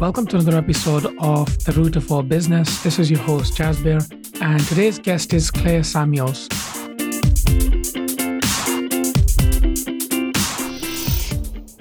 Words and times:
Welcome 0.00 0.26
to 0.28 0.38
another 0.38 0.56
episode 0.56 1.04
of 1.18 1.62
The 1.62 1.72
Root 1.72 1.94
of 1.94 2.10
All 2.10 2.22
Business. 2.22 2.82
This 2.82 2.98
is 2.98 3.10
your 3.10 3.20
host, 3.20 3.52
Jasbir, 3.52 4.00
and 4.40 4.58
today's 4.66 4.98
guest 4.98 5.34
is 5.34 5.50
Clare 5.50 5.84
Samuels. 5.84 6.48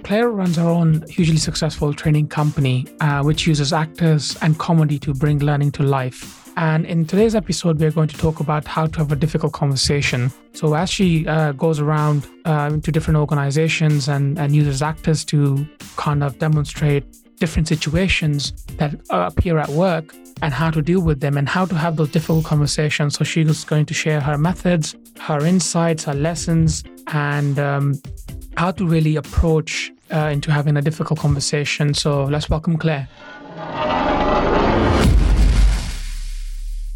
Clare 0.04 0.30
runs 0.32 0.58
her 0.58 0.68
own 0.68 1.02
hugely 1.08 1.38
successful 1.38 1.94
training 1.94 2.28
company, 2.28 2.86
uh, 3.00 3.24
which 3.24 3.48
uses 3.48 3.72
actors 3.72 4.36
and 4.42 4.60
comedy 4.60 5.00
to 5.00 5.14
bring 5.14 5.40
learning 5.40 5.72
to 5.72 5.84
life. 5.84 6.52
And 6.58 6.86
in 6.86 7.06
today's 7.06 7.36
episode, 7.36 7.80
we're 7.80 7.90
going 7.90 8.10
to 8.10 8.18
talk 8.18 8.42
about 8.42 8.68
how 8.68 8.88
to 8.88 8.98
have 9.00 9.14
a 9.14 9.16
difficult 9.16 9.54
conversation. 9.54 10.30
So, 10.52 10.74
as 10.74 10.90
she 10.90 11.26
uh, 11.26 11.54
goes 11.54 11.80
around 11.80 12.28
uh, 12.44 12.70
to 12.72 12.92
different 12.92 13.18
organizations 13.18 14.10
and, 14.10 14.38
and 14.38 14.54
uses 14.54 14.82
actors 14.82 15.24
to 15.26 15.66
kind 15.96 16.22
of 16.22 16.38
demonstrate 16.38 17.06
different 17.40 17.68
situations 17.68 18.52
that 18.78 18.96
appear 19.10 19.58
at 19.58 19.70
work 19.70 20.14
and 20.42 20.54
how 20.54 20.70
to 20.72 20.82
deal 20.82 21.02
with 21.02 21.20
them 21.20 21.38
and 21.38 21.50
how 21.50 21.66
to 21.66 21.76
have 21.76 21.96
those 21.96 22.10
difficult 22.10 22.46
conversations. 22.46 23.18
So, 23.18 23.24
she's 23.24 23.64
going 23.64 23.86
to 23.88 23.94
share 23.94 24.22
her 24.22 24.38
methods, 24.38 24.96
her 25.20 25.46
insights, 25.46 26.04
her 26.06 26.14
lessons, 26.14 26.84
and 27.08 27.58
um, 27.60 28.02
how 28.58 28.72
to 28.72 28.86
really 28.86 29.16
approach 29.16 29.92
uh, 30.14 30.30
into 30.32 30.52
having 30.52 30.78
a 30.78 30.82
difficult 30.82 31.20
conversation. 31.20 31.94
So 31.94 32.26
let's 32.26 32.50
welcome 32.50 32.78
Clare. 32.78 33.08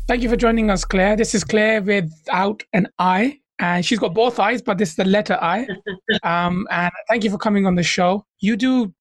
Thank 0.08 0.22
you 0.22 0.30
for 0.30 0.36
joining 0.36 0.70
us, 0.70 0.84
Clare. 0.84 1.16
This 1.16 1.34
is 1.34 1.44
Clare 1.44 1.82
without 1.82 2.64
an 2.74 2.88
I, 3.00 3.40
and 3.60 3.86
she's 3.86 4.00
got 4.00 4.14
both 4.14 4.40
eyes, 4.40 4.62
but 4.62 4.78
this 4.78 4.90
is 4.90 4.96
the 4.96 5.06
letter 5.06 5.38
I. 5.42 5.68
Um, 6.24 6.68
and 6.70 6.92
thank 7.10 7.24
you 7.24 7.32
for 7.32 7.38
coming 7.38 7.66
on 7.66 7.76
the 7.76 7.84
show. 7.84 8.26
You 8.40 8.56
do 8.56 8.94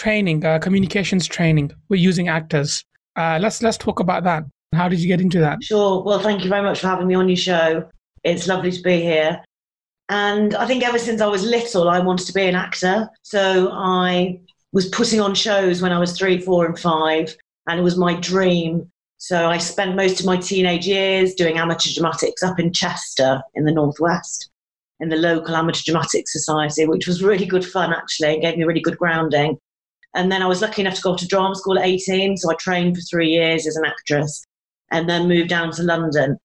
training, 0.00 0.44
uh, 0.44 0.58
communications 0.58 1.26
training. 1.26 1.70
We're 1.90 2.06
using 2.10 2.28
actors. 2.28 2.84
Uh, 3.16 3.38
let's 3.40 3.62
let's 3.62 3.76
talk 3.76 4.00
about 4.00 4.24
that. 4.24 4.44
How 4.74 4.88
did 4.88 5.00
you 5.00 5.08
get 5.08 5.20
into 5.20 5.40
that? 5.40 5.62
Sure. 5.62 6.02
Well, 6.02 6.20
thank 6.20 6.42
you 6.42 6.48
very 6.48 6.62
much 6.62 6.80
for 6.80 6.86
having 6.86 7.06
me 7.06 7.14
on 7.14 7.28
your 7.28 7.36
show. 7.36 7.88
It's 8.24 8.46
lovely 8.48 8.72
to 8.72 8.82
be 8.82 9.00
here. 9.02 9.42
And 10.08 10.54
I 10.54 10.66
think 10.66 10.82
ever 10.82 10.98
since 10.98 11.20
I 11.20 11.26
was 11.26 11.44
little, 11.44 11.88
I 11.88 11.98
wanted 12.00 12.26
to 12.28 12.32
be 12.32 12.46
an 12.46 12.54
actor. 12.54 13.10
So 13.22 13.70
I 13.72 14.40
was 14.72 14.88
putting 14.88 15.20
on 15.20 15.34
shows 15.34 15.82
when 15.82 15.92
I 15.92 15.98
was 15.98 16.16
three, 16.16 16.40
four, 16.40 16.66
and 16.66 16.78
five, 16.78 17.36
and 17.66 17.78
it 17.78 17.82
was 17.82 17.96
my 17.98 18.14
dream. 18.14 18.90
So 19.18 19.50
I 19.50 19.58
spent 19.58 19.96
most 19.96 20.20
of 20.20 20.26
my 20.26 20.38
teenage 20.38 20.86
years 20.86 21.34
doing 21.34 21.58
amateur 21.58 21.90
dramatics 21.94 22.42
up 22.42 22.58
in 22.58 22.72
Chester 22.72 23.42
in 23.54 23.64
the 23.66 23.72
Northwest, 23.72 24.50
in 25.00 25.10
the 25.10 25.16
local 25.16 25.54
amateur 25.54 25.82
dramatic 25.84 26.26
society, 26.26 26.86
which 26.86 27.06
was 27.06 27.22
really 27.22 27.44
good 27.44 27.66
fun 27.66 27.92
actually, 27.92 28.32
and 28.32 28.42
gave 28.42 28.56
me 28.56 28.64
really 28.64 28.80
good 28.80 28.96
grounding. 28.96 29.58
And 30.14 30.30
then 30.30 30.42
I 30.42 30.46
was 30.46 30.60
lucky 30.60 30.82
enough 30.82 30.96
to 30.96 31.02
go 31.02 31.16
to 31.16 31.26
drama 31.26 31.54
school 31.54 31.78
at 31.78 31.86
18, 31.86 32.36
so 32.36 32.50
I 32.50 32.54
trained 32.54 32.96
for 32.96 33.02
three 33.02 33.28
years 33.28 33.66
as 33.66 33.76
an 33.76 33.84
actress, 33.84 34.44
and 34.90 35.08
then 35.08 35.28
moved 35.28 35.48
down 35.48 35.72
to 35.72 35.82
London 35.82 36.36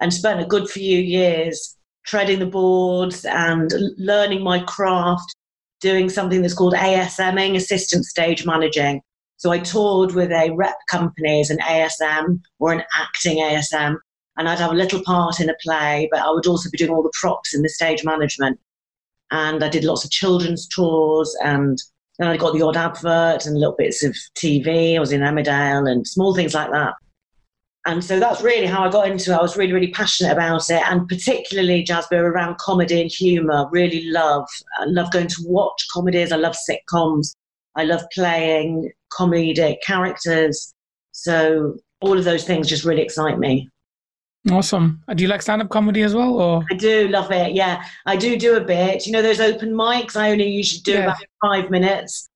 and 0.00 0.12
spent 0.12 0.40
a 0.40 0.46
good 0.46 0.68
few 0.68 0.98
years 0.98 1.76
treading 2.04 2.40
the 2.40 2.46
boards 2.46 3.24
and 3.24 3.72
learning 3.96 4.42
my 4.42 4.58
craft, 4.60 5.36
doing 5.80 6.08
something 6.08 6.42
that's 6.42 6.54
called 6.54 6.74
ASMing, 6.74 7.54
assistant 7.54 8.04
stage 8.04 8.44
managing. 8.44 9.00
So 9.36 9.50
I 9.50 9.58
toured 9.58 10.14
with 10.14 10.30
a 10.30 10.50
rep 10.54 10.76
company 10.90 11.40
as 11.40 11.50
an 11.50 11.58
ASM 11.58 12.40
or 12.58 12.72
an 12.72 12.82
acting 12.94 13.38
ASM, 13.38 13.96
and 14.36 14.48
I'd 14.48 14.58
have 14.58 14.72
a 14.72 14.76
little 14.76 15.02
part 15.04 15.40
in 15.40 15.50
a 15.50 15.54
play, 15.62 16.08
but 16.10 16.20
I 16.20 16.30
would 16.30 16.46
also 16.46 16.70
be 16.70 16.78
doing 16.78 16.90
all 16.90 17.02
the 17.02 17.12
props 17.20 17.54
in 17.54 17.62
the 17.62 17.68
stage 17.68 18.04
management. 18.04 18.58
And 19.30 19.62
I 19.62 19.68
did 19.68 19.84
lots 19.84 20.04
of 20.04 20.10
children's 20.10 20.66
tours, 20.68 21.36
and 21.42 21.78
then 22.22 22.30
I 22.30 22.36
got 22.36 22.54
the 22.54 22.62
odd 22.62 22.76
advert 22.76 23.46
and 23.46 23.58
little 23.58 23.74
bits 23.76 24.02
of 24.02 24.14
TV. 24.36 24.96
I 24.96 25.00
was 25.00 25.12
in 25.12 25.20
Emmerdale 25.20 25.90
and 25.90 26.06
small 26.06 26.34
things 26.34 26.54
like 26.54 26.70
that. 26.70 26.94
And 27.84 28.04
so 28.04 28.20
that's 28.20 28.42
really 28.42 28.66
how 28.66 28.84
I 28.84 28.90
got 28.90 29.08
into 29.08 29.32
it. 29.32 29.34
I 29.34 29.42
was 29.42 29.56
really, 29.56 29.72
really 29.72 29.90
passionate 29.90 30.32
about 30.32 30.70
it, 30.70 30.82
and 30.88 31.08
particularly 31.08 31.84
Jasbir 31.84 32.22
around 32.22 32.58
comedy 32.58 33.02
and 33.02 33.10
humour. 33.10 33.68
Really 33.72 34.08
love, 34.08 34.46
I 34.78 34.84
love 34.84 35.10
going 35.10 35.26
to 35.26 35.42
watch 35.46 35.88
comedies. 35.92 36.30
I 36.30 36.36
love 36.36 36.54
sitcoms. 36.54 37.34
I 37.74 37.84
love 37.84 38.02
playing 38.14 38.92
comedic 39.12 39.78
characters. 39.84 40.72
So 41.10 41.76
all 42.00 42.16
of 42.16 42.24
those 42.24 42.44
things 42.44 42.68
just 42.68 42.84
really 42.84 43.02
excite 43.02 43.38
me. 43.38 43.68
Awesome. 44.50 45.02
Uh, 45.06 45.14
do 45.14 45.22
you 45.22 45.28
like 45.28 45.42
stand-up 45.42 45.68
comedy 45.68 46.02
as 46.02 46.14
well, 46.14 46.34
or 46.34 46.64
I 46.70 46.74
do 46.74 47.06
love 47.08 47.30
it. 47.30 47.52
Yeah, 47.52 47.84
I 48.06 48.16
do 48.16 48.36
do 48.36 48.56
a 48.56 48.60
bit. 48.60 49.06
You 49.06 49.12
know, 49.12 49.22
those 49.22 49.40
open 49.40 49.72
mics. 49.72 50.16
I 50.16 50.32
only 50.32 50.48
usually 50.48 50.82
do 50.82 50.92
yeah. 50.92 51.04
about 51.04 51.24
five 51.44 51.70
minutes, 51.70 52.28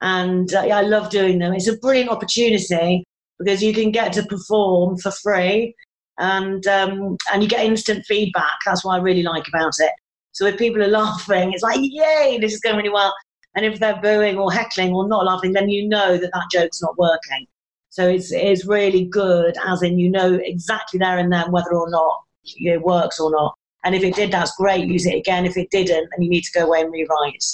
and 0.00 0.52
uh, 0.52 0.64
yeah, 0.66 0.78
I 0.78 0.82
love 0.82 1.10
doing 1.10 1.38
them. 1.38 1.54
It's 1.54 1.68
a 1.68 1.76
brilliant 1.78 2.10
opportunity 2.10 3.04
because 3.38 3.62
you 3.62 3.72
can 3.72 3.92
get 3.92 4.12
to 4.14 4.24
perform 4.24 4.98
for 4.98 5.10
free 5.10 5.74
and 6.18 6.66
um, 6.66 7.16
and 7.32 7.42
you 7.42 7.48
get 7.48 7.64
instant 7.64 8.04
feedback. 8.06 8.54
That's 8.66 8.84
what 8.84 8.94
I 8.94 9.02
really 9.02 9.22
like 9.22 9.46
about 9.48 9.74
it. 9.78 9.92
So 10.32 10.46
if 10.46 10.58
people 10.58 10.82
are 10.82 10.88
laughing, 11.02 11.52
it's 11.52 11.62
like, 11.62 11.80
yay, 11.80 12.38
this 12.40 12.52
is 12.52 12.60
going 12.60 12.76
really 12.76 12.90
well. 12.90 13.14
And 13.56 13.64
if 13.64 13.78
they're 13.78 14.00
booing 14.00 14.36
or 14.36 14.52
heckling 14.52 14.92
or 14.92 15.06
not 15.06 15.24
laughing, 15.24 15.52
then 15.52 15.68
you 15.68 15.88
know 15.88 16.16
that 16.16 16.30
that 16.32 16.46
joke's 16.50 16.82
not 16.82 16.98
working. 16.98 17.46
So 17.94 18.08
it's, 18.08 18.32
it's 18.32 18.66
really 18.66 19.04
good, 19.04 19.54
as 19.64 19.84
in 19.84 20.00
you 20.00 20.10
know 20.10 20.34
exactly 20.42 20.98
there 20.98 21.16
and 21.16 21.32
then 21.32 21.52
whether 21.52 21.72
or 21.74 21.88
not 21.88 22.24
it 22.42 22.82
works 22.82 23.20
or 23.20 23.30
not. 23.30 23.54
And 23.84 23.94
if 23.94 24.02
it 24.02 24.16
did, 24.16 24.32
that's 24.32 24.50
great. 24.56 24.88
Use 24.88 25.06
it 25.06 25.14
again. 25.14 25.46
If 25.46 25.56
it 25.56 25.70
didn't, 25.70 26.08
then 26.10 26.22
you 26.22 26.28
need 26.28 26.42
to 26.42 26.58
go 26.58 26.66
away 26.66 26.80
and 26.80 26.90
rewrite. 26.90 27.44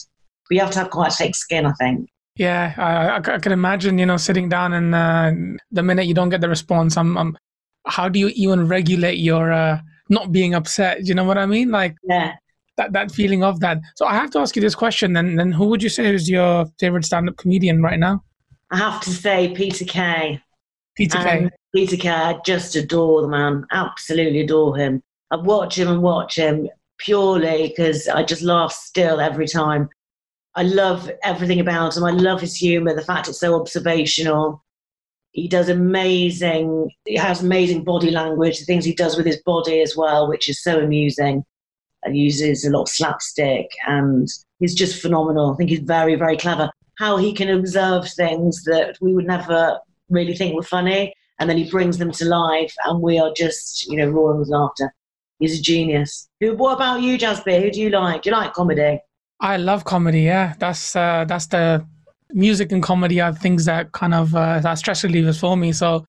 But 0.49 0.55
you 0.55 0.61
have 0.61 0.71
to 0.71 0.79
have 0.79 0.89
quite 0.89 1.13
thick 1.13 1.37
skin, 1.37 1.67
I 1.67 1.73
think. 1.73 2.09
Yeah, 2.37 2.73
I, 2.79 3.35
I, 3.35 3.39
can 3.39 3.53
imagine, 3.53 3.99
you 3.99 4.07
know, 4.07 4.17
sitting 4.17 4.49
down 4.49 4.73
and 4.73 4.95
uh, 4.95 5.59
the 5.73 5.83
minute 5.83 6.07
you 6.07 6.15
don't 6.15 6.31
get 6.31 6.41
the 6.41 6.49
response, 6.49 6.97
I'm, 6.97 7.19
I'm 7.19 7.37
how 7.85 8.09
do 8.09 8.19
you 8.19 8.29
even 8.29 8.67
regulate 8.67 9.19
your 9.19 9.53
uh, 9.53 9.79
not 10.09 10.33
being 10.33 10.55
upset? 10.55 11.07
You 11.07 11.13
know 11.13 11.25
what 11.25 11.37
I 11.37 11.45
mean? 11.45 11.71
Like, 11.71 11.97
yeah. 12.05 12.33
That, 12.79 12.95
that 12.95 13.13
feeling 13.13 13.45
of 13.45 13.61
that. 13.61 13.79
So 13.97 14.07
I 14.07 14.15
have 14.15 14.31
to 14.31 14.39
ask 14.39 14.57
you 14.57 14.63
this 14.63 14.75
question 14.75 15.13
then. 15.13 15.37
Then 15.37 15.53
who 15.53 15.67
would 15.67 15.83
you 15.83 15.91
say 15.91 16.15
is 16.15 16.31
your 16.31 16.65
favorite 16.79 17.05
stand-up 17.05 17.37
comedian 17.37 17.83
right 17.83 17.99
now? 17.99 18.25
I 18.71 18.77
have 18.77 19.01
to 19.03 19.11
say 19.11 19.53
Peter 19.55 19.85
Kay. 19.85 20.41
Peter 20.97 21.19
Kay. 21.19 21.51
Peter 21.75 21.97
Kay, 21.97 22.09
I 22.09 22.41
just 22.45 22.77
adore 22.77 23.23
the 23.23 23.29
man. 23.29 23.65
Absolutely 23.73 24.41
adore 24.41 24.77
him. 24.77 25.03
I 25.31 25.37
watch 25.37 25.79
him 25.79 25.89
and 25.89 26.03
watch 26.03 26.37
him 26.37 26.69
purely 26.99 27.69
because 27.69 28.09
I 28.09 28.23
just 28.23 28.43
laugh 28.43 28.73
still 28.73 29.21
every 29.21 29.47
time. 29.47 29.89
I 30.55 30.63
love 30.65 31.11
everything 31.23 31.61
about 31.61 31.97
him. 31.97 32.05
I 32.05 32.11
love 32.11 32.41
his 32.41 32.57
humor, 32.57 32.95
the 32.95 33.03
fact 33.03 33.29
it's 33.29 33.41
so 33.41 33.59
observational. 33.61 34.65
He 35.33 35.47
does 35.47 35.69
amazing, 35.69 36.91
he 37.05 37.15
has 37.17 37.43
amazing 37.43 37.85
body 37.85 38.11
language, 38.11 38.59
the 38.59 38.65
things 38.65 38.85
he 38.85 38.95
does 38.95 39.17
with 39.17 39.27
his 39.27 39.41
body 39.43 39.81
as 39.81 39.97
well, 39.97 40.29
which 40.29 40.49
is 40.49 40.63
so 40.63 40.81
amusing. 40.81 41.45
And 42.03 42.17
uses 42.17 42.65
a 42.65 42.71
lot 42.71 42.83
of 42.83 42.89
slapstick 42.89 43.69
and 43.87 44.27
he's 44.59 44.75
just 44.75 45.03
phenomenal. 45.03 45.53
I 45.53 45.57
think 45.57 45.69
he's 45.69 45.81
very, 45.81 46.15
very 46.15 46.37
clever. 46.37 46.71
How 47.01 47.17
he 47.17 47.33
can 47.33 47.49
observe 47.49 48.07
things 48.13 48.63
that 48.65 48.99
we 49.01 49.15
would 49.15 49.27
never 49.27 49.79
really 50.11 50.35
think 50.37 50.55
were 50.55 50.63
funny 50.63 51.15
and 51.39 51.49
then 51.49 51.57
he 51.57 51.71
brings 51.71 51.97
them 51.97 52.13
to 52.13 52.25
life 52.27 52.75
and 52.85 53.01
we 53.01 53.19
are 53.19 53.33
just, 53.35 53.89
you 53.89 53.97
know, 53.97 54.09
roaring 54.11 54.41
with 54.41 54.51
laughter. 54.51 54.95
He's 55.39 55.59
a 55.59 55.63
genius. 55.63 56.29
Who, 56.41 56.55
what 56.55 56.75
about 56.75 57.01
you, 57.01 57.17
Jasbir? 57.17 57.63
Who 57.63 57.71
do 57.71 57.81
you 57.81 57.89
like? 57.89 58.23
Do 58.23 58.31
you 58.31 58.37
like 58.37 58.53
comedy? 58.53 59.01
I 59.41 59.57
love 59.57 59.85
comedy. 59.85 60.21
Yeah, 60.21 60.53
that's 60.59 60.95
uh, 60.95 61.25
that's 61.27 61.47
the 61.47 61.87
music 62.33 62.73
and 62.73 62.83
comedy 62.83 63.23
are 63.23 63.35
things 63.35 63.65
that 63.65 63.93
kind 63.93 64.13
of 64.13 64.35
uh, 64.35 64.61
are 64.63 64.77
stress 64.77 65.03
relievers 65.03 65.41
for 65.41 65.57
me. 65.57 65.73
So 65.73 66.05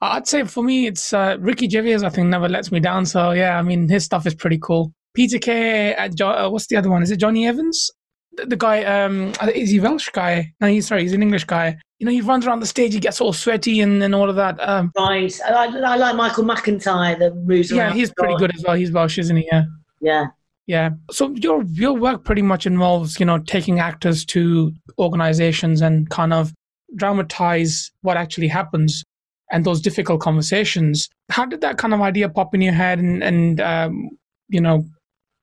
I'd 0.00 0.26
say 0.26 0.44
for 0.44 0.64
me, 0.64 0.86
it's 0.86 1.12
uh, 1.12 1.36
Ricky 1.38 1.68
Gervais. 1.68 2.02
I 2.06 2.08
think 2.08 2.28
never 2.28 2.48
lets 2.48 2.72
me 2.72 2.80
down. 2.80 3.04
So 3.04 3.32
yeah, 3.32 3.58
I 3.58 3.62
mean 3.62 3.86
his 3.86 4.06
stuff 4.06 4.26
is 4.26 4.34
pretty 4.34 4.58
cool. 4.58 4.94
Peter 5.12 5.38
Kay. 5.38 5.94
Uh, 5.94 6.08
jo- 6.08 6.30
uh, 6.30 6.48
what's 6.48 6.68
the 6.68 6.76
other 6.76 6.88
one? 6.88 7.02
Is 7.02 7.10
it 7.10 7.18
Johnny 7.18 7.46
Evans? 7.46 7.90
The, 8.32 8.46
the 8.46 8.56
guy. 8.56 8.84
Um, 8.84 9.32
is 9.54 9.70
he 9.70 9.80
Welsh 9.80 10.08
guy? 10.10 10.52
No, 10.60 10.68
he's 10.68 10.86
sorry. 10.86 11.02
He's 11.02 11.12
an 11.12 11.22
English 11.22 11.44
guy. 11.44 11.76
You 11.98 12.06
know, 12.06 12.12
he 12.12 12.20
runs 12.20 12.46
around 12.46 12.60
the 12.60 12.66
stage. 12.66 12.94
He 12.94 13.00
gets 13.00 13.20
all 13.20 13.32
sweaty 13.32 13.80
and, 13.80 14.02
and 14.02 14.14
all 14.14 14.30
of 14.30 14.36
that. 14.36 14.56
Um, 14.66 14.92
right. 14.96 15.40
I, 15.44 15.66
I 15.66 15.96
like 15.96 16.16
Michael 16.16 16.44
McIntyre. 16.44 17.18
The 17.18 17.34
moves 17.34 17.70
Yeah, 17.70 17.92
he's 17.92 18.12
pretty 18.12 18.36
good 18.36 18.54
as 18.54 18.62
well. 18.62 18.76
He's 18.76 18.90
Welsh, 18.90 19.18
isn't 19.18 19.36
he? 19.36 19.48
Yeah. 19.50 19.64
Yeah. 20.00 20.26
Yeah. 20.66 20.90
So 21.10 21.34
your 21.34 21.64
your 21.64 21.94
work 21.94 22.24
pretty 22.24 22.42
much 22.42 22.64
involves, 22.64 23.18
you 23.18 23.26
know, 23.26 23.38
taking 23.38 23.80
actors 23.80 24.24
to 24.26 24.72
organizations 24.98 25.80
and 25.80 26.08
kind 26.10 26.32
of 26.32 26.52
dramatize 26.96 27.90
what 28.02 28.16
actually 28.16 28.48
happens 28.48 29.04
and 29.50 29.64
those 29.64 29.80
difficult 29.80 30.20
conversations. 30.20 31.08
How 31.28 31.44
did 31.44 31.60
that 31.62 31.76
kind 31.76 31.92
of 31.92 32.00
idea 32.00 32.28
pop 32.28 32.54
in 32.54 32.60
your 32.60 32.72
head 32.72 32.98
and 33.00 33.22
and 33.22 33.60
um, 33.60 34.10
you 34.48 34.60
know, 34.60 34.84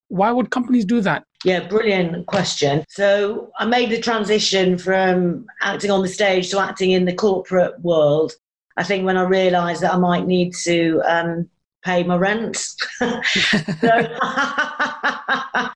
why 0.10 0.32
would 0.32 0.52
companies 0.52 0.86
do 0.86 1.02
that? 1.02 1.24
Yeah, 1.44 1.68
brilliant 1.68 2.26
question. 2.26 2.84
So 2.90 3.52
I 3.60 3.66
made 3.66 3.90
the 3.90 4.00
transition 4.00 4.78
from 4.78 5.46
acting 5.62 5.92
on 5.92 6.02
the 6.02 6.08
stage 6.08 6.50
to 6.52 6.60
acting 6.60 6.92
in 6.92 7.06
the 7.06 7.14
corporate 7.14 7.80
world. 7.82 8.34
I 8.78 8.84
think 8.84 9.06
when 9.06 9.18
I 9.18 9.24
realised 9.24 9.82
that 9.82 9.94
I 9.94 9.98
might 9.98 10.26
need 10.26 10.54
to 10.64 11.02
um, 11.06 11.50
pay 11.84 12.04
my 12.04 12.16
rent. 12.16 12.58
so 12.98 13.08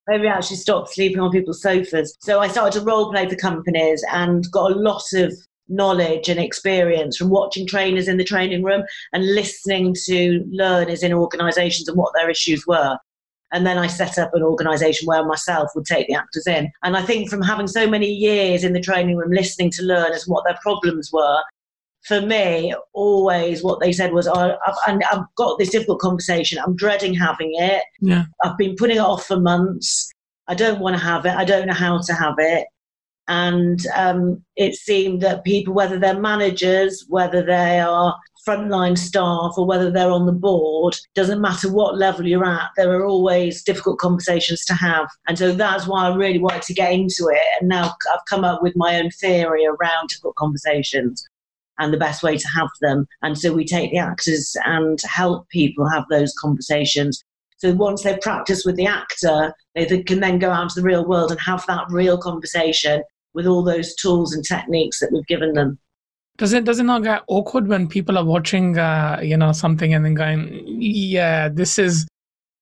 maybe 0.07 0.27
actually 0.27 0.57
stopped 0.57 0.89
sleeping 0.89 1.19
on 1.19 1.31
people's 1.31 1.61
sofas. 1.61 2.17
So 2.19 2.39
I 2.39 2.47
started 2.47 2.77
to 2.79 2.85
role 2.85 3.11
play 3.11 3.27
for 3.29 3.35
companies 3.35 4.03
and 4.11 4.43
got 4.51 4.71
a 4.71 4.75
lot 4.75 5.03
of 5.13 5.33
knowledge 5.69 6.27
and 6.27 6.39
experience 6.39 7.17
from 7.17 7.29
watching 7.29 7.65
trainers 7.65 8.07
in 8.07 8.17
the 8.17 8.23
training 8.23 8.63
room 8.63 8.83
and 9.13 9.35
listening 9.35 9.95
to 10.05 10.43
learners 10.51 11.01
in 11.01 11.13
organisations 11.13 11.87
and 11.87 11.97
what 11.97 12.13
their 12.13 12.29
issues 12.29 12.67
were. 12.67 12.97
And 13.51 13.65
then 13.65 13.77
I 13.77 13.87
set 13.87 14.17
up 14.17 14.33
an 14.33 14.43
organisation 14.43 15.05
where 15.07 15.25
myself 15.25 15.69
would 15.75 15.85
take 15.85 16.07
the 16.07 16.15
actors 16.15 16.47
in. 16.47 16.71
And 16.83 16.95
I 16.95 17.01
think 17.01 17.29
from 17.29 17.41
having 17.41 17.67
so 17.67 17.87
many 17.87 18.07
years 18.07 18.63
in 18.63 18.73
the 18.73 18.79
training 18.79 19.17
room, 19.17 19.31
listening 19.31 19.71
to 19.71 19.83
learners 19.83 20.25
and 20.25 20.33
what 20.33 20.45
their 20.45 20.57
problems 20.61 21.09
were, 21.11 21.41
for 22.03 22.21
me, 22.21 22.73
always 22.93 23.63
what 23.63 23.79
they 23.79 23.91
said 23.91 24.13
was, 24.13 24.27
oh, 24.27 24.57
I've, 24.65 24.99
I've 25.11 25.25
got 25.35 25.59
this 25.59 25.69
difficult 25.69 25.99
conversation. 25.99 26.59
I'm 26.59 26.75
dreading 26.75 27.13
having 27.13 27.51
it. 27.55 27.83
Yeah. 27.99 28.23
I've 28.43 28.57
been 28.57 28.75
putting 28.75 28.97
it 28.97 29.01
off 29.01 29.25
for 29.25 29.39
months. 29.39 30.09
I 30.47 30.55
don't 30.55 30.79
want 30.79 30.95
to 30.95 31.03
have 31.03 31.25
it. 31.25 31.35
I 31.35 31.45
don't 31.45 31.67
know 31.67 31.73
how 31.73 31.99
to 32.01 32.13
have 32.13 32.35
it. 32.39 32.67
And 33.27 33.79
um, 33.95 34.43
it 34.55 34.75
seemed 34.75 35.21
that 35.21 35.43
people, 35.43 35.73
whether 35.73 35.99
they're 35.99 36.19
managers, 36.19 37.05
whether 37.07 37.43
they 37.43 37.79
are 37.79 38.15
frontline 38.47 38.97
staff, 38.97 39.53
or 39.57 39.65
whether 39.65 39.91
they're 39.91 40.11
on 40.11 40.25
the 40.25 40.31
board, 40.31 40.95
doesn't 41.15 41.41
matter 41.41 41.71
what 41.71 41.97
level 41.97 42.25
you're 42.25 42.45
at, 42.45 42.69
there 42.75 42.91
are 42.91 43.05
always 43.05 43.63
difficult 43.63 43.99
conversations 43.99 44.65
to 44.65 44.73
have. 44.73 45.07
And 45.27 45.37
so 45.37 45.51
that's 45.51 45.87
why 45.87 46.07
I 46.07 46.15
really 46.15 46.39
wanted 46.39 46.63
to 46.63 46.73
get 46.73 46.91
into 46.91 47.29
it. 47.31 47.43
And 47.59 47.69
now 47.69 47.93
I've 48.13 48.25
come 48.29 48.43
up 48.43 48.63
with 48.63 48.73
my 48.75 48.99
own 48.99 49.11
theory 49.11 49.65
around 49.65 50.09
difficult 50.09 50.35
conversations 50.35 51.23
and 51.77 51.93
the 51.93 51.97
best 51.97 52.23
way 52.23 52.37
to 52.37 52.47
have 52.47 52.69
them. 52.81 53.07
And 53.21 53.37
so 53.37 53.53
we 53.53 53.65
take 53.65 53.91
the 53.91 53.97
actors 53.97 54.55
and 54.65 54.99
help 55.03 55.47
people 55.49 55.87
have 55.89 56.05
those 56.09 56.33
conversations. 56.39 57.23
So 57.57 57.73
once 57.73 58.03
they've 58.03 58.19
practiced 58.21 58.65
with 58.65 58.75
the 58.75 58.87
actor, 58.87 59.53
they 59.75 60.03
can 60.03 60.19
then 60.19 60.39
go 60.39 60.51
out 60.51 60.69
to 60.71 60.81
the 60.81 60.85
real 60.85 61.05
world 61.05 61.31
and 61.31 61.39
have 61.41 61.65
that 61.67 61.85
real 61.89 62.17
conversation 62.17 63.03
with 63.33 63.45
all 63.45 63.63
those 63.63 63.95
tools 63.95 64.33
and 64.33 64.43
techniques 64.43 64.99
that 64.99 65.11
we've 65.11 65.25
given 65.27 65.53
them. 65.53 65.79
Does 66.41 66.53
it 66.53 66.63
does 66.63 66.79
it 66.79 66.85
not 66.85 67.03
get 67.03 67.21
awkward 67.27 67.67
when 67.67 67.87
people 67.87 68.17
are 68.17 68.25
watching, 68.25 68.75
uh, 68.75 69.19
you 69.21 69.37
know, 69.37 69.51
something 69.51 69.93
and 69.93 70.03
then 70.03 70.15
going, 70.15 70.63
yeah, 70.65 71.49
this 71.49 71.77
is 71.77 72.07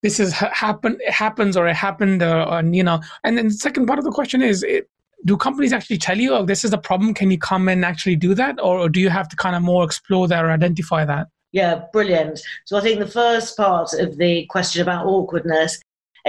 this 0.03 0.19
is 0.19 0.33
happen 0.33 0.97
it 0.99 1.13
happens 1.13 1.55
or 1.55 1.65
it 1.65 1.77
happened, 1.77 2.21
or, 2.21 2.41
uh, 2.41 2.59
and 2.59 2.75
you 2.75 2.83
know, 2.83 2.99
and 3.23 3.37
then 3.37 3.47
the 3.47 3.53
second 3.53 3.85
part 3.85 3.97
of 3.97 4.03
the 4.03 4.11
question 4.11 4.41
is, 4.41 4.63
it, 4.63 4.89
do 5.23 5.37
companies 5.37 5.71
actually 5.71 5.97
tell 5.97 6.17
you, 6.17 6.33
oh, 6.33 6.43
this 6.43 6.65
is 6.65 6.73
a 6.73 6.77
problem? 6.77 7.13
Can 7.13 7.31
you 7.31 7.39
come 7.39 7.69
and 7.69 7.85
actually 7.85 8.17
do 8.17 8.33
that, 8.33 8.59
or, 8.59 8.79
or 8.79 8.89
do 8.89 8.99
you 8.99 9.09
have 9.09 9.29
to 9.29 9.37
kind 9.37 9.55
of 9.55 9.61
more 9.61 9.85
explore 9.85 10.27
that 10.27 10.43
or 10.43 10.51
identify 10.51 11.05
that? 11.05 11.27
Yeah, 11.53 11.83
brilliant. 11.93 12.41
So 12.65 12.75
I 12.75 12.81
think 12.81 12.99
the 12.99 13.07
first 13.07 13.55
part 13.55 13.93
of 13.93 14.17
the 14.17 14.45
question 14.47 14.81
about 14.81 15.05
awkwardness 15.05 15.79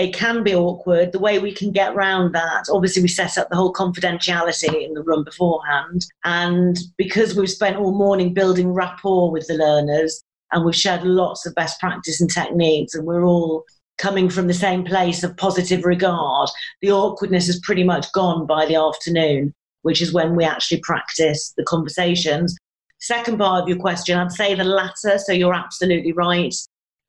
it 0.00 0.14
can 0.14 0.42
be 0.42 0.54
awkward. 0.54 1.12
The 1.12 1.18
way 1.18 1.38
we 1.38 1.52
can 1.52 1.72
get 1.72 1.94
around 1.94 2.32
that, 2.32 2.64
obviously, 2.70 3.02
we 3.02 3.08
set 3.08 3.36
up 3.36 3.50
the 3.50 3.56
whole 3.56 3.72
confidentiality 3.72 4.84
in 4.84 4.94
the 4.94 5.02
room 5.02 5.24
beforehand. 5.24 6.06
And 6.24 6.78
because 6.96 7.36
we've 7.36 7.50
spent 7.50 7.76
all 7.76 7.92
morning 7.92 8.32
building 8.32 8.72
rapport 8.72 9.30
with 9.30 9.46
the 9.46 9.54
learners 9.54 10.22
and 10.52 10.64
we've 10.64 10.74
shared 10.74 11.04
lots 11.04 11.44
of 11.44 11.54
best 11.54 11.78
practice 11.78 12.20
and 12.20 12.30
techniques, 12.30 12.94
and 12.94 13.06
we're 13.06 13.24
all 13.24 13.64
coming 13.98 14.30
from 14.30 14.46
the 14.46 14.54
same 14.54 14.84
place 14.84 15.22
of 15.22 15.36
positive 15.36 15.84
regard, 15.84 16.48
the 16.80 16.90
awkwardness 16.90 17.48
is 17.48 17.60
pretty 17.60 17.84
much 17.84 18.10
gone 18.12 18.46
by 18.46 18.64
the 18.64 18.76
afternoon, 18.76 19.52
which 19.82 20.00
is 20.00 20.14
when 20.14 20.34
we 20.34 20.44
actually 20.44 20.80
practice 20.80 21.52
the 21.58 21.64
conversations. 21.64 22.56
Second 23.00 23.38
part 23.38 23.62
of 23.62 23.68
your 23.68 23.78
question, 23.78 24.18
I'd 24.18 24.32
say 24.32 24.54
the 24.54 24.64
latter, 24.64 25.18
so 25.18 25.32
you're 25.32 25.54
absolutely 25.54 26.12
right, 26.12 26.54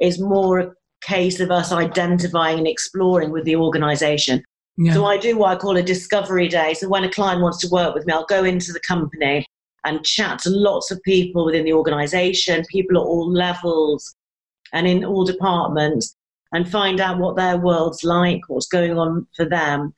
is 0.01 0.19
more 0.19 0.75
case 1.01 1.39
of 1.39 1.51
us 1.51 1.71
identifying 1.71 2.59
and 2.59 2.67
exploring 2.67 3.31
with 3.31 3.45
the 3.45 3.55
organization. 3.55 4.43
Yeah. 4.77 4.93
So 4.93 5.05
I 5.05 5.17
do 5.17 5.37
what 5.37 5.55
I 5.55 5.59
call 5.59 5.77
a 5.77 5.83
discovery 5.83 6.47
day. 6.47 6.73
So 6.73 6.87
when 6.87 7.03
a 7.03 7.11
client 7.11 7.41
wants 7.41 7.59
to 7.59 7.69
work 7.69 7.93
with 7.93 8.05
me, 8.05 8.13
I'll 8.13 8.25
go 8.25 8.43
into 8.43 8.71
the 8.71 8.79
company 8.81 9.45
and 9.83 10.05
chat 10.05 10.39
to 10.39 10.49
lots 10.49 10.91
of 10.91 11.01
people 11.03 11.45
within 11.45 11.65
the 11.65 11.73
organization, 11.73 12.63
people 12.69 12.97
at 12.97 13.03
all 13.03 13.31
levels 13.31 14.15
and 14.73 14.87
in 14.87 15.03
all 15.03 15.25
departments, 15.25 16.15
and 16.53 16.69
find 16.69 16.99
out 16.99 17.19
what 17.19 17.35
their 17.35 17.57
world's 17.57 18.03
like, 18.03 18.41
what's 18.47 18.67
going 18.67 18.97
on 18.97 19.27
for 19.35 19.45
them. 19.45 19.93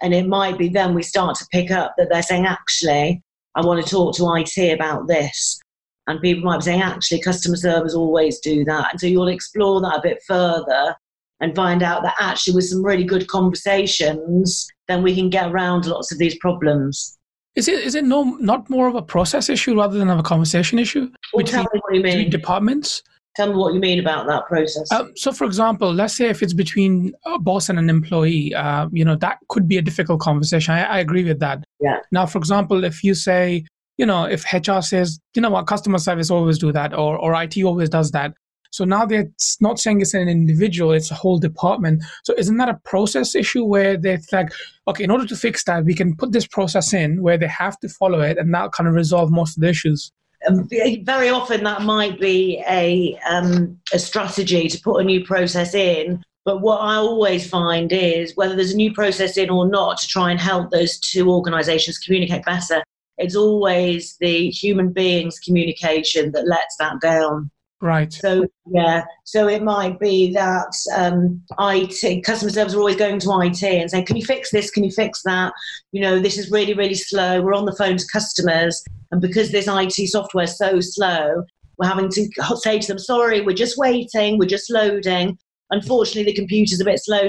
And 0.00 0.14
it 0.14 0.26
might 0.26 0.58
be 0.58 0.68
then 0.68 0.94
we 0.94 1.02
start 1.02 1.36
to 1.36 1.46
pick 1.50 1.70
up 1.70 1.94
that 1.96 2.08
they're 2.10 2.22
saying, 2.22 2.46
actually, 2.46 3.22
I 3.54 3.64
want 3.64 3.84
to 3.84 3.90
talk 3.90 4.16
to 4.16 4.34
IT 4.36 4.72
about 4.72 5.06
this. 5.06 5.60
And 6.06 6.20
people 6.20 6.44
might 6.44 6.58
be 6.58 6.64
saying, 6.64 6.82
actually, 6.82 7.22
customer 7.22 7.56
service 7.56 7.94
always 7.94 8.38
do 8.40 8.64
that. 8.64 8.88
And 8.92 9.00
so 9.00 9.06
you'll 9.06 9.28
explore 9.28 9.80
that 9.80 9.98
a 9.98 10.02
bit 10.02 10.22
further 10.26 10.94
and 11.40 11.54
find 11.54 11.82
out 11.82 12.02
that 12.02 12.14
actually, 12.20 12.54
with 12.54 12.66
some 12.66 12.84
really 12.84 13.04
good 13.04 13.26
conversations, 13.28 14.68
then 14.88 15.02
we 15.02 15.14
can 15.14 15.30
get 15.30 15.50
around 15.50 15.86
lots 15.86 16.12
of 16.12 16.18
these 16.18 16.36
problems. 16.38 17.18
Is 17.54 17.68
it 17.68 17.84
is 17.84 17.94
it 17.94 18.04
no 18.04 18.22
not 18.40 18.68
more 18.68 18.88
of 18.88 18.96
a 18.96 19.02
process 19.02 19.48
issue 19.48 19.78
rather 19.78 19.96
than 19.96 20.10
of 20.10 20.18
a 20.18 20.22
conversation 20.22 20.78
issue 20.78 21.08
well, 21.32 21.44
between, 21.44 22.02
between 22.02 22.30
departments? 22.30 23.02
Tell 23.36 23.48
me 23.48 23.56
what 23.56 23.74
you 23.74 23.80
mean 23.80 23.98
about 23.98 24.26
that 24.28 24.46
process. 24.46 24.90
Um, 24.92 25.12
so, 25.16 25.32
for 25.32 25.44
example, 25.44 25.92
let's 25.92 26.14
say 26.14 26.26
if 26.28 26.40
it's 26.40 26.52
between 26.52 27.12
a 27.26 27.38
boss 27.38 27.68
and 27.68 27.78
an 27.80 27.90
employee, 27.90 28.54
uh, 28.54 28.88
you 28.92 29.04
know 29.04 29.16
that 29.16 29.38
could 29.48 29.66
be 29.68 29.76
a 29.76 29.82
difficult 29.82 30.20
conversation. 30.20 30.74
I, 30.74 30.84
I, 30.84 30.98
agree 31.00 31.24
with 31.24 31.40
that. 31.40 31.64
Yeah. 31.80 31.98
Now, 32.12 32.26
for 32.26 32.38
example, 32.38 32.84
if 32.84 33.02
you 33.02 33.14
say, 33.14 33.64
you 33.96 34.06
know, 34.06 34.24
if 34.24 34.44
HR 34.52 34.80
says, 34.80 35.18
you 35.34 35.42
know 35.42 35.50
what, 35.50 35.66
customer 35.66 35.98
service 35.98 36.30
always 36.30 36.58
do 36.58 36.72
that, 36.72 36.92
or 36.94 37.16
or 37.18 37.40
IT 37.42 37.62
always 37.62 37.88
does 37.88 38.10
that. 38.12 38.34
So 38.70 38.84
now 38.84 39.06
they're 39.06 39.30
not 39.60 39.78
saying 39.78 40.00
it's 40.00 40.14
an 40.14 40.28
individual; 40.28 40.92
it's 40.92 41.10
a 41.10 41.14
whole 41.14 41.38
department. 41.38 42.02
So 42.24 42.34
isn't 42.36 42.56
that 42.56 42.68
a 42.68 42.80
process 42.84 43.34
issue 43.34 43.64
where 43.64 43.96
they're 43.96 44.20
like, 44.32 44.52
okay, 44.88 45.04
in 45.04 45.10
order 45.10 45.26
to 45.26 45.36
fix 45.36 45.64
that, 45.64 45.84
we 45.84 45.94
can 45.94 46.16
put 46.16 46.32
this 46.32 46.46
process 46.46 46.92
in 46.92 47.22
where 47.22 47.38
they 47.38 47.46
have 47.46 47.78
to 47.80 47.88
follow 47.88 48.20
it, 48.20 48.38
and 48.38 48.52
that 48.54 48.72
kind 48.72 48.88
of 48.88 48.94
resolve 48.94 49.30
most 49.30 49.56
of 49.56 49.60
the 49.60 49.68
issues. 49.68 50.10
Um, 50.48 50.68
very 51.04 51.30
often 51.30 51.64
that 51.64 51.82
might 51.82 52.20
be 52.20 52.62
a 52.68 53.18
um, 53.28 53.78
a 53.92 53.98
strategy 53.98 54.68
to 54.68 54.80
put 54.80 55.00
a 55.00 55.04
new 55.04 55.24
process 55.24 55.74
in 55.74 56.22
but 56.44 56.60
what 56.60 56.78
I 56.78 56.96
always 56.96 57.48
find 57.48 57.90
is 57.90 58.36
whether 58.36 58.54
there's 58.54 58.72
a 58.72 58.76
new 58.76 58.92
process 58.92 59.38
in 59.38 59.48
or 59.48 59.66
not 59.66 59.98
to 59.98 60.06
try 60.06 60.30
and 60.30 60.38
help 60.38 60.70
those 60.70 60.98
two 60.98 61.30
organisations 61.30 61.98
communicate 61.98 62.44
better, 62.44 62.84
it's 63.18 63.36
always 63.36 64.16
the 64.20 64.50
human 64.50 64.92
beings 64.92 65.38
communication 65.38 66.32
that 66.32 66.46
lets 66.46 66.76
that 66.78 67.00
down. 67.00 67.50
Right. 67.80 68.12
So 68.12 68.46
yeah, 68.66 69.04
so 69.24 69.46
it 69.46 69.62
might 69.62 70.00
be 70.00 70.32
that 70.32 70.74
um, 70.96 71.42
IT 71.58 72.24
customer 72.24 72.50
service 72.50 72.72
are 72.72 72.78
always 72.78 72.96
going 72.96 73.18
to 73.20 73.40
IT 73.42 73.62
and 73.62 73.90
saying, 73.90 74.06
"Can 74.06 74.16
you 74.16 74.24
fix 74.24 74.50
this? 74.50 74.70
Can 74.70 74.84
you 74.84 74.90
fix 74.90 75.22
that? 75.24 75.52
You 75.92 76.00
know, 76.00 76.18
this 76.18 76.38
is 76.38 76.50
really 76.50 76.72
really 76.72 76.94
slow. 76.94 77.42
We're 77.42 77.52
on 77.52 77.66
the 77.66 77.76
phone 77.76 77.98
to 77.98 78.04
customers, 78.10 78.82
and 79.10 79.20
because 79.20 79.52
this 79.52 79.68
IT 79.68 80.08
software 80.08 80.44
is 80.44 80.56
so 80.56 80.80
slow, 80.80 81.44
we're 81.76 81.88
having 81.88 82.08
to 82.08 82.28
say 82.56 82.78
to 82.78 82.88
them, 82.88 82.98
"Sorry, 82.98 83.42
we're 83.42 83.54
just 83.54 83.76
waiting. 83.76 84.38
We're 84.38 84.46
just 84.46 84.70
loading." 84.70 85.36
Unfortunately, 85.70 86.24
the 86.24 86.38
computer's 86.38 86.80
a 86.80 86.84
bit 86.84 87.00
slow. 87.02 87.28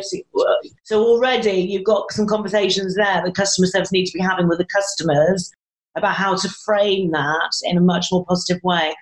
So 0.84 1.04
already 1.04 1.62
you've 1.62 1.84
got 1.84 2.12
some 2.12 2.27
conversations 2.27 2.96
there 2.96 3.24
that 3.25 3.36
customer 3.36 3.68
service 3.68 3.92
need 3.92 4.06
to 4.06 4.18
be 4.18 4.24
having 4.24 4.48
with 4.48 4.60
the 4.60 4.68
customers 4.68 5.51
about 5.96 6.16
how 6.16 6.36
to 6.36 6.50
frame 6.66 7.12
that 7.12 7.52
in 7.64 7.78
a 7.78 7.82
much 7.82 8.08
more 8.12 8.25
positive 8.25 8.62
way. 8.64 8.94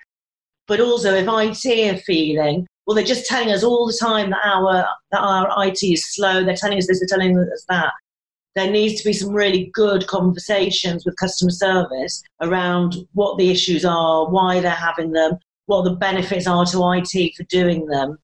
But 0.66 0.80
also, 0.80 1.12
if 1.14 1.26
IT 1.28 1.94
are 1.94 1.98
feeling, 1.98 2.66
well, 2.86 2.94
they're 2.94 3.04
just 3.04 3.26
telling 3.26 3.50
us 3.50 3.62
all 3.62 3.86
the 3.86 3.98
time 4.00 4.30
that 4.30 4.44
our 4.44 4.86
that 5.10 5.20
our 5.20 5.66
IT 5.66 5.82
is 5.82 6.14
slow. 6.14 6.44
They're 6.44 6.56
telling 6.56 6.78
us 6.78 6.86
this. 6.86 7.00
They're 7.00 7.18
telling 7.18 7.38
us 7.38 7.64
that. 7.68 7.92
There 8.54 8.70
needs 8.70 9.00
to 9.00 9.04
be 9.04 9.12
some 9.12 9.30
really 9.30 9.70
good 9.74 10.06
conversations 10.06 11.04
with 11.04 11.16
customer 11.16 11.50
service 11.50 12.22
around 12.40 12.96
what 13.12 13.36
the 13.36 13.50
issues 13.50 13.84
are, 13.84 14.30
why 14.30 14.60
they're 14.60 14.70
having 14.70 15.10
them, 15.10 15.38
what 15.66 15.82
the 15.82 15.96
benefits 15.96 16.46
are 16.46 16.64
to 16.66 16.92
IT 16.92 17.34
for 17.36 17.42
doing 17.44 17.86
them, 17.86 18.16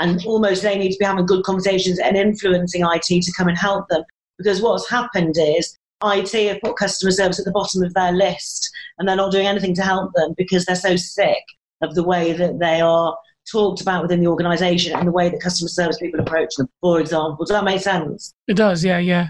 and 0.00 0.24
almost 0.26 0.62
they 0.62 0.76
need 0.76 0.92
to 0.92 0.98
be 0.98 1.04
having 1.04 1.26
good 1.26 1.44
conversations 1.44 1.98
and 2.00 2.16
influencing 2.16 2.82
IT 2.82 3.22
to 3.22 3.32
come 3.36 3.48
and 3.48 3.58
help 3.58 3.88
them. 3.88 4.02
Because 4.36 4.60
what's 4.60 4.90
happened 4.90 5.36
is 5.38 5.76
IT 6.04 6.32
have 6.48 6.60
put 6.62 6.76
customer 6.76 7.10
service 7.10 7.38
at 7.38 7.44
the 7.44 7.52
bottom 7.52 7.82
of 7.82 7.92
their 7.94 8.12
list 8.12 8.70
and 8.98 9.08
they're 9.08 9.16
not 9.16 9.32
doing 9.32 9.46
anything 9.46 9.74
to 9.74 9.82
help 9.82 10.12
them 10.14 10.34
because 10.36 10.64
they're 10.64 10.76
so 10.76 10.96
sick 10.96 11.42
of 11.82 11.94
the 11.94 12.04
way 12.04 12.32
that 12.32 12.58
they 12.58 12.80
are 12.80 13.16
talked 13.50 13.80
about 13.80 14.02
within 14.02 14.20
the 14.20 14.26
organization 14.26 14.94
and 14.94 15.08
the 15.08 15.12
way 15.12 15.28
that 15.28 15.40
customer 15.40 15.68
service 15.68 15.98
people 15.98 16.20
approach 16.20 16.54
them, 16.56 16.68
for 16.80 17.00
example. 17.00 17.44
Does 17.44 17.54
that 17.54 17.64
make 17.64 17.80
sense? 17.80 18.34
It 18.46 18.54
does, 18.54 18.84
yeah, 18.84 18.98
yeah. 18.98 19.28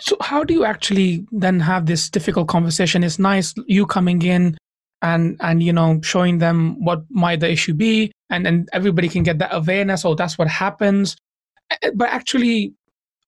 So, 0.00 0.16
how 0.20 0.44
do 0.44 0.54
you 0.54 0.64
actually 0.64 1.26
then 1.32 1.60
have 1.60 1.86
this 1.86 2.08
difficult 2.08 2.48
conversation? 2.48 3.02
It's 3.02 3.18
nice 3.18 3.54
you 3.66 3.86
coming 3.86 4.22
in 4.22 4.56
and 5.02 5.36
and 5.40 5.62
you 5.62 5.72
know 5.72 6.00
showing 6.02 6.38
them 6.38 6.82
what 6.84 7.02
might 7.10 7.40
the 7.40 7.50
issue 7.50 7.74
be, 7.74 8.12
and 8.30 8.46
and 8.46 8.68
everybody 8.72 9.08
can 9.08 9.24
get 9.24 9.38
that 9.38 9.52
awareness. 9.52 10.04
Oh, 10.04 10.14
that's 10.14 10.38
what 10.38 10.46
happens. 10.46 11.16
Eh, 11.82 11.90
but 11.94 12.08
actually, 12.10 12.74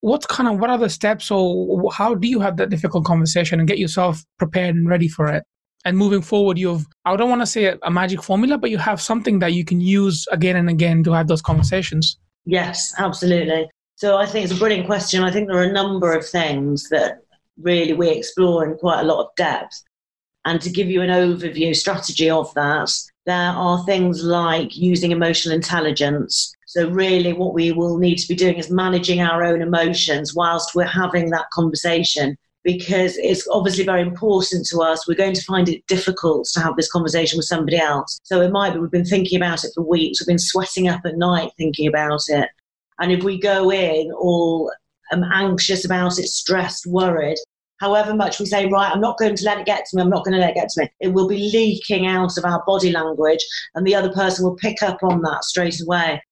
what 0.02 0.26
kind 0.28 0.48
of 0.48 0.58
what 0.58 0.68
are 0.68 0.78
the 0.78 0.90
steps 0.90 1.30
or 1.30 1.90
how 1.92 2.14
do 2.14 2.28
you 2.28 2.40
have 2.40 2.56
that 2.58 2.68
difficult 2.68 3.04
conversation 3.04 3.60
and 3.60 3.68
get 3.68 3.78
yourself 3.78 4.22
prepared 4.38 4.74
and 4.74 4.88
ready 4.88 5.08
for 5.08 5.28
it? 5.28 5.44
And 5.84 5.96
moving 5.96 6.22
forward 6.22 6.58
you've 6.58 6.86
i 7.04 7.16
don't 7.16 7.28
want 7.28 7.42
to 7.42 7.46
say 7.46 7.76
a 7.82 7.90
magic 7.90 8.22
formula 8.22 8.56
but 8.56 8.70
you 8.70 8.78
have 8.78 9.00
something 9.00 9.40
that 9.40 9.52
you 9.52 9.64
can 9.64 9.80
use 9.80 10.26
again 10.30 10.54
and 10.54 10.68
again 10.68 11.02
to 11.04 11.12
have 11.12 11.26
those 11.26 11.42
conversations. 11.42 12.18
Yes 12.44 12.94
absolutely. 12.98 13.68
So 13.96 14.16
i 14.16 14.26
think 14.26 14.44
it's 14.44 14.54
a 14.54 14.58
brilliant 14.58 14.86
question. 14.86 15.24
I 15.24 15.30
think 15.32 15.48
there 15.48 15.58
are 15.58 15.70
a 15.70 15.72
number 15.72 16.12
of 16.12 16.28
things 16.28 16.88
that 16.90 17.22
really 17.60 17.92
we 17.92 18.10
explore 18.10 18.64
in 18.64 18.76
quite 18.76 19.00
a 19.00 19.04
lot 19.04 19.24
of 19.24 19.28
depth. 19.36 19.82
And 20.44 20.60
to 20.60 20.70
give 20.70 20.88
you 20.88 21.02
an 21.02 21.10
overview 21.10 21.74
strategy 21.74 22.28
of 22.28 22.52
that, 22.54 22.92
there 23.26 23.36
are 23.36 23.84
things 23.84 24.24
like 24.24 24.76
using 24.76 25.12
emotional 25.12 25.54
intelligence. 25.54 26.52
So, 26.74 26.88
really, 26.88 27.34
what 27.34 27.52
we 27.52 27.70
will 27.70 27.98
need 27.98 28.16
to 28.16 28.28
be 28.28 28.34
doing 28.34 28.56
is 28.56 28.70
managing 28.70 29.20
our 29.20 29.44
own 29.44 29.60
emotions 29.60 30.34
whilst 30.34 30.74
we're 30.74 30.84
having 30.84 31.28
that 31.28 31.50
conversation 31.52 32.34
because 32.64 33.18
it's 33.18 33.46
obviously 33.48 33.84
very 33.84 34.00
important 34.00 34.66
to 34.68 34.78
us. 34.78 35.06
We're 35.06 35.14
going 35.14 35.34
to 35.34 35.44
find 35.44 35.68
it 35.68 35.86
difficult 35.86 36.48
to 36.54 36.60
have 36.60 36.76
this 36.76 36.90
conversation 36.90 37.36
with 37.36 37.44
somebody 37.44 37.76
else. 37.76 38.18
So, 38.22 38.40
it 38.40 38.52
might 38.52 38.72
be 38.72 38.78
we've 38.78 38.90
been 38.90 39.04
thinking 39.04 39.36
about 39.36 39.64
it 39.64 39.72
for 39.74 39.82
weeks, 39.82 40.18
we've 40.18 40.26
been 40.26 40.38
sweating 40.38 40.88
up 40.88 41.02
at 41.04 41.18
night 41.18 41.50
thinking 41.58 41.88
about 41.88 42.22
it. 42.28 42.48
And 43.00 43.12
if 43.12 43.22
we 43.22 43.38
go 43.38 43.70
in 43.70 44.10
all 44.12 44.72
um, 45.12 45.24
anxious 45.30 45.84
about 45.84 46.18
it, 46.18 46.28
stressed, 46.28 46.86
worried, 46.86 47.36
however 47.80 48.14
much 48.14 48.40
we 48.40 48.46
say, 48.46 48.64
right, 48.64 48.90
I'm 48.90 49.02
not 49.02 49.18
going 49.18 49.36
to 49.36 49.44
let 49.44 49.58
it 49.58 49.66
get 49.66 49.84
to 49.84 49.96
me, 49.96 50.00
I'm 50.00 50.08
not 50.08 50.24
going 50.24 50.36
to 50.36 50.40
let 50.40 50.52
it 50.52 50.54
get 50.54 50.70
to 50.70 50.80
me, 50.80 50.90
it 51.00 51.08
will 51.08 51.28
be 51.28 51.50
leaking 51.52 52.06
out 52.06 52.38
of 52.38 52.46
our 52.46 52.64
body 52.66 52.92
language 52.92 53.44
and 53.74 53.86
the 53.86 53.94
other 53.94 54.10
person 54.10 54.42
will 54.42 54.56
pick 54.56 54.82
up 54.82 55.00
on 55.02 55.20
that 55.20 55.44
straight 55.44 55.78
away. 55.82 56.22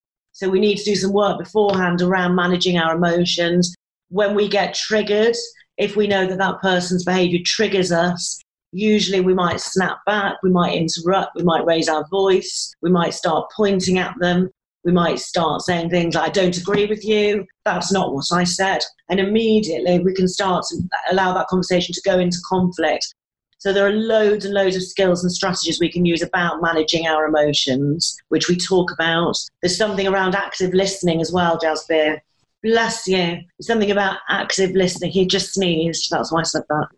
So 0.41 0.49
we 0.49 0.59
need 0.59 0.79
to 0.79 0.85
do 0.85 0.97
some 0.97 1.13
work 1.13 1.39
beforehand 1.39 2.01
around 2.01 2.35
managing 2.35 2.79
our 2.79 2.97
emotions. 2.97 3.75
When 4.09 4.35
we 4.35 4.49
get 4.49 4.73
triggered, 4.73 5.37
if 5.77 5.97
we 5.97 6.07
know 6.07 6.27
that 6.27 6.39
that 6.39 6.63
person's 6.63 7.05
behavior 7.05 7.41
triggers 7.45 7.93
us, 7.93 8.41
usually 8.73 9.21
we 9.21 9.35
might 9.35 9.61
snap 9.61 9.99
back, 10.07 10.37
we 10.43 10.49
might 10.49 10.75
interrupt, 10.75 11.37
we 11.37 11.43
might 11.43 11.67
raise 11.67 11.91
our 11.91 12.07
voice, 12.09 12.73
we 12.81 12.91
might 12.91 13.13
start 13.13 13.51
pointing 13.55 13.99
at 13.99 14.15
them 14.19 14.49
we 14.83 14.93
might 14.93 15.19
start 15.19 15.61
saying 15.61 15.91
things 15.91 16.15
like, 16.15 16.29
I 16.29 16.33
don't 16.33 16.57
agree 16.57 16.87
with 16.87 17.05
you, 17.05 17.47
that's 17.67 17.93
not 17.93 18.15
what 18.15 18.33
I 18.33 18.45
said. 18.45 18.81
And 19.11 19.21
immediately 19.21 19.99
we 19.99 20.15
can 20.15 20.27
start 20.27 20.65
to 20.71 20.79
allow 21.11 21.35
that 21.35 21.49
conversation 21.49 21.95
to 21.95 22.01
go 22.03 22.19
into 22.19 22.39
conflict. 22.49 23.15
So 23.61 23.75
there 23.75 23.87
are 23.87 23.93
loads 23.93 24.47
and 24.47 24.55
loads 24.55 24.75
of 24.75 24.83
skills 24.83 25.23
and 25.23 25.31
strategies 25.31 25.79
we 25.79 25.93
can 25.93 26.07
use 26.07 26.23
about 26.23 26.63
managing 26.63 27.07
our 27.07 27.27
emotions, 27.27 28.17
which 28.31 28.49
we 28.49 28.57
talk 28.57 28.91
about. 28.91 29.37
There's 29.61 29.77
something 29.77 30.09
around 30.09 30.35
active 30.35 30.73
listening 30.73 31.21
as 31.21 31.31
well, 31.31 31.59
Jasbir. 31.59 32.21
Bless 32.63 33.07
you. 33.07 33.39
Something 33.61 33.91
about 33.91 34.17
active 34.31 34.71
listening. 34.71 35.11
He 35.11 35.27
just 35.27 35.53
sneezed. 35.53 36.11
That's 36.11 36.33
why 36.33 36.41
I 36.41 36.45
said 36.45 36.63
that. 36.71 36.89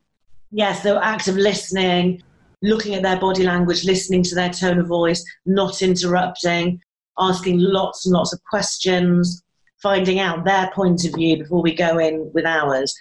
Yes, 0.53 0.77
yeah, 0.77 0.83
so 0.83 1.01
active 1.01 1.35
listening, 1.35 2.23
looking 2.63 2.95
at 2.95 3.03
their 3.03 3.19
body 3.19 3.43
language, 3.43 3.85
listening 3.85 4.23
to 4.23 4.37
their 4.37 4.51
tone 4.51 4.79
of 4.79 4.87
voice, 4.87 5.25
not 5.45 5.83
interrupting, 5.83 6.81
asking 7.19 7.59
lots 7.59 8.07
and 8.07 8.13
lots 8.13 8.33
of 8.33 8.41
questions, 8.45 9.43
finding 9.83 10.21
out 10.21 10.45
their 10.45 10.71
point 10.73 11.05
of 11.07 11.15
view 11.15 11.39
before 11.39 11.61
we 11.61 11.75
go 11.75 11.99
in 11.99 12.31
with 12.33 12.47
ours. 12.47 12.95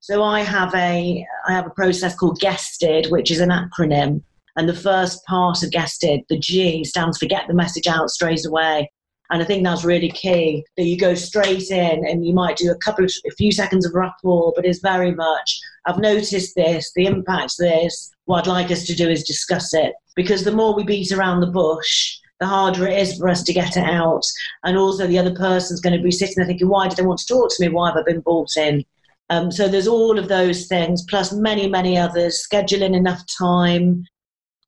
So 0.00 0.22
I 0.22 0.40
have 0.40 0.74
a 0.74 1.26
I 1.46 1.52
have 1.52 1.66
a 1.66 1.70
process 1.70 2.14
called 2.14 2.40
GESTED, 2.40 3.10
which 3.10 3.30
is 3.30 3.40
an 3.40 3.50
acronym. 3.50 4.22
And 4.56 4.68
the 4.68 4.74
first 4.74 5.24
part 5.26 5.62
of 5.62 5.70
GESTED, 5.70 6.24
the 6.28 6.38
G, 6.38 6.84
stands 6.84 7.18
for 7.18 7.26
get 7.26 7.46
the 7.46 7.54
message 7.54 7.86
out 7.86 8.10
straight 8.10 8.44
away. 8.46 8.90
And 9.30 9.42
I 9.42 9.44
think 9.44 9.62
that's 9.62 9.84
really 9.84 10.10
key 10.10 10.64
that 10.76 10.84
you 10.84 10.96
go 10.96 11.14
straight 11.14 11.70
in 11.70 12.06
and 12.06 12.24
you 12.24 12.32
might 12.32 12.56
do 12.56 12.70
a 12.70 12.78
couple 12.78 13.04
of 13.04 13.12
a 13.26 13.30
few 13.32 13.52
seconds 13.52 13.84
of 13.84 13.94
rapport, 13.94 14.52
but 14.56 14.64
it's 14.64 14.80
very 14.80 15.14
much 15.14 15.60
I've 15.86 15.98
noticed 15.98 16.54
this, 16.54 16.92
the 16.94 17.06
impact 17.06 17.54
this. 17.58 18.10
What 18.24 18.40
I'd 18.40 18.50
like 18.50 18.70
us 18.70 18.84
to 18.86 18.94
do 18.94 19.08
is 19.08 19.22
discuss 19.24 19.74
it. 19.74 19.94
Because 20.16 20.44
the 20.44 20.52
more 20.52 20.74
we 20.74 20.84
beat 20.84 21.12
around 21.12 21.40
the 21.40 21.46
bush, 21.46 22.18
the 22.40 22.46
harder 22.46 22.86
it 22.86 22.98
is 22.98 23.16
for 23.16 23.28
us 23.28 23.42
to 23.44 23.52
get 23.52 23.76
it 23.76 23.84
out. 23.84 24.22
And 24.64 24.76
also, 24.76 25.06
the 25.06 25.18
other 25.18 25.34
person's 25.34 25.80
going 25.80 25.96
to 25.96 26.02
be 26.02 26.10
sitting 26.10 26.34
there 26.36 26.46
thinking, 26.46 26.68
why 26.68 26.88
do 26.88 26.94
they 26.94 27.06
want 27.06 27.20
to 27.20 27.26
talk 27.26 27.50
to 27.50 27.62
me? 27.62 27.68
Why 27.68 27.88
have 27.88 27.96
I 27.96 28.02
been 28.02 28.20
brought 28.20 28.56
in? 28.56 28.84
Um, 29.30 29.50
so 29.50 29.68
there's 29.68 29.88
all 29.88 30.18
of 30.18 30.28
those 30.28 30.66
things, 30.66 31.04
plus 31.08 31.32
many, 31.32 31.68
many 31.68 31.98
others. 31.98 32.46
Scheduling 32.50 32.96
enough 32.96 33.22
time, 33.38 34.04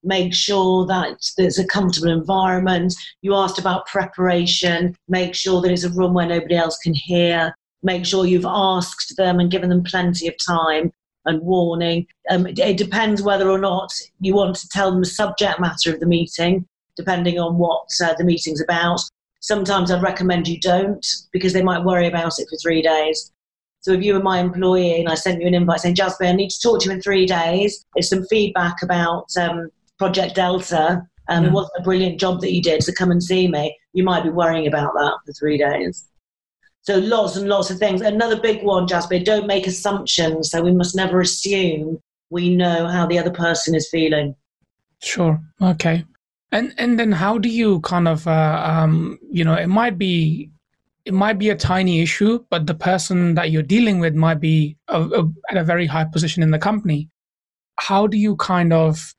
make 0.02 0.34
sure 0.34 0.86
that 0.86 1.18
there's 1.36 1.58
a 1.58 1.66
comfortable 1.66 2.10
environment. 2.10 2.94
You 3.22 3.34
asked 3.34 3.58
about 3.58 3.86
preparation, 3.86 4.96
make 5.08 5.34
sure 5.34 5.64
it's 5.64 5.84
a 5.84 5.90
room 5.90 6.14
where 6.14 6.26
nobody 6.26 6.56
else 6.56 6.76
can 6.78 6.94
hear. 6.94 7.54
Make 7.82 8.04
sure 8.04 8.26
you've 8.26 8.46
asked 8.46 9.16
them 9.16 9.40
and 9.40 9.50
given 9.50 9.70
them 9.70 9.82
plenty 9.82 10.28
of 10.28 10.34
time 10.46 10.92
and 11.24 11.40
warning. 11.40 12.06
Um, 12.28 12.46
it, 12.46 12.58
it 12.58 12.76
depends 12.76 13.22
whether 13.22 13.50
or 13.50 13.58
not 13.58 13.90
you 14.20 14.34
want 14.34 14.56
to 14.56 14.68
tell 14.68 14.90
them 14.90 15.00
the 15.00 15.06
subject 15.06 15.60
matter 15.60 15.92
of 15.92 16.00
the 16.00 16.06
meeting 16.06 16.66
depending 16.96 17.38
on 17.38 17.56
what 17.56 17.86
uh, 18.02 18.14
the 18.18 18.24
meeting's 18.24 18.60
about. 18.60 19.00
Sometimes 19.40 19.90
I'd 19.90 20.02
recommend 20.02 20.46
you 20.46 20.60
don't 20.60 21.06
because 21.32 21.52
they 21.52 21.62
might 21.62 21.84
worry 21.84 22.06
about 22.06 22.38
it 22.38 22.46
for 22.50 22.56
three 22.56 22.82
days. 22.82 23.32
So 23.80 23.92
if 23.92 24.02
you 24.02 24.14
were 24.14 24.22
my 24.22 24.38
employee 24.38 25.00
and 25.00 25.08
I 25.08 25.14
sent 25.14 25.40
you 25.40 25.46
an 25.46 25.54
invite 25.54 25.80
saying, 25.80 25.94
Jasbir, 25.94 26.28
I 26.28 26.32
need 26.32 26.50
to 26.50 26.60
talk 26.60 26.80
to 26.80 26.86
you 26.86 26.92
in 26.92 27.00
three 27.00 27.26
days, 27.26 27.86
it's 27.94 28.10
some 28.10 28.24
feedback 28.26 28.82
about 28.82 29.26
um, 29.38 29.70
Project 29.98 30.34
Delta. 30.34 31.02
Um, 31.28 31.46
It 31.46 31.52
was 31.52 31.70
a 31.78 31.82
brilliant 31.82 32.20
job 32.20 32.40
that 32.40 32.52
you 32.52 32.60
did, 32.60 32.82
so 32.82 32.92
come 32.92 33.10
and 33.10 33.22
see 33.22 33.48
me. 33.48 33.76
You 33.92 34.04
might 34.04 34.22
be 34.22 34.30
worrying 34.30 34.66
about 34.66 34.92
that 34.94 35.14
for 35.24 35.32
three 35.32 35.56
days. 35.56 36.06
So 36.82 36.98
lots 36.98 37.36
and 37.36 37.48
lots 37.48 37.70
of 37.70 37.78
things. 37.78 38.00
Another 38.00 38.40
big 38.40 38.62
one, 38.62 38.86
Jasbir, 38.86 39.24
don't 39.24 39.46
make 39.46 39.66
assumptions. 39.66 40.50
So 40.50 40.62
we 40.62 40.72
must 40.72 40.96
never 40.96 41.20
assume 41.20 41.98
we 42.30 42.54
know 42.54 42.86
how 42.86 43.06
the 43.06 43.18
other 43.18 43.30
person 43.30 43.74
is 43.74 43.88
feeling. 43.90 44.34
Sure. 45.00 45.40
Okay. 45.60 46.04
And 46.52 46.74
and 46.78 46.98
then 46.98 47.12
how 47.12 47.38
do 47.38 47.48
you 47.48 47.80
kind 47.80 48.08
of 48.08 48.26
uh, 48.26 48.62
um, 48.64 49.18
you 49.30 49.44
know 49.44 49.54
it 49.54 49.68
might 49.68 49.98
be 49.98 50.50
it 51.10 51.14
might 51.14 51.38
be 51.38 51.50
a 51.50 51.56
tiny 51.56 52.00
issue, 52.00 52.44
but 52.50 52.66
the 52.66 52.74
person 52.74 53.34
that 53.34 53.50
you're 53.50 53.62
dealing 53.62 53.98
with 53.98 54.14
might 54.14 54.40
be 54.40 54.76
a, 54.88 55.00
a, 55.02 55.22
at 55.50 55.56
a 55.56 55.64
very 55.64 55.86
high 55.86 56.04
position 56.04 56.42
in 56.42 56.50
the 56.50 56.58
company. 56.58 57.08
How 57.78 58.06
do 58.06 58.16
you 58.16 58.36
kind 58.36 58.72
of 58.72 59.14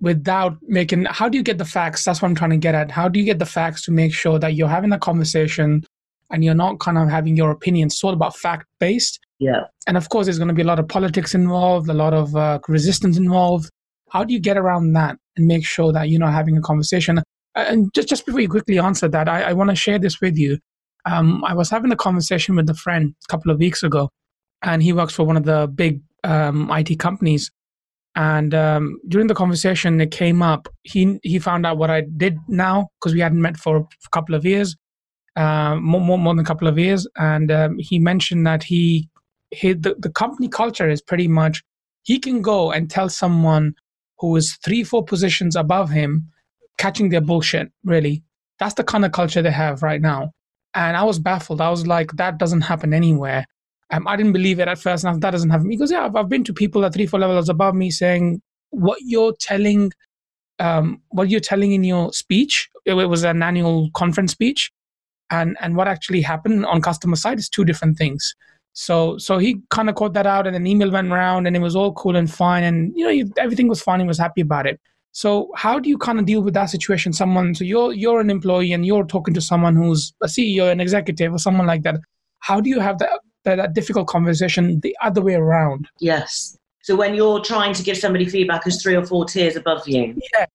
without 0.00 0.56
making 0.62 1.04
how 1.06 1.28
do 1.28 1.36
you 1.36 1.42
get 1.42 1.58
the 1.58 1.64
facts 1.64 2.04
that's 2.04 2.22
what 2.22 2.28
i'm 2.28 2.34
trying 2.36 2.50
to 2.50 2.56
get 2.56 2.72
at 2.72 2.88
how 2.88 3.08
do 3.08 3.18
you 3.18 3.24
get 3.24 3.40
the 3.40 3.44
facts 3.58 3.82
to 3.82 3.90
make 3.90 4.14
sure 4.14 4.38
that 4.38 4.54
you're 4.54 4.68
having 4.68 4.92
a 4.92 4.98
conversation 4.98 5.82
and 6.30 6.44
you're 6.44 6.54
not 6.54 6.78
kind 6.78 6.96
of 6.96 7.08
having 7.08 7.34
your 7.34 7.50
opinion 7.50 7.90
sort 7.90 8.14
about 8.14 8.36
fact 8.36 8.64
based 8.78 9.18
yeah 9.40 9.64
and 9.88 9.96
of 9.96 10.08
course 10.08 10.26
there's 10.26 10.38
going 10.38 10.46
to 10.46 10.54
be 10.54 10.62
a 10.62 10.64
lot 10.72 10.78
of 10.78 10.86
politics 10.86 11.34
involved 11.34 11.88
a 11.88 11.92
lot 11.92 12.14
of 12.14 12.36
uh, 12.36 12.60
resistance 12.68 13.16
involved 13.16 13.68
how 14.10 14.24
do 14.24 14.32
you 14.32 14.40
get 14.40 14.56
around 14.56 14.92
that 14.92 15.16
and 15.36 15.46
make 15.46 15.66
sure 15.66 15.92
that 15.92 16.08
you're 16.08 16.20
not 16.20 16.32
having 16.32 16.56
a 16.56 16.60
conversation? 16.60 17.22
And 17.54 17.92
just, 17.94 18.08
just 18.08 18.26
before 18.26 18.40
you 18.40 18.48
quickly 18.48 18.78
answer 18.78 19.08
that, 19.08 19.28
I, 19.28 19.42
I 19.42 19.52
want 19.52 19.70
to 19.70 19.76
share 19.76 19.98
this 19.98 20.20
with 20.20 20.36
you. 20.36 20.58
Um, 21.04 21.44
I 21.44 21.54
was 21.54 21.70
having 21.70 21.92
a 21.92 21.96
conversation 21.96 22.56
with 22.56 22.68
a 22.70 22.74
friend 22.74 23.14
a 23.24 23.30
couple 23.30 23.50
of 23.50 23.58
weeks 23.58 23.82
ago, 23.82 24.10
and 24.62 24.82
he 24.82 24.92
works 24.92 25.14
for 25.14 25.24
one 25.24 25.36
of 25.36 25.44
the 25.44 25.68
big 25.74 26.00
um, 26.24 26.70
IT 26.70 26.98
companies. 26.98 27.50
And 28.14 28.52
um, 28.54 28.98
during 29.08 29.28
the 29.28 29.34
conversation, 29.34 30.00
it 30.00 30.10
came 30.10 30.42
up. 30.42 30.68
He 30.82 31.20
he 31.22 31.38
found 31.38 31.64
out 31.66 31.78
what 31.78 31.90
I 31.90 32.02
did 32.16 32.36
now 32.48 32.88
because 32.98 33.14
we 33.14 33.20
hadn't 33.20 33.40
met 33.40 33.56
for 33.56 33.76
a 33.76 34.08
couple 34.10 34.34
of 34.34 34.44
years, 34.44 34.76
uh, 35.36 35.76
more, 35.76 36.00
more 36.00 36.18
more 36.18 36.34
than 36.34 36.44
a 36.44 36.46
couple 36.46 36.66
of 36.66 36.78
years. 36.78 37.06
And 37.16 37.50
um, 37.52 37.76
he 37.78 37.98
mentioned 37.98 38.46
that 38.46 38.64
he, 38.64 39.08
he 39.50 39.72
the, 39.72 39.94
the 39.98 40.10
company 40.10 40.48
culture 40.48 40.88
is 40.88 41.00
pretty 41.00 41.28
much 41.28 41.62
he 42.02 42.18
can 42.18 42.42
go 42.42 42.72
and 42.72 42.90
tell 42.90 43.08
someone 43.08 43.74
who 44.18 44.34
is 44.34 44.58
three, 44.64 44.82
four 44.82 45.04
positions 45.04 45.54
above 45.54 45.90
him, 45.90 46.28
catching 46.76 47.10
their 47.10 47.20
bullshit, 47.20 47.70
really. 47.84 48.22
That's 48.58 48.74
the 48.74 48.82
kind 48.82 49.04
of 49.04 49.12
culture 49.12 49.42
they 49.42 49.50
have 49.50 49.82
right 49.82 50.00
now. 50.00 50.32
And 50.74 50.96
I 50.96 51.02
was 51.02 51.18
baffled. 51.18 51.60
I 51.60 51.70
was 51.70 51.86
like, 51.86 52.12
that 52.12 52.38
doesn't 52.38 52.62
happen 52.62 52.92
anywhere. 52.92 53.44
Um, 53.90 54.06
I 54.06 54.16
didn't 54.16 54.32
believe 54.32 54.60
it 54.60 54.68
at 54.68 54.78
first. 54.78 55.04
And 55.04 55.20
that 55.22 55.30
doesn't 55.30 55.50
happen. 55.50 55.68
Because, 55.68 55.90
yeah, 55.90 56.04
I've, 56.04 56.16
I've 56.16 56.28
been 56.28 56.44
to 56.44 56.52
people 56.52 56.84
at 56.84 56.94
three, 56.94 57.06
four 57.06 57.20
levels 57.20 57.48
above 57.48 57.74
me 57.74 57.90
saying, 57.90 58.42
what 58.70 58.98
you're 59.02 59.34
telling, 59.40 59.92
um, 60.58 61.00
what 61.08 61.30
you're 61.30 61.40
telling 61.40 61.72
in 61.72 61.84
your 61.84 62.12
speech, 62.12 62.68
it, 62.84 62.94
it 62.94 63.06
was 63.06 63.24
an 63.24 63.42
annual 63.42 63.90
conference 63.94 64.32
speech. 64.32 64.70
And, 65.30 65.56
and 65.60 65.76
what 65.76 65.88
actually 65.88 66.20
happened 66.20 66.66
on 66.66 66.82
customer 66.82 67.16
side 67.16 67.38
is 67.38 67.48
two 67.48 67.64
different 67.64 67.98
things. 67.98 68.34
So 68.74 69.18
so 69.18 69.38
he 69.38 69.60
kind 69.70 69.88
of 69.88 69.96
caught 69.96 70.14
that 70.14 70.24
out, 70.24 70.46
and 70.46 70.54
an 70.54 70.64
email 70.64 70.88
went 70.88 71.10
around, 71.10 71.48
and 71.48 71.56
it 71.56 71.58
was 71.58 71.74
all 71.74 71.92
cool 71.94 72.14
and 72.14 72.30
fine, 72.30 72.62
and 72.62 72.92
you 72.94 73.04
know 73.04 73.30
everything 73.36 73.66
was 73.66 73.82
fine. 73.82 73.98
He 73.98 74.06
was 74.06 74.18
happy 74.18 74.40
about 74.40 74.68
it. 74.68 74.80
So 75.18 75.50
how 75.56 75.80
do 75.80 75.88
you 75.88 75.98
kind 75.98 76.20
of 76.20 76.26
deal 76.26 76.42
with 76.42 76.54
that 76.54 76.66
situation? 76.66 77.12
Someone 77.12 77.52
so 77.52 77.64
you're 77.64 77.92
you're 77.92 78.20
an 78.20 78.30
employee 78.30 78.72
and 78.72 78.86
you're 78.86 79.04
talking 79.04 79.34
to 79.34 79.40
someone 79.40 79.74
who's 79.74 80.12
a 80.22 80.28
CEO, 80.28 80.70
an 80.70 80.78
executive, 80.78 81.32
or 81.32 81.38
someone 81.38 81.66
like 81.66 81.82
that. 81.82 81.96
How 82.38 82.60
do 82.60 82.70
you 82.70 82.78
have 82.78 82.98
that 83.00 83.18
that, 83.42 83.56
that 83.56 83.72
difficult 83.74 84.06
conversation 84.06 84.78
the 84.78 84.96
other 85.02 85.20
way 85.20 85.34
around? 85.34 85.88
Yes. 85.98 86.56
So 86.82 86.94
when 86.94 87.16
you're 87.16 87.40
trying 87.40 87.74
to 87.74 87.82
give 87.82 87.96
somebody 87.98 88.26
feedback 88.26 88.62
who's 88.62 88.80
three 88.80 88.94
or 88.94 89.04
four 89.04 89.24
tiers 89.24 89.56
above 89.56 89.88
you. 89.88 90.16
Yeah. 90.36 90.46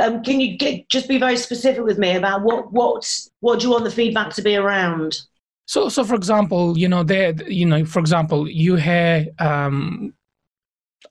Um, 0.00 0.22
can 0.22 0.38
you 0.40 0.56
get, 0.56 0.88
just 0.88 1.08
be 1.08 1.18
very 1.18 1.36
specific 1.36 1.82
with 1.82 1.98
me 1.98 2.14
about 2.14 2.42
what 2.42 2.72
what 2.72 3.02
what 3.40 3.58
do 3.58 3.66
you 3.66 3.72
want 3.72 3.82
the 3.82 3.90
feedback 3.90 4.32
to 4.34 4.42
be 4.42 4.54
around? 4.54 5.22
So, 5.66 5.88
so 5.88 6.04
for 6.04 6.14
example, 6.14 6.78
you 6.78 6.88
know, 6.88 7.02
there, 7.02 7.32
you 7.50 7.66
know, 7.66 7.84
for 7.84 7.98
example, 7.98 8.48
you 8.48 8.76
hear, 8.76 9.26
um, 9.40 10.14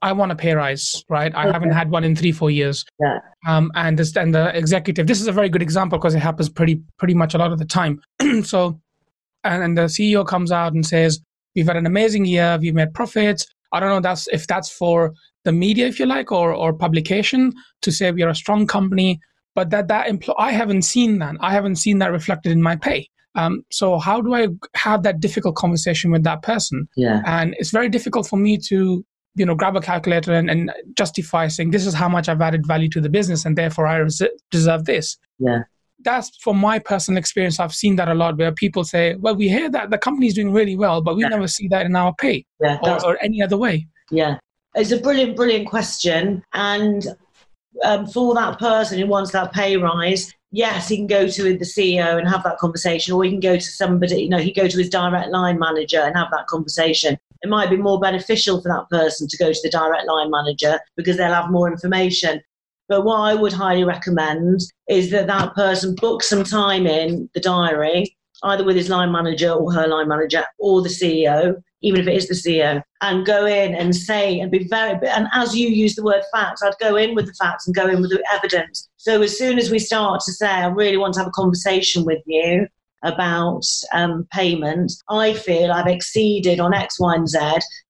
I 0.02 0.12
want 0.14 0.32
a 0.32 0.36
pay 0.36 0.54
rise, 0.54 1.04
right? 1.10 1.34
I 1.36 1.44
okay. 1.44 1.54
haven't 1.54 1.72
had 1.72 1.90
one 1.90 2.04
in 2.04 2.16
three, 2.16 2.32
four 2.32 2.52
years. 2.52 2.86
Yeah. 3.00 3.20
Um, 3.48 3.72
and 3.76 3.98
this, 3.98 4.16
and 4.16 4.34
the 4.34 4.56
executive, 4.58 5.08
this 5.08 5.22
is 5.22 5.28
a 5.28 5.32
very 5.32 5.50
good 5.50 5.62
example 5.62 5.98
because 5.98 6.16
it 6.16 6.20
happens 6.20 6.50
pretty, 6.50 6.82
pretty 6.98 7.14
much 7.14 7.34
a 7.34 7.38
lot 7.38 7.52
of 7.52 7.60
the 7.60 7.66
time. 7.66 8.02
so, 8.44 8.80
and, 9.44 9.64
and 9.64 9.78
the 9.78 9.84
CEO 9.84 10.26
comes 10.26 10.52
out 10.52 10.74
and 10.74 10.86
says, 10.86 11.20
"We've 11.56 11.68
had 11.68 11.78
an 11.78 11.86
amazing 11.86 12.26
year. 12.26 12.58
We've 12.60 12.74
made 12.74 12.94
profits. 12.94 13.48
I 13.72 13.80
don't 13.80 13.90
know 13.90 14.00
that's 14.00 14.28
if 14.30 14.48
that's 14.48 14.70
for 14.70 15.14
the 15.44 15.52
media, 15.52 15.88
if 15.88 16.00
you 16.00 16.06
like, 16.06 16.32
or 16.32 16.54
or 16.54 16.74
publication 16.74 17.54
to 17.82 17.92
say 17.92 18.12
we 18.12 18.24
are 18.24 18.30
a 18.30 18.36
strong 18.36 18.68
company, 18.68 19.20
but 19.56 19.70
that 19.70 19.88
that 19.88 20.08
empl- 20.08 20.36
I 20.38 20.52
haven't 20.52 20.82
seen 20.84 21.20
that. 21.20 21.36
I 21.40 21.52
haven't 21.52 21.76
seen 21.78 22.00
that 22.00 22.12
reflected 22.12 22.52
in 22.52 22.62
my 22.62 22.76
pay. 22.76 23.10
Um, 23.38 23.64
so 23.72 24.00
how 24.00 24.20
do 24.20 24.34
I 24.34 24.48
have 24.76 25.04
that 25.04 25.20
difficult 25.20 25.56
conversation 25.56 26.12
with 26.12 26.24
that 26.24 26.42
person? 26.42 26.90
Yeah. 26.98 27.22
And 27.26 27.56
it's 27.60 27.70
very 27.70 27.88
difficult 27.88 28.28
for 28.28 28.38
me 28.38 28.58
to 28.70 29.06
you 29.38 29.46
know 29.46 29.56
grab 29.56 29.76
a 29.76 29.82
calculator 29.82 30.34
and, 30.34 30.50
and 30.50 30.72
justify 30.98 31.48
saying 31.48 31.72
this 31.72 31.86
is 31.86 31.94
how 31.94 32.10
much 32.10 32.28
I've 32.30 32.42
added 32.42 32.66
value 32.66 32.90
to 32.90 33.02
the 33.02 33.10
business 33.10 33.46
and 33.46 33.58
therefore 33.58 33.88
I 33.88 33.98
res- 33.98 34.22
deserve 34.52 34.86
this. 34.86 35.18
Yeah. 35.40 35.64
That's 36.04 36.36
from 36.42 36.58
my 36.58 36.80
personal 36.80 37.18
experience. 37.18 37.60
I've 37.60 37.74
seen 37.74 37.96
that 37.96 38.08
a 38.08 38.14
lot 38.14 38.38
where 38.38 38.52
people 38.52 38.84
say, 38.84 39.16
"Well, 39.16 39.36
we 39.36 39.50
hear 39.50 39.70
that 39.72 39.90
the 39.90 39.98
company's 39.98 40.36
doing 40.36 40.54
really 40.54 40.76
well, 40.76 41.02
but 41.02 41.16
we 41.16 41.24
Yeah. 41.24 41.30
never 41.30 41.48
see 41.48 41.68
that 41.70 41.86
in 41.86 41.96
our 41.96 42.14
pay 42.16 42.46
Yeah. 42.62 42.78
or, 42.84 43.04
or 43.06 43.18
any 43.24 43.42
other 43.42 43.58
way." 43.58 43.88
Yeah, 44.12 44.38
it's 44.76 44.92
a 44.92 45.00
brilliant, 45.00 45.36
brilliant 45.36 45.68
question. 45.68 46.44
And 46.54 47.08
um, 47.84 48.06
for 48.08 48.34
that 48.36 48.60
person 48.60 49.00
who 49.00 49.08
wants 49.08 49.32
that 49.32 49.52
pay 49.54 49.76
rise, 49.76 50.32
yes, 50.52 50.88
he 50.88 50.98
can 50.98 51.08
go 51.08 51.28
to 51.28 51.44
the 51.58 51.66
CEO 51.66 52.18
and 52.20 52.28
have 52.28 52.44
that 52.44 52.58
conversation, 52.60 53.14
or 53.14 53.24
he 53.24 53.32
can 53.32 53.40
go 53.40 53.56
to 53.56 53.62
somebody, 53.62 54.22
you 54.22 54.30
know, 54.30 54.38
he 54.38 54.52
go 54.54 54.68
to 54.68 54.78
his 54.78 54.90
direct 54.90 55.30
line 55.32 55.58
manager 55.60 56.00
and 56.02 56.16
have 56.16 56.30
that 56.32 56.48
conversation. 56.48 57.18
It 57.42 57.50
might 57.50 57.70
be 57.70 57.78
more 57.78 58.00
beneficial 58.00 58.62
for 58.62 58.70
that 58.70 58.90
person 58.90 59.28
to 59.28 59.38
go 59.38 59.52
to 59.52 59.60
the 59.64 59.70
direct 59.70 60.08
line 60.08 60.32
manager 60.32 60.80
because 60.96 61.18
they'll 61.18 61.34
have 61.34 61.52
more 61.52 61.72
information. 61.72 62.42
But 62.90 63.04
what 63.04 63.20
I 63.20 63.36
would 63.36 63.54
highly 63.54 63.84
recommend 63.84 64.62
is 64.88 65.12
that 65.12 65.28
that 65.28 65.54
person 65.56 65.96
book 65.96 66.24
some 66.24 66.44
time 66.44 66.88
in 66.88 67.30
the 67.34 67.42
diary, 67.42 68.16
either 68.44 68.64
with 68.64 68.76
his 68.76 68.90
line 68.90 69.12
manager 69.12 69.52
or 69.52 69.74
her 69.74 69.88
line 69.88 70.08
manager 70.08 70.46
or 70.58 70.82
the 70.82 70.90
CEO, 70.90 71.56
even 71.82 72.02
if 72.02 72.08
it 72.08 72.16
is 72.16 72.28
the 72.28 72.34
CEO, 72.34 72.82
and 73.02 73.26
go 73.26 73.46
in 73.46 73.76
and 73.76 73.96
say 73.96 74.40
and 74.40 74.52
be 74.52 74.68
very. 74.68 74.98
And 75.10 75.28
as 75.34 75.56
you 75.56 75.68
use 75.68 75.96
the 75.96 76.04
word 76.04 76.24
facts, 76.34 76.64
I'd 76.64 76.74
go 76.80 76.96
in 76.96 77.14
with 77.14 77.28
the 77.28 77.34
facts 77.34 77.68
and 77.68 77.76
go 77.76 77.88
in 77.88 78.02
with 78.02 78.12
the 78.12 78.24
evidence. 78.32 78.90
So 78.96 79.22
as 79.22 79.38
soon 79.38 79.60
as 79.60 79.70
we 79.70 79.80
start 79.80 80.22
to 80.22 80.32
say, 80.32 80.48
I 80.48 80.68
really 80.68 80.98
want 80.98 81.14
to 81.16 81.20
have 81.20 81.28
a 81.28 81.32
conversation 81.32 82.06
with 82.06 82.22
you 82.26 82.68
about 83.04 83.64
um, 83.94 84.28
payment, 84.32 84.92
I 85.10 85.34
feel 85.34 85.72
I've 85.72 85.88
exceeded 85.88 86.60
on 86.60 86.74
X, 86.74 87.00
Y, 87.00 87.16
and 87.16 87.28
Z. 87.28 87.40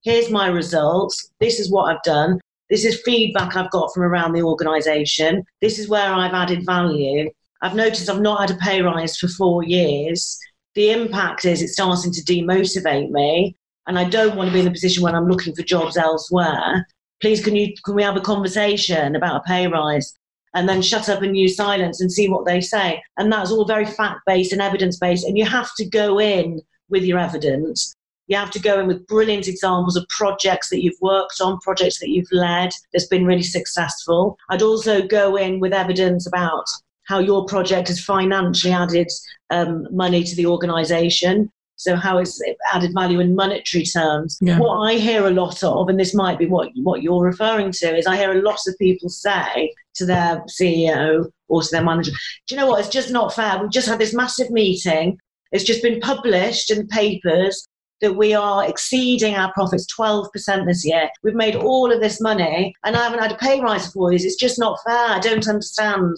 Here's 0.04 0.30
my 0.30 0.48
results. 0.48 1.30
This 1.40 1.60
is 1.60 1.72
what 1.72 1.86
I've 1.86 2.04
done. 2.04 2.40
This 2.70 2.84
is 2.84 3.02
feedback 3.04 3.56
I've 3.56 3.72
got 3.72 3.94
from 3.94 4.04
around 4.04 4.34
the 4.34 4.42
organisation. 4.42 5.44
This 5.62 5.80
is 5.80 5.88
where 5.88 6.12
I've 6.12 6.34
added 6.34 6.66
value. 6.66 7.30
I've 7.62 7.76
noticed 7.76 8.10
I've 8.10 8.22
not 8.22 8.42
had 8.42 8.52
a 8.52 8.60
pay 8.60 8.82
rise 8.82 9.18
for 9.18 9.28
four 9.30 9.64
years. 9.64 10.38
The 10.76 10.92
impact 10.92 11.46
is 11.46 11.62
it's 11.62 11.74
starting 11.74 12.12
to 12.12 12.22
demotivate 12.22 13.10
me, 13.10 13.56
and 13.88 13.98
I 13.98 14.04
don't 14.04 14.36
want 14.36 14.50
to 14.50 14.54
be 14.54 14.60
in 14.60 14.68
a 14.68 14.72
position 14.72 15.02
when 15.02 15.16
I'm 15.16 15.28
looking 15.28 15.56
for 15.56 15.64
jobs 15.64 15.98
elsewhere. 15.98 16.86
Please, 17.22 17.44
can 17.44 17.56
you 17.56 17.74
can 17.84 17.96
we 17.96 18.04
have 18.04 18.18
a 18.18 18.22
conversation 18.22 19.16
about 19.16 19.38
a 19.38 19.48
pay 19.48 19.68
rise? 19.68 20.14
And 20.54 20.68
then 20.68 20.82
shut 20.82 21.10
up 21.10 21.22
and 21.22 21.38
use 21.38 21.56
silence 21.56 22.02
and 22.02 22.12
see 22.12 22.28
what 22.30 22.46
they 22.46 22.62
say. 22.62 23.02
And 23.18 23.32
that's 23.32 23.52
all 23.52 23.66
very 23.66 23.86
fact 23.86 24.22
based 24.26 24.54
and 24.54 24.62
evidence 24.62 24.98
based. 24.98 25.26
And 25.26 25.38
you 25.38 25.46
have 25.46 25.70
to 25.76 25.86
go 25.86 26.20
in 26.20 26.62
with 26.90 27.04
your 27.04 27.20
evidence. 27.20 27.94
You 28.28 28.38
have 28.38 28.52
to 28.52 28.60
go 28.60 28.80
in 28.80 28.88
with 28.88 29.08
brilliant 29.08 29.48
examples 29.48 29.96
of 29.96 30.08
projects 30.10 30.70
that 30.70 30.84
you've 30.84 31.00
worked 31.02 31.40
on, 31.42 31.60
projects 31.60 32.00
that 32.00 32.10
you've 32.10 32.32
led 32.32 32.72
that's 32.92 33.08
been 33.08 33.26
really 33.26 33.44
successful. 33.44 34.38
I'd 34.50 34.62
also 34.62 35.06
go 35.06 35.36
in 35.36 35.60
with 35.60 35.74
evidence 35.74 36.28
about 36.28 36.66
how 37.06 37.20
your 37.20 37.46
project 37.46 37.88
has 37.88 38.04
financially 38.04 38.74
added 38.74 39.08
um, 39.50 39.88
money 39.92 40.24
to 40.24 40.36
the 40.36 40.46
organisation. 40.46 41.50
So 41.78 41.96
how 41.96 42.18
it's 42.18 42.42
added 42.74 42.92
value 42.94 43.20
in 43.20 43.36
monetary 43.36 43.86
terms. 43.86 44.38
Yeah. 44.42 44.58
What 44.60 44.78
I 44.78 44.96
hear 44.96 45.28
a 45.28 45.32
lot 45.32 45.64
of, 45.64 45.90
and 45.90 46.00
this 46.00 46.16
might 46.16 46.40
be 46.40 46.48
what 46.48 46.72
what 46.82 47.04
you're 47.04 47.24
referring 47.24 47.72
to, 47.74 47.96
is 47.96 48.08
I 48.08 48.18
hear 48.18 48.32
a 48.32 48.42
lot 48.42 48.60
of 48.68 48.78
people 48.80 49.10
say 49.10 49.72
to 49.98 50.06
their 50.06 50.44
CEO 50.50 51.26
or 51.48 51.62
to 51.62 51.70
their 51.72 51.84
manager, 51.84 52.12
"Do 52.12 52.56
you 52.56 52.58
know 52.58 52.68
what? 52.68 52.80
It's 52.80 52.90
just 52.90 53.12
not 53.12 53.34
fair. 53.34 53.60
We've 53.60 53.72
just 53.72 53.88
had 53.88 54.00
this 54.00 54.14
massive 54.14 54.50
meeting. 54.50 55.18
It's 55.52 55.64
just 55.64 55.82
been 55.82 56.00
published 56.00 56.72
in 56.72 56.80
the 56.80 56.86
papers." 56.86 57.66
That 58.00 58.16
we 58.16 58.36
are 58.36 58.64
exceeding 58.68 59.34
our 59.34 59.52
profits 59.54 59.88
12% 59.88 60.68
this 60.68 60.86
year. 60.86 61.10
We've 61.24 61.34
made 61.34 61.56
all 61.56 61.92
of 61.92 62.00
this 62.00 62.22
money 62.22 62.72
and 62.84 62.96
I 62.96 63.04
haven't 63.04 63.24
had 63.24 63.32
a 63.32 63.38
pay 63.38 63.60
rise 63.60 63.92
for 63.92 64.12
years. 64.12 64.24
It's 64.24 64.36
just 64.36 64.60
not 64.60 64.78
fair. 64.86 65.16
I 65.16 65.20
don't 65.20 65.48
understand. 65.48 66.16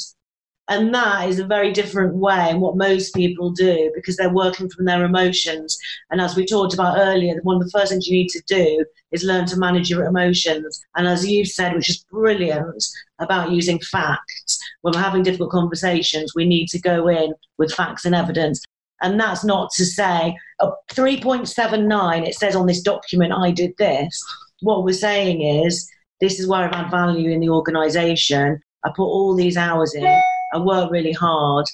And 0.69 0.93
that 0.93 1.27
is 1.27 1.39
a 1.39 1.47
very 1.47 1.71
different 1.71 2.13
way 2.13 2.51
in 2.51 2.59
what 2.59 2.77
most 2.77 3.15
people 3.15 3.49
do 3.49 3.91
because 3.95 4.15
they're 4.15 4.31
working 4.31 4.69
from 4.69 4.85
their 4.85 5.03
emotions. 5.03 5.75
And 6.11 6.21
as 6.21 6.35
we 6.35 6.45
talked 6.45 6.75
about 6.75 6.99
earlier, 6.99 7.39
one 7.41 7.57
of 7.57 7.63
the 7.63 7.71
first 7.71 7.91
things 7.91 8.05
you 8.05 8.13
need 8.13 8.29
to 8.29 8.43
do 8.47 8.85
is 9.11 9.23
learn 9.23 9.47
to 9.47 9.57
manage 9.57 9.89
your 9.89 10.05
emotions. 10.05 10.79
And 10.95 11.07
as 11.07 11.27
you've 11.27 11.47
said, 11.47 11.73
which 11.73 11.89
is 11.89 12.05
brilliant 12.11 12.83
about 13.17 13.51
using 13.51 13.79
facts, 13.79 14.59
when 14.81 14.93
we're 14.93 15.01
having 15.01 15.23
difficult 15.23 15.49
conversations, 15.49 16.33
we 16.35 16.45
need 16.45 16.67
to 16.67 16.79
go 16.79 17.07
in 17.07 17.33
with 17.57 17.73
facts 17.73 18.05
and 18.05 18.13
evidence. 18.13 18.63
And 19.01 19.19
that's 19.19 19.43
not 19.43 19.71
to 19.71 19.85
say 19.85 20.37
uh, 20.59 20.69
3.79, 20.91 22.27
it 22.27 22.35
says 22.35 22.55
on 22.55 22.67
this 22.67 22.81
document, 22.81 23.33
I 23.33 23.49
did 23.49 23.73
this. 23.79 24.23
What 24.61 24.83
we're 24.83 24.93
saying 24.93 25.41
is, 25.41 25.89
this 26.21 26.39
is 26.39 26.47
where 26.47 26.65
I've 26.65 26.75
had 26.75 26.91
value 26.91 27.31
in 27.31 27.39
the 27.39 27.49
organisation. 27.49 28.61
I 28.83 28.89
put 28.89 29.05
all 29.05 29.35
these 29.35 29.57
hours 29.57 29.95
in. 29.95 30.21
I 30.53 30.59
work 30.59 30.91
really 30.91 31.13
hard, 31.13 31.65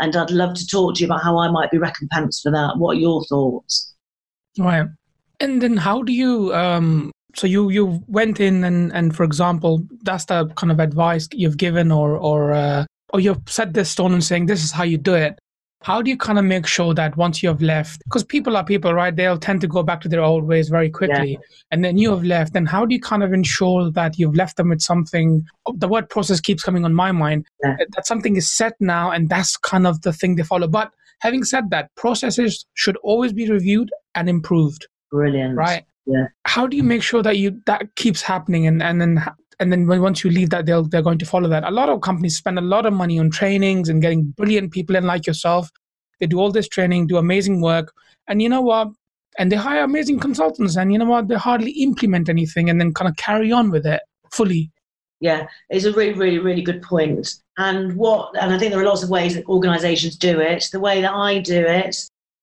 and 0.00 0.14
I'd 0.16 0.30
love 0.30 0.54
to 0.54 0.66
talk 0.66 0.94
to 0.94 1.00
you 1.00 1.06
about 1.06 1.22
how 1.22 1.38
I 1.38 1.50
might 1.50 1.70
be 1.70 1.78
recompensed 1.78 2.42
for 2.42 2.52
that. 2.52 2.78
What 2.78 2.96
are 2.96 3.00
your 3.00 3.24
thoughts? 3.24 3.94
Right. 4.58 4.86
And 5.40 5.60
then 5.60 5.76
how 5.76 6.02
do 6.02 6.12
you 6.12 6.54
um 6.54 7.10
so 7.34 7.46
you 7.46 7.68
you 7.70 8.02
went 8.06 8.40
in 8.40 8.64
and 8.64 8.92
and 8.92 9.14
for 9.16 9.24
example 9.24 9.84
that's 10.02 10.26
the 10.26 10.46
kind 10.56 10.70
of 10.70 10.78
advice 10.78 11.28
you've 11.32 11.56
given 11.56 11.90
or 11.90 12.16
or 12.16 12.52
uh, 12.52 12.84
or 13.12 13.20
you've 13.20 13.42
set 13.46 13.74
this 13.74 13.90
stone 13.90 14.12
and 14.12 14.22
saying 14.22 14.46
this 14.46 14.62
is 14.62 14.70
how 14.70 14.84
you 14.84 14.96
do 14.96 15.14
it 15.14 15.38
how 15.84 16.00
do 16.00 16.10
you 16.10 16.16
kind 16.16 16.38
of 16.38 16.46
make 16.46 16.66
sure 16.66 16.94
that 16.94 17.14
once 17.18 17.42
you 17.42 17.48
have 17.50 17.60
left 17.60 18.02
because 18.04 18.24
people 18.24 18.56
are 18.56 18.64
people 18.64 18.94
right? 18.94 19.14
They'll 19.14 19.38
tend 19.38 19.60
to 19.60 19.68
go 19.68 19.82
back 19.82 20.00
to 20.00 20.08
their 20.08 20.22
old 20.22 20.44
ways 20.44 20.70
very 20.70 20.88
quickly. 20.88 21.38
And 21.70 21.84
then 21.84 21.98
you 21.98 22.10
have 22.10 22.24
left 22.24 22.56
and 22.56 22.66
how 22.66 22.86
do 22.86 22.94
you 22.94 23.00
kind 23.00 23.22
of 23.22 23.34
ensure 23.34 23.90
that 23.90 24.18
you've 24.18 24.34
left 24.34 24.56
them 24.56 24.70
with 24.70 24.80
something? 24.80 25.44
Oh, 25.66 25.74
the 25.76 25.86
word 25.86 26.08
process 26.08 26.40
keeps 26.40 26.62
coming 26.62 26.86
on 26.86 26.94
my 26.94 27.12
mind. 27.12 27.46
Yeah. 27.62 27.76
that 27.94 28.06
something 28.06 28.34
is 28.36 28.50
set 28.50 28.72
now 28.80 29.10
and 29.10 29.28
that's 29.28 29.58
kind 29.58 29.86
of 29.86 30.00
the 30.00 30.12
thing 30.14 30.36
they 30.36 30.42
follow. 30.42 30.68
But 30.68 30.90
having 31.20 31.44
said 31.44 31.68
that 31.68 31.94
processes 31.96 32.64
should 32.72 32.96
always 32.98 33.34
be 33.34 33.50
reviewed 33.50 33.90
and 34.14 34.26
improved. 34.26 34.86
Brilliant. 35.10 35.54
right? 35.54 35.84
Yeah. 36.06 36.26
how 36.44 36.66
do 36.66 36.76
you 36.76 36.82
make 36.82 37.02
sure 37.02 37.22
that 37.22 37.38
you 37.38 37.62
that 37.64 37.96
keeps 37.96 38.20
happening 38.20 38.66
and 38.66 38.82
and 38.82 39.00
then 39.00 39.24
and 39.60 39.72
then 39.72 39.86
once 39.86 40.24
you 40.24 40.30
leave 40.30 40.50
that 40.50 40.66
they'll 40.66 40.84
they're 40.84 41.02
going 41.02 41.18
to 41.18 41.26
follow 41.26 41.48
that. 41.48 41.64
A 41.64 41.70
lot 41.70 41.88
of 41.88 42.00
companies 42.00 42.36
spend 42.36 42.58
a 42.58 42.62
lot 42.62 42.86
of 42.86 42.92
money 42.92 43.18
on 43.18 43.30
trainings 43.30 43.88
and 43.88 44.02
getting 44.02 44.34
brilliant 44.36 44.72
people 44.72 44.96
in 44.96 45.04
like 45.04 45.26
yourself. 45.26 45.70
They 46.20 46.26
do 46.26 46.38
all 46.38 46.52
this 46.52 46.68
training 46.68 47.06
do 47.06 47.16
amazing 47.16 47.60
work 47.60 47.92
and 48.28 48.40
you 48.40 48.48
know 48.48 48.60
what? 48.60 48.88
And 49.38 49.50
they 49.50 49.56
hire 49.56 49.84
amazing 49.84 50.20
consultants 50.20 50.76
and 50.76 50.92
you 50.92 50.98
know 50.98 51.06
what? 51.06 51.28
They 51.28 51.34
hardly 51.34 51.72
implement 51.72 52.28
anything 52.28 52.70
and 52.70 52.80
then 52.80 52.94
kind 52.94 53.08
of 53.08 53.16
carry 53.16 53.50
on 53.52 53.70
with 53.70 53.86
it 53.86 54.00
fully. 54.30 54.70
Yeah, 55.20 55.46
it's 55.70 55.84
a 55.86 55.92
really, 55.92 56.12
really, 56.12 56.38
really 56.38 56.62
good 56.62 56.82
point. 56.82 57.34
And 57.56 57.96
what, 57.96 58.36
and 58.40 58.52
I 58.52 58.58
think 58.58 58.72
there 58.72 58.80
are 58.80 58.84
lots 58.86 59.02
of 59.02 59.10
ways 59.10 59.34
that 59.34 59.46
organisations 59.46 60.16
do 60.16 60.40
it. 60.40 60.66
The 60.70 60.80
way 60.80 61.00
that 61.00 61.12
I 61.12 61.38
do 61.38 61.64
it 61.64 61.96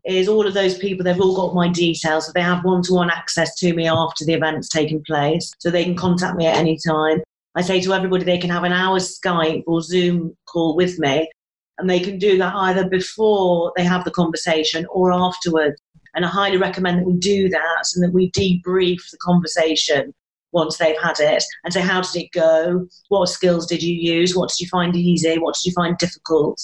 is 0.05 0.27
all 0.27 0.47
of 0.47 0.53
those 0.53 0.77
people, 0.77 1.03
they've 1.03 1.19
all 1.19 1.35
got 1.35 1.53
my 1.53 1.67
details. 1.67 2.25
So 2.25 2.31
they 2.33 2.41
have 2.41 2.63
one 2.63 2.81
to 2.83 2.93
one 2.93 3.09
access 3.09 3.55
to 3.59 3.73
me 3.73 3.87
after 3.87 4.25
the 4.25 4.33
event's 4.33 4.69
taken 4.69 5.01
place. 5.05 5.53
So 5.59 5.69
they 5.69 5.83
can 5.83 5.95
contact 5.95 6.37
me 6.37 6.45
at 6.47 6.57
any 6.57 6.77
time. 6.85 7.21
I 7.55 7.61
say 7.61 7.81
to 7.81 7.93
everybody 7.93 8.23
they 8.23 8.37
can 8.37 8.49
have 8.49 8.63
an 8.63 8.73
hour's 8.73 9.19
Skype 9.19 9.63
or 9.67 9.81
Zoom 9.81 10.35
call 10.47 10.75
with 10.75 10.97
me. 10.99 11.29
And 11.77 11.89
they 11.89 11.99
can 11.99 12.17
do 12.17 12.37
that 12.37 12.53
either 12.55 12.87
before 12.87 13.73
they 13.75 13.83
have 13.83 14.05
the 14.05 14.11
conversation 14.11 14.85
or 14.91 15.11
afterwards. 15.11 15.81
And 16.13 16.25
I 16.25 16.27
highly 16.27 16.57
recommend 16.57 16.99
that 16.99 17.05
we 17.05 17.17
do 17.17 17.49
that 17.49 17.83
and 17.95 18.03
that 18.03 18.13
we 18.13 18.31
debrief 18.31 18.99
the 19.11 19.17
conversation 19.17 20.13
once 20.51 20.77
they've 20.77 20.99
had 21.01 21.19
it 21.19 21.43
and 21.63 21.73
say, 21.73 21.81
how 21.81 22.01
did 22.01 22.23
it 22.23 22.31
go? 22.33 22.87
What 23.07 23.29
skills 23.29 23.65
did 23.65 23.81
you 23.81 23.95
use? 23.95 24.35
What 24.35 24.49
did 24.49 24.59
you 24.59 24.67
find 24.67 24.95
easy? 24.95 25.37
What 25.37 25.55
did 25.55 25.65
you 25.65 25.73
find 25.73 25.97
difficult? 25.97 26.61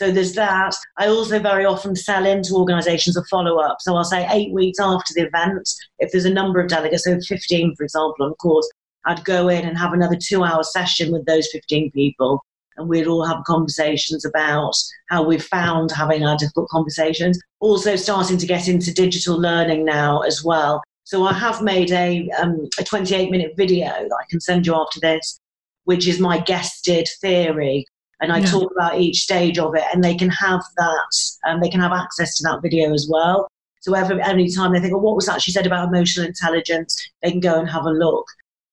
So 0.00 0.10
there's 0.10 0.32
that. 0.32 0.74
I 0.96 1.08
also 1.08 1.38
very 1.38 1.66
often 1.66 1.94
sell 1.94 2.24
into 2.24 2.54
organisations 2.54 3.18
a 3.18 3.24
follow 3.24 3.58
up. 3.58 3.82
So 3.82 3.96
I'll 3.96 4.02
say 4.02 4.26
eight 4.30 4.50
weeks 4.50 4.80
after 4.80 5.12
the 5.12 5.26
event, 5.26 5.68
if 5.98 6.10
there's 6.10 6.24
a 6.24 6.32
number 6.32 6.58
of 6.58 6.68
delegates, 6.68 7.04
so 7.04 7.20
15, 7.20 7.76
for 7.76 7.82
example, 7.82 8.24
on 8.24 8.32
course, 8.36 8.66
I'd 9.04 9.22
go 9.26 9.48
in 9.48 9.66
and 9.66 9.76
have 9.76 9.92
another 9.92 10.16
two 10.16 10.42
hour 10.42 10.62
session 10.62 11.12
with 11.12 11.26
those 11.26 11.50
15 11.52 11.90
people. 11.90 12.42
And 12.78 12.88
we'd 12.88 13.08
all 13.08 13.26
have 13.26 13.44
conversations 13.44 14.24
about 14.24 14.74
how 15.10 15.22
we've 15.22 15.44
found 15.44 15.92
having 15.92 16.24
our 16.24 16.38
difficult 16.38 16.70
conversations. 16.70 17.38
Also, 17.60 17.94
starting 17.94 18.38
to 18.38 18.46
get 18.46 18.68
into 18.68 18.94
digital 18.94 19.38
learning 19.38 19.84
now 19.84 20.20
as 20.20 20.42
well. 20.42 20.80
So 21.04 21.26
I 21.26 21.34
have 21.34 21.60
made 21.60 21.92
a, 21.92 22.26
um, 22.40 22.66
a 22.78 22.84
28 22.84 23.30
minute 23.30 23.52
video 23.54 23.88
that 23.88 24.18
I 24.18 24.24
can 24.30 24.40
send 24.40 24.66
you 24.66 24.74
after 24.76 24.98
this, 24.98 25.38
which 25.84 26.08
is 26.08 26.20
my 26.20 26.38
GESTED 26.38 27.06
theory. 27.20 27.84
And 28.20 28.32
I 28.32 28.38
Yeah. 28.38 28.50
talk 28.50 28.70
about 28.72 29.00
each 29.00 29.22
stage 29.22 29.58
of 29.58 29.74
it, 29.74 29.84
and 29.92 30.04
they 30.04 30.14
can 30.14 30.28
have 30.28 30.62
that, 30.76 31.12
um, 31.46 31.60
they 31.60 31.70
can 31.70 31.80
have 31.80 31.92
access 31.92 32.36
to 32.36 32.42
that 32.44 32.62
video 32.62 32.92
as 32.92 33.08
well. 33.08 33.48
So 33.80 33.94
every 33.94 34.22
any 34.22 34.50
time 34.50 34.72
they 34.72 34.80
think, 34.80 34.92
well, 34.92 35.02
what 35.02 35.16
was 35.16 35.26
that 35.26 35.40
she 35.40 35.52
said 35.52 35.66
about 35.66 35.88
emotional 35.88 36.26
intelligence, 36.26 36.96
they 37.22 37.30
can 37.30 37.40
go 37.40 37.58
and 37.58 37.68
have 37.68 37.86
a 37.86 37.90
look. 37.90 38.26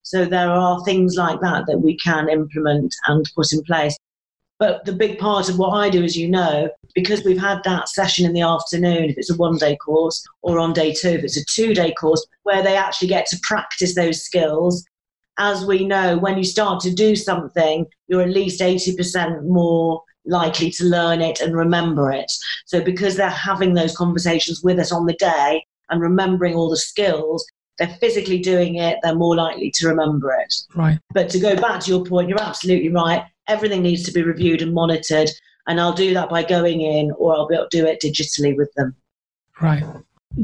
So 0.04 0.26
there 0.26 0.52
are 0.52 0.84
things 0.84 1.16
like 1.16 1.40
that 1.42 1.66
that 1.68 1.80
we 1.80 1.98
can 1.98 2.30
implement 2.30 2.94
and 3.08 3.30
put 3.36 3.52
in 3.54 3.62
place. 3.64 3.96
But 4.60 4.86
the 4.86 4.94
big 4.94 5.20
part 5.20 5.50
of 5.50 5.60
what 5.60 5.70
I 5.70 5.90
do, 5.90 6.04
as 6.04 6.18
you 6.18 6.28
know, 6.28 6.70
because 6.96 7.24
we've 7.24 7.40
had 7.40 7.64
that 7.64 7.90
session 7.90 8.26
in 8.26 8.34
the 8.34 8.42
afternoon, 8.42 9.06
if 9.06 9.18
it's 9.18 9.30
a 9.30 9.36
one 9.36 9.58
day 9.58 9.78
course, 9.78 10.26
or 10.42 10.60
on 10.60 10.74
day 10.74 10.94
two, 10.94 11.10
if 11.10 11.24
it's 11.24 11.38
a 11.38 11.46
two 11.46 11.74
day 11.74 11.94
course, 11.94 12.26
where 12.44 12.64
they 12.64 12.76
actually 12.76 13.08
get 13.08 13.28
to 13.28 13.40
practice 13.44 13.96
those 13.96 14.24
skills. 14.24 14.84
As 15.40 15.66
we 15.66 15.86
know, 15.86 16.18
when 16.18 16.38
you 16.38 16.44
start 16.44 16.80
to 16.82 16.94
do 16.94 17.16
something, 17.16 17.86
you're 18.08 18.22
at 18.22 18.30
least 18.30 18.62
80% 18.62 19.44
more 19.44 20.04
likely 20.26 20.70
to 20.72 20.84
learn 20.84 21.22
it 21.22 21.40
and 21.42 21.56
remember 21.56 22.12
it. 22.12 22.32
So, 22.66 22.82
because 22.82 23.16
they're 23.16 23.30
having 23.30 23.74
those 23.74 23.96
conversations 23.96 24.64
with 24.64 24.80
us 24.80 24.92
on 24.92 25.06
the 25.06 25.14
day 25.14 25.66
and 25.90 26.02
remembering 26.02 26.56
all 26.56 26.70
the 26.70 26.78
skills, 26.78 27.46
they're 27.78 27.96
physically 28.00 28.40
doing 28.40 28.76
it, 28.76 28.98
they're 29.02 29.16
more 29.16 29.36
likely 29.36 29.72
to 29.76 29.88
remember 29.88 30.34
it. 30.34 30.54
Right. 30.76 31.00
But 31.14 31.30
to 31.30 31.40
go 31.40 31.56
back 31.56 31.82
to 31.82 31.92
your 31.92 32.04
point, 32.04 32.30
you're 32.30 32.42
absolutely 32.42 32.90
right. 32.90 33.26
Everything 33.48 33.84
needs 33.84 34.04
to 34.04 34.12
be 34.12 34.24
reviewed 34.24 34.62
and 34.62 34.74
monitored. 34.74 35.30
And 35.68 35.80
I'll 35.80 35.94
do 35.94 36.14
that 36.14 36.30
by 36.30 36.44
going 36.44 36.82
in 36.82 37.12
or 37.18 37.34
I'll 37.34 37.48
be 37.48 37.56
able 37.56 37.68
to 37.70 37.78
do 37.78 37.86
it 37.86 38.02
digitally 38.02 38.56
with 38.56 38.74
them. 38.76 38.96
Right. 39.62 39.84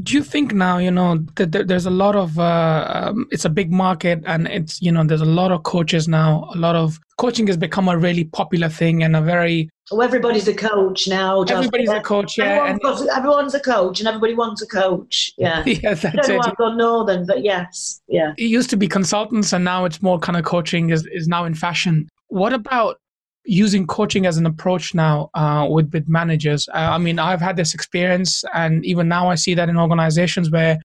Do 0.02 0.14
you 0.14 0.24
think 0.24 0.54
now, 0.54 0.78
you 0.78 0.90
know, 0.90 1.18
that 1.36 1.68
there's 1.68 1.86
a 1.86 1.92
lot 1.92 2.16
of, 2.16 2.40
uh, 2.40 2.86
um, 2.90 3.28
it's 3.32 3.46
a 3.46 3.50
big 3.50 3.72
market 3.72 4.24
and 4.26 4.48
it's, 4.48 4.82
you 4.82 4.92
know, 4.92 5.04
there's 5.04 5.22
a 5.22 5.26
lot 5.26 5.52
of 5.52 5.64
coaches 5.64 6.08
now, 6.08 6.50
a 6.56 6.58
lot 6.58 6.76
of 6.76 7.00
coaching 7.18 7.46
has 7.48 7.58
become 7.58 7.88
a 7.88 7.98
really 7.98 8.24
popular 8.24 8.70
thing 8.70 9.04
and 9.04 9.16
a 9.16 9.22
very. 9.22 9.70
Oh, 9.92 10.00
everybody's 10.00 10.48
a 10.48 10.54
coach 10.54 11.08
now. 11.08 11.44
Everybody's 11.44 11.90
a 11.90 12.00
coach, 12.00 12.38
yeah. 12.38 12.66
Everyone's, 12.66 12.80
got, 12.82 13.18
everyone's, 13.18 13.54
a 13.54 13.60
coach 13.60 14.00
and 14.00 14.08
everybody 14.08 14.34
wants 14.34 14.62
a 14.62 14.68
coach. 14.68 15.32
Yeah. 15.38 15.64
yeah, 15.66 15.94
that's 15.94 16.06
I 16.06 16.10
don't 16.12 16.28
know 16.28 16.36
it. 16.36 16.48
I've 16.48 16.58
gone 16.58 16.78
northern, 16.78 17.26
but 17.28 17.44
yes, 17.44 18.02
yeah. 18.08 18.34
It 18.38 18.46
used 18.46 18.70
to 18.72 18.78
be 18.78 18.88
consultants 18.88 19.54
and 19.54 19.64
now 19.64 19.86
it's 19.86 20.02
more 20.02 20.18
kind 20.18 20.38
of 20.38 20.46
coaching 20.46 20.90
is, 20.90 21.06
is 21.08 21.28
now 21.28 21.46
in 21.46 21.54
fashion. 21.54 22.08
What 22.30 22.54
about 22.54 23.00
using 23.46 23.86
coaching 23.88 24.26
as 24.26 24.38
an 24.38 24.46
approach 24.46 24.94
now 24.94 25.30
uh, 25.34 25.68
with 25.70 25.92
with 25.94 26.08
managers. 26.08 26.68
Uh, 26.70 26.90
I 26.92 26.98
mean, 26.98 27.20
I've 27.20 27.42
had 27.42 27.58
this 27.58 27.74
experience, 27.74 28.44
and 28.54 28.86
even 28.86 29.08
now 29.08 29.30
I 29.30 29.36
see 29.36 29.54
that 29.56 29.70
in 29.70 29.78
organizations 29.78 30.50
where 30.50 30.80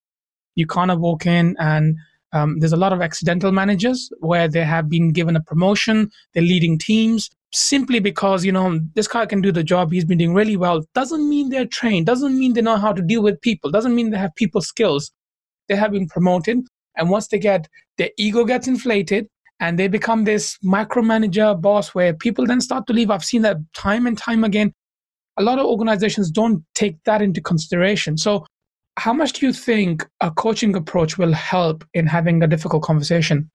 you 0.54 0.66
kind 0.66 0.90
of 0.90 0.98
walk 0.98 1.24
in 1.26 1.56
and 1.60 1.96
um, 2.32 2.58
there's 2.58 2.72
a 2.72 2.76
lot 2.76 2.92
of 2.92 3.00
accidental 3.00 3.52
managers 3.52 4.10
where 4.20 4.48
they 4.48 4.64
have 4.64 4.88
been 4.88 5.12
given 5.12 5.36
a 5.36 5.40
promotion, 5.40 6.10
they're 6.34 6.42
leading 6.42 6.78
teams 6.78 7.30
simply 7.52 7.98
because 7.98 8.44
you 8.44 8.52
know 8.52 8.78
this 8.94 9.08
guy 9.08 9.24
can 9.24 9.40
do 9.40 9.50
the 9.50 9.64
job 9.64 9.90
he's 9.90 10.04
been 10.04 10.18
doing 10.18 10.34
really 10.34 10.56
well 10.56 10.84
doesn't 10.94 11.26
mean 11.28 11.48
they're 11.48 11.64
trained 11.64 12.04
doesn't 12.04 12.38
mean 12.38 12.52
they 12.52 12.60
know 12.60 12.76
how 12.76 12.92
to 12.92 13.00
deal 13.00 13.22
with 13.22 13.40
people 13.40 13.70
doesn't 13.70 13.94
mean 13.94 14.10
they 14.10 14.18
have 14.18 14.34
people 14.34 14.60
skills 14.60 15.10
they 15.66 15.74
have 15.74 15.92
been 15.92 16.06
promoted 16.06 16.58
and 16.96 17.08
once 17.08 17.28
they 17.28 17.38
get 17.38 17.66
their 17.96 18.10
ego 18.18 18.44
gets 18.44 18.68
inflated 18.68 19.26
and 19.60 19.78
they 19.78 19.88
become 19.88 20.24
this 20.24 20.56
micromanager 20.64 21.60
boss 21.60 21.94
where 21.94 22.14
people 22.14 22.46
then 22.46 22.60
start 22.60 22.86
to 22.86 22.92
leave. 22.92 23.10
I've 23.10 23.24
seen 23.24 23.42
that 23.42 23.58
time 23.74 24.06
and 24.06 24.16
time 24.16 24.44
again. 24.44 24.72
A 25.36 25.42
lot 25.42 25.58
of 25.58 25.66
organizations 25.66 26.30
don't 26.30 26.64
take 26.74 26.96
that 27.04 27.22
into 27.22 27.40
consideration. 27.40 28.16
So, 28.16 28.46
how 28.96 29.12
much 29.12 29.34
do 29.34 29.46
you 29.46 29.52
think 29.52 30.04
a 30.20 30.30
coaching 30.30 30.74
approach 30.74 31.18
will 31.18 31.32
help 31.32 31.84
in 31.94 32.06
having 32.06 32.42
a 32.42 32.48
difficult 32.48 32.82
conversation? 32.82 33.48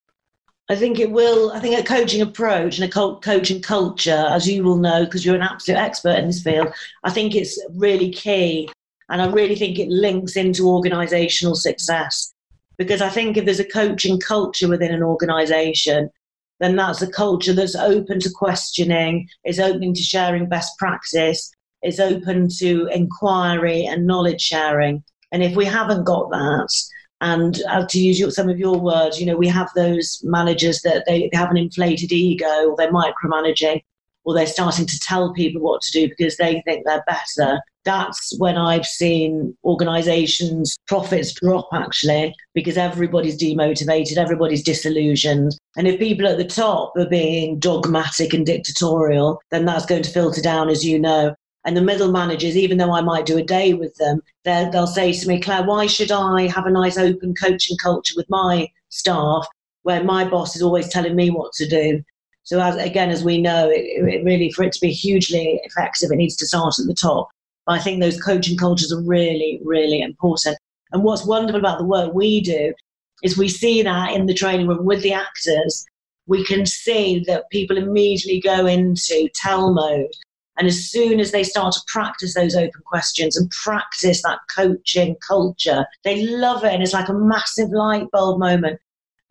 I 0.70 0.78
think 0.78 1.00
it 1.00 1.12
will. 1.12 1.52
I 1.52 1.60
think 1.60 1.78
a 1.78 1.84
coaching 1.84 2.22
approach 2.22 2.80
and 2.80 2.90
a 2.90 3.20
coaching 3.20 3.62
culture, 3.62 4.26
as 4.30 4.48
you 4.48 4.64
will 4.64 4.78
know, 4.78 5.04
because 5.04 5.26
you're 5.26 5.36
an 5.36 5.42
absolute 5.42 5.78
expert 5.78 6.18
in 6.18 6.28
this 6.28 6.42
field, 6.42 6.70
I 7.04 7.12
think 7.12 7.36
it's 7.36 7.62
really 7.76 8.12
key. 8.12 8.70
And 9.10 9.22
I 9.22 9.28
really 9.30 9.56
think 9.56 9.78
it 9.78 9.90
links 9.90 10.38
into 10.38 10.70
organizational 10.70 11.56
success 11.56 12.33
because 12.78 13.02
I 13.02 13.10
think 13.10 13.38
if 13.38 13.46
there's 13.46 13.60
a 13.60 13.66
coaching 13.66 14.20
culture 14.20 14.68
within 14.68 14.94
an 14.94 15.04
organization, 15.04 16.10
then 16.60 16.76
that's 16.76 17.02
a 17.02 17.12
culture 17.12 17.54
that's 17.54 17.76
open 17.76 18.20
to 18.22 18.30
questioning, 18.30 19.28
is 19.46 19.60
open 19.60 19.94
to 19.94 20.02
sharing 20.02 20.48
best 20.48 20.78
practice, 20.78 21.52
is 21.84 22.00
open 22.00 22.48
to 22.60 22.88
inquiry 22.88 23.86
and 23.86 24.08
knowledge 24.08 24.42
sharing. 24.42 25.04
And 25.32 25.44
if 25.44 25.56
we 25.56 25.66
haven't 25.66 26.06
got 26.06 26.30
that, 26.30 26.70
and 27.22 27.62
uh, 27.70 27.86
to 27.88 28.00
use 28.00 28.36
some 28.36 28.50
of 28.50 28.60
your 28.60 28.78
words, 28.78 29.20
you 29.20 29.26
know, 29.26 29.38
we 29.38 29.48
have 29.48 29.70
those 29.76 30.20
managers 30.24 30.82
that 30.82 31.04
they, 31.08 31.30
they 31.32 31.38
have 31.38 31.52
an 31.52 31.58
inflated 31.58 32.12
ego 32.12 32.70
or 32.70 32.76
they're 32.76 32.92
micromanaging 32.92 33.82
or 34.26 34.34
they're 34.34 34.46
starting 34.46 34.86
to 34.86 35.00
tell 35.00 35.34
people 35.34 35.62
what 35.62 35.82
to 35.82 35.92
do 35.92 36.10
because 36.10 36.36
they 36.38 36.62
think 36.66 36.86
they're 36.86 37.04
better. 37.08 37.62
That's 37.86 38.34
when 38.38 38.58
I've 38.58 38.86
seen 38.86 39.58
organizations' 39.64 40.78
profits 40.88 41.34
drop 41.34 41.68
actually 41.74 42.34
because 42.54 42.78
everybody's 42.78 43.38
demotivated, 43.38 44.18
everybody's 44.18 44.64
disillusioned. 44.64 45.58
And 45.76 45.88
if 45.88 46.00
people 46.00 46.28
at 46.28 46.38
the 46.38 46.46
top 46.46 46.94
are 46.98 47.10
being 47.10 47.60
dogmatic 47.60 48.34
and 48.34 48.46
dictatorial, 48.46 49.42
then 49.52 49.66
that's 49.66 49.86
going 49.86 50.04
to 50.04 50.12
filter 50.12 50.42
down, 50.42 50.70
as 50.70 50.86
you 50.86 50.98
know. 50.98 51.36
And 51.66 51.78
the 51.78 51.82
middle 51.82 52.12
managers, 52.12 52.58
even 52.58 52.78
though 52.78 52.94
I 52.94 53.02
might 53.02 53.26
do 53.26 53.38
a 53.38 53.44
day 53.44 53.74
with 53.74 53.96
them, 53.96 54.22
they'll 54.44 54.88
say 54.88 55.14
to 55.14 55.28
me, 55.28 55.40
Clare, 55.40 55.64
why 55.64 55.88
should 55.88 56.12
I 56.12 56.48
have 56.48 56.66
a 56.66 56.72
nice 56.72 56.98
open 56.98 57.34
coaching 57.36 57.78
culture 57.78 58.14
with 58.18 58.30
my 58.30 58.70
staff 58.90 59.48
where 59.84 60.04
my 60.04 60.26
boss 60.26 60.56
is 60.56 60.62
always 60.62 60.90
telling 60.90 61.16
me 61.16 61.30
what 61.30 61.54
to 61.54 61.68
do? 61.68 62.04
So 62.44 62.60
as, 62.60 62.76
again, 62.76 63.10
as 63.10 63.24
we 63.24 63.42
know, 63.42 63.70
it, 63.70 63.80
it 63.80 64.26
really 64.26 64.52
for 64.52 64.64
it 64.64 64.74
to 64.74 64.82
be 64.82 64.92
hugely 64.92 65.62
effective, 65.64 66.12
it 66.12 66.18
needs 66.18 66.36
to 66.38 66.48
start 66.48 66.80
at 66.80 66.86
the 66.86 66.94
top. 66.94 67.30
I 67.68 67.80
think 67.80 68.02
those 68.02 68.22
coaching 68.22 68.58
cultures 68.58 68.92
are 68.92 69.02
really, 69.02 69.60
really 69.64 70.02
important. 70.02 70.58
And 70.92 71.04
what's 71.04 71.26
wonderful 71.26 71.60
about 71.60 71.80
the 71.80 71.86
work 71.86 72.14
we 72.14 72.42
do 72.42 72.74
is 73.24 73.38
we 73.38 73.48
see 73.48 73.82
that 73.82 74.12
in 74.14 74.26
the 74.26 74.34
training 74.34 74.68
room 74.68 74.86
with 74.86 75.02
the 75.02 75.14
actors. 75.14 75.86
We 76.28 76.44
can 76.46 76.66
see 76.66 77.24
that 77.28 77.50
people 77.52 77.78
immediately 77.78 78.40
go 78.40 78.66
into 78.66 79.30
tell 79.36 79.74
mode. 79.74 80.12
And 80.58 80.68
as 80.68 80.90
soon 80.90 81.20
as 81.20 81.32
they 81.32 81.44
start 81.44 81.74
to 81.74 81.82
practice 81.88 82.36
those 82.36 82.56
open 82.56 82.82
questions 82.86 83.36
and 83.36 83.50
practice 83.50 84.22
that 84.22 84.40
coaching 84.56 85.16
culture, 85.28 85.86
they 86.04 86.26
love 86.26 86.64
it. 86.64 86.74
And 86.74 86.84
it's 86.84 86.94
like 86.94 87.10
a 87.10 87.14
massive 87.14 87.72
light 87.72 88.10
bulb 88.12 88.40
moment. 88.40 88.80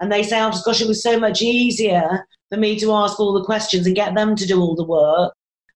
And 0.01 0.11
they 0.11 0.23
say, 0.23 0.43
oh, 0.43 0.51
gosh, 0.65 0.81
it 0.81 0.89
was 0.89 1.03
so 1.03 1.21
much 1.21 1.43
easier 1.43 2.27
for 2.51 2.57
me 2.57 2.79
to 2.81 2.93
ask 2.93 3.21
all 3.21 3.33
the 3.33 3.45
questions 3.45 3.87
and 3.87 3.95
get 3.95 4.15
them 4.15 4.35
to 4.35 4.47
do 4.47 4.61
all 4.61 4.75
the 4.75 4.85
work 4.85 5.33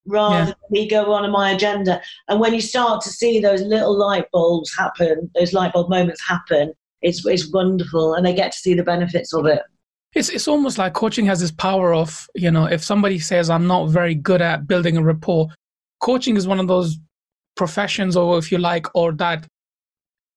rather 0.07 0.37
yeah. 0.37 0.45
than 0.47 0.55
me 0.71 0.89
go 0.89 1.13
on 1.13 1.31
my 1.31 1.51
agenda. 1.51 2.01
And 2.29 2.41
when 2.41 2.55
you 2.55 2.61
start 2.61 3.03
to 3.03 3.11
see 3.11 3.41
those 3.41 3.63
little 3.63 3.97
light 3.97 4.31
bulbs 4.33 4.75
happen, 4.77 5.31
those 5.35 5.53
light 5.53 5.73
bulb 5.73 5.91
moments 5.91 6.23
happen, 6.27 6.73
it's, 7.03 7.25
it's 7.27 7.51
wonderful 7.53 8.15
and 8.15 8.25
they 8.25 8.35
get 8.35 8.53
to 8.53 8.59
see 8.59 8.75
the 8.75 8.83
benefits 8.83 9.33
of 9.33 9.47
it. 9.47 9.63
It's, 10.15 10.31
it's 10.31 10.49
almost 10.49 10.79
like 10.79 10.95
coaching 10.95 11.27
has 11.27 11.41
this 11.41 11.51
power 11.51 11.95
of, 11.95 12.27
you 12.35 12.51
know, 12.51 12.65
if 12.65 12.83
somebody 12.83 13.19
says, 13.19 13.51
I'm 13.51 13.67
not 13.67 13.91
very 13.91 14.15
good 14.15 14.41
at 14.41 14.67
building 14.67 14.97
a 14.97 15.03
rapport, 15.03 15.49
coaching 16.01 16.37
is 16.37 16.47
one 16.47 16.59
of 16.59 16.69
those 16.69 16.97
professions, 17.57 18.17
or 18.17 18.39
if 18.39 18.51
you 18.51 18.59
like, 18.59 18.87
or 18.95 19.13
that 19.13 19.47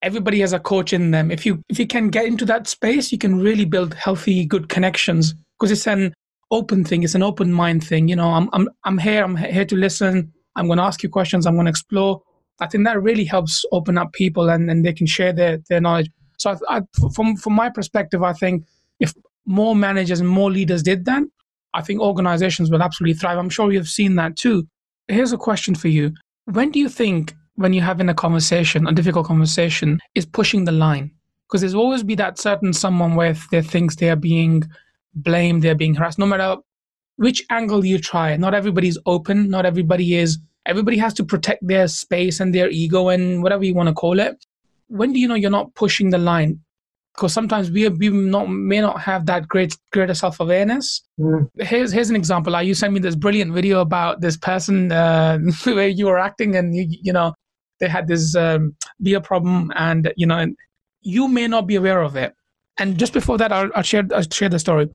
everybody 0.02 0.40
has 0.40 0.54
a 0.54 0.60
coach 0.60 0.94
in 0.94 1.12
them. 1.12 1.32
If 1.32 1.46
you 1.46 1.62
if 1.70 1.80
you 1.80 1.88
can 1.88 2.10
get 2.10 2.26
into 2.26 2.46
that 2.46 2.68
space, 2.68 3.12
you 3.12 3.18
can 3.18 3.40
really 3.40 3.66
build 3.66 3.94
healthy, 3.94 4.46
good 4.46 4.70
connections 4.70 5.34
because 5.58 5.72
it's 5.72 5.88
an 5.88 6.14
open 6.52 6.84
thing. 6.84 7.04
It's 7.04 7.16
an 7.16 7.24
open 7.24 7.52
mind 7.52 7.84
thing. 7.84 8.08
You 8.08 8.16
know, 8.16 8.30
I'm 8.30 8.50
I'm 8.54 8.70
I'm 8.84 8.98
here. 8.98 9.24
I'm 9.24 9.36
here 9.36 9.66
to 9.66 9.76
listen. 9.76 10.32
I'm 10.56 10.68
going 10.68 10.78
to 10.78 10.84
ask 10.84 11.04
you 11.04 11.10
questions. 11.10 11.46
I'm 11.46 11.56
going 11.56 11.66
to 11.66 11.70
explore. 11.70 12.22
I 12.60 12.68
think 12.68 12.86
that 12.86 13.02
really 13.02 13.24
helps 13.24 13.64
open 13.72 13.98
up 13.98 14.12
people 14.14 14.50
and, 14.50 14.70
and 14.70 14.86
they 14.86 14.92
can 14.94 15.08
share 15.08 15.32
their, 15.32 15.60
their 15.70 15.80
knowledge. 15.80 16.10
So 16.38 16.58
I, 16.70 16.78
I, 16.78 16.82
from 17.14 17.36
from 17.38 17.54
my 17.54 17.70
perspective, 17.70 18.24
I 18.24 18.34
think 18.34 18.66
if 19.00 19.14
more 19.46 19.76
managers 19.76 20.20
and 20.20 20.30
more 20.30 20.52
leaders 20.52 20.84
did 20.84 21.06
that, 21.06 21.24
I 21.74 21.82
think 21.82 22.02
organizations 22.02 22.70
will 22.70 22.82
absolutely 22.82 23.14
thrive. 23.14 23.38
I'm 23.38 23.50
sure 23.50 23.72
you've 23.72 23.88
seen 23.88 24.16
that 24.16 24.36
too. 24.36 24.68
Here's 25.08 25.32
a 25.32 25.38
question 25.38 25.76
for 25.76 25.88
you. 25.88 26.14
When 26.46 26.72
do 26.72 26.80
you 26.80 26.90
think 26.90 27.34
when 27.56 27.74
you're 27.74 27.84
having 27.84 28.10
a 28.10 28.14
conversation, 28.14 28.88
a 28.88 28.92
difficult 28.92 29.26
conversation, 29.26 30.00
is 30.16 30.26
pushing 30.26 30.66
the 30.66 30.72
line? 30.72 31.12
Because 31.48 31.62
there's 31.62 31.76
always 31.76 32.04
be 32.04 32.16
that 32.16 32.38
certain 32.40 32.74
someone 32.74 33.16
where 33.16 33.36
they 33.52 33.62
thinks 33.62 33.96
they 33.96 34.10
are 34.10 34.16
being 34.16 34.64
blamed, 35.14 35.64
they're 35.64 35.76
being 35.76 35.96
harassed, 35.96 36.20
no 36.20 36.26
matter 36.26 36.58
which 37.20 37.44
angle 37.50 37.86
you 37.86 38.00
try. 38.00 38.36
Not 38.38 38.54
everybody's 38.54 38.98
open, 39.06 39.50
not 39.50 39.66
everybody 39.66 40.16
is. 40.16 40.40
Everybody 40.66 40.98
has 40.98 41.14
to 41.16 41.24
protect 41.24 41.68
their 41.68 41.88
space 41.88 42.40
and 42.40 42.56
their 42.56 42.70
ego 42.70 43.10
and 43.10 43.44
whatever 43.44 43.66
you 43.66 43.74
want 43.74 43.88
to 43.90 43.94
call 43.94 44.20
it. 44.20 44.46
When 44.88 45.12
do 45.12 45.20
you 45.20 45.28
know 45.28 45.36
you're 45.36 45.52
not 45.52 45.74
pushing 45.76 46.12
the 46.12 46.18
line? 46.18 46.60
Because 47.16 47.34
sometimes 47.34 47.72
we, 47.72 47.88
we 47.90 48.08
not, 48.10 48.50
may 48.50 48.80
not 48.80 49.02
have 49.02 49.26
that 49.26 49.48
great 49.50 49.76
greater 49.92 50.14
self 50.14 50.40
awareness. 50.40 51.04
Mm. 51.20 51.50
Here's 51.60 51.92
here's 51.92 52.10
an 52.10 52.16
example. 52.16 52.54
Like 52.54 52.68
you 52.68 52.74
sent 52.74 52.94
me 52.94 53.02
this 53.02 53.16
brilliant 53.16 53.52
video 53.54 53.82
about 53.82 54.22
this 54.22 54.38
person 54.38 54.92
uh, 54.92 55.40
where 55.66 55.90
you 55.90 56.06
were 56.06 56.20
acting 56.20 56.56
and 56.56 56.74
you, 56.76 56.86
you 56.90 57.12
know 57.12 57.34
they 57.82 57.90
had 57.90 58.08
this 58.08 58.36
um, 58.36 58.76
beer 59.02 59.20
problem 59.20 59.72
and 59.76 60.14
you 60.16 60.28
know 60.28 60.46
you 61.02 61.28
may 61.28 61.48
not 61.48 61.68
be 61.68 61.76
aware 61.76 62.02
of 62.02 62.16
it. 62.16 62.34
And 62.78 62.98
just 62.98 63.12
before 63.12 63.38
that, 63.38 63.52
I'll, 63.52 63.70
I'll 63.76 63.84
share 63.84 64.08
I'll 64.14 64.24
share 64.32 64.50
the 64.50 64.60
story. 64.60 64.90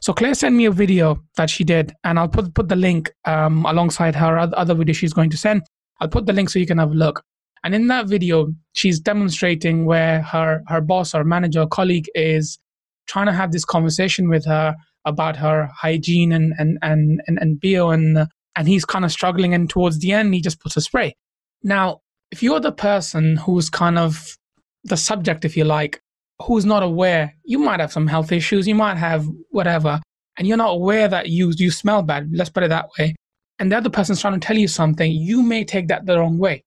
So 0.00 0.14
Clare 0.14 0.34
sent 0.34 0.54
me 0.54 0.64
a 0.64 0.70
video 0.70 1.22
that 1.36 1.50
she 1.50 1.62
did, 1.62 1.92
and 2.04 2.18
I'll 2.18 2.28
put 2.28 2.54
put 2.54 2.68
the 2.68 2.76
link 2.76 3.10
um, 3.26 3.66
alongside 3.66 4.14
her 4.16 4.38
other 4.38 4.74
video 4.74 4.94
she's 4.94 5.12
going 5.12 5.30
to 5.30 5.36
send. 5.36 5.62
I'll 6.00 6.08
put 6.08 6.26
the 6.26 6.32
link 6.32 6.48
so 6.48 6.58
you 6.58 6.66
can 6.66 6.78
have 6.78 6.92
a 6.92 6.94
look. 6.94 7.22
And 7.62 7.74
in 7.74 7.88
that 7.88 8.06
video, 8.06 8.48
she's 8.72 8.98
demonstrating 8.98 9.84
where 9.84 10.22
her 10.22 10.62
her 10.68 10.80
boss 10.80 11.14
or 11.14 11.24
manager 11.24 11.60
or 11.60 11.66
colleague 11.66 12.08
is 12.14 12.58
trying 13.06 13.26
to 13.26 13.32
have 13.32 13.52
this 13.52 13.66
conversation 13.66 14.30
with 14.30 14.46
her 14.46 14.74
about 15.04 15.36
her 15.36 15.68
hygiene 15.76 16.32
and 16.32 16.54
and 16.58 16.78
and 16.82 17.20
and, 17.26 17.38
and 17.38 17.60
bio 17.60 17.90
and 17.90 18.26
and 18.56 18.68
he's 18.68 18.86
kind 18.86 19.04
of 19.04 19.12
struggling 19.12 19.52
and 19.52 19.68
towards 19.68 19.98
the 19.98 20.12
end 20.12 20.32
he 20.32 20.40
just 20.40 20.60
puts 20.60 20.76
a 20.76 20.80
spray. 20.80 21.14
Now, 21.62 22.00
if 22.30 22.42
you're 22.42 22.60
the 22.60 22.72
person 22.72 23.36
who's 23.36 23.68
kind 23.68 23.98
of 23.98 24.38
the 24.84 24.96
subject, 24.96 25.44
if 25.44 25.58
you 25.58 25.64
like, 25.64 26.00
who's 26.42 26.64
not 26.64 26.82
aware, 26.82 27.34
you 27.44 27.58
might 27.58 27.80
have 27.80 27.92
some 27.92 28.06
health 28.06 28.32
issues, 28.32 28.66
you 28.66 28.74
might 28.74 28.96
have 28.96 29.26
whatever, 29.50 30.00
and 30.36 30.46
you're 30.46 30.56
not 30.56 30.70
aware 30.70 31.08
that 31.08 31.28
you 31.28 31.52
you 31.56 31.70
smell 31.70 32.02
bad. 32.02 32.30
Let's 32.32 32.50
put 32.50 32.62
it 32.62 32.68
that 32.68 32.88
way. 32.98 33.14
And 33.58 33.70
the 33.70 33.76
other 33.76 33.90
person's 33.90 34.20
trying 34.20 34.40
to 34.40 34.46
tell 34.46 34.56
you 34.56 34.68
something, 34.68 35.12
you 35.12 35.42
may 35.42 35.64
take 35.64 35.88
that 35.88 36.06
the 36.06 36.18
wrong 36.18 36.38
way, 36.38 36.64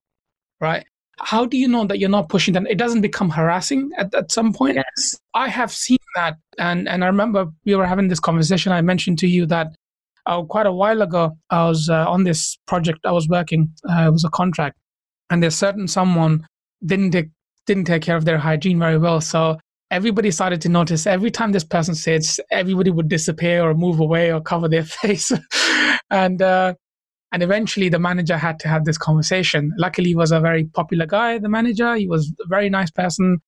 right? 0.61 0.85
How 1.19 1.45
do 1.45 1.57
you 1.57 1.67
know 1.67 1.85
that 1.85 1.99
you're 1.99 2.09
not 2.09 2.29
pushing 2.29 2.53
them? 2.53 2.67
It 2.67 2.77
doesn't 2.77 3.01
become 3.01 3.29
harassing 3.29 3.91
at, 3.97 4.13
at 4.13 4.31
some 4.31 4.53
point. 4.53 4.75
Yes. 4.75 5.17
I 5.33 5.47
have 5.47 5.71
seen 5.71 5.97
that, 6.15 6.37
and 6.59 6.87
and 6.87 7.03
I 7.03 7.07
remember 7.07 7.47
we 7.65 7.75
were 7.75 7.87
having 7.87 8.09
this 8.09 8.19
conversation. 8.19 8.71
I 8.71 8.81
mentioned 8.81 9.19
to 9.19 9.27
you 9.27 9.45
that 9.47 9.67
uh, 10.25 10.43
quite 10.43 10.65
a 10.65 10.71
while 10.71 11.01
ago, 11.01 11.37
I 11.49 11.67
was 11.67 11.89
uh, 11.89 12.09
on 12.09 12.23
this 12.23 12.57
project 12.67 12.99
I 13.05 13.11
was 13.11 13.27
working. 13.27 13.71
Uh, 13.89 14.07
it 14.07 14.11
was 14.11 14.23
a 14.23 14.29
contract, 14.29 14.77
and 15.29 15.41
there's 15.41 15.55
certain 15.55 15.87
someone 15.87 16.45
didn't 16.85 17.11
take, 17.11 17.29
didn't 17.65 17.85
take 17.85 18.01
care 18.01 18.15
of 18.15 18.25
their 18.25 18.37
hygiene 18.37 18.79
very 18.79 18.97
well. 18.97 19.21
So 19.21 19.57
everybody 19.91 20.31
started 20.31 20.61
to 20.61 20.69
notice 20.69 21.07
every 21.07 21.31
time 21.31 21.51
this 21.51 21.63
person 21.63 21.95
sits, 21.95 22.39
everybody 22.51 22.91
would 22.91 23.09
disappear 23.09 23.63
or 23.63 23.73
move 23.73 23.99
away 23.99 24.31
or 24.31 24.41
cover 24.41 24.67
their 24.67 24.83
face, 25.01 25.31
and 26.09 26.41
uh, 26.41 26.73
and 27.31 27.43
eventually 27.43 27.89
the 27.89 27.99
manager 27.99 28.37
had 28.37 28.59
to 28.59 28.67
have 28.67 28.85
this 28.85 28.97
conversation. 28.97 29.71
Luckily, 29.77 30.09
he 30.09 30.15
was 30.15 30.31
a 30.31 30.39
very 30.39 30.65
popular 30.65 31.05
guy. 31.05 31.39
The 31.39 31.49
manager, 31.49 31.95
he 31.95 32.07
was 32.07 32.31
a 32.43 32.47
very 32.47 32.69
nice 32.69 32.91
person 32.91 33.41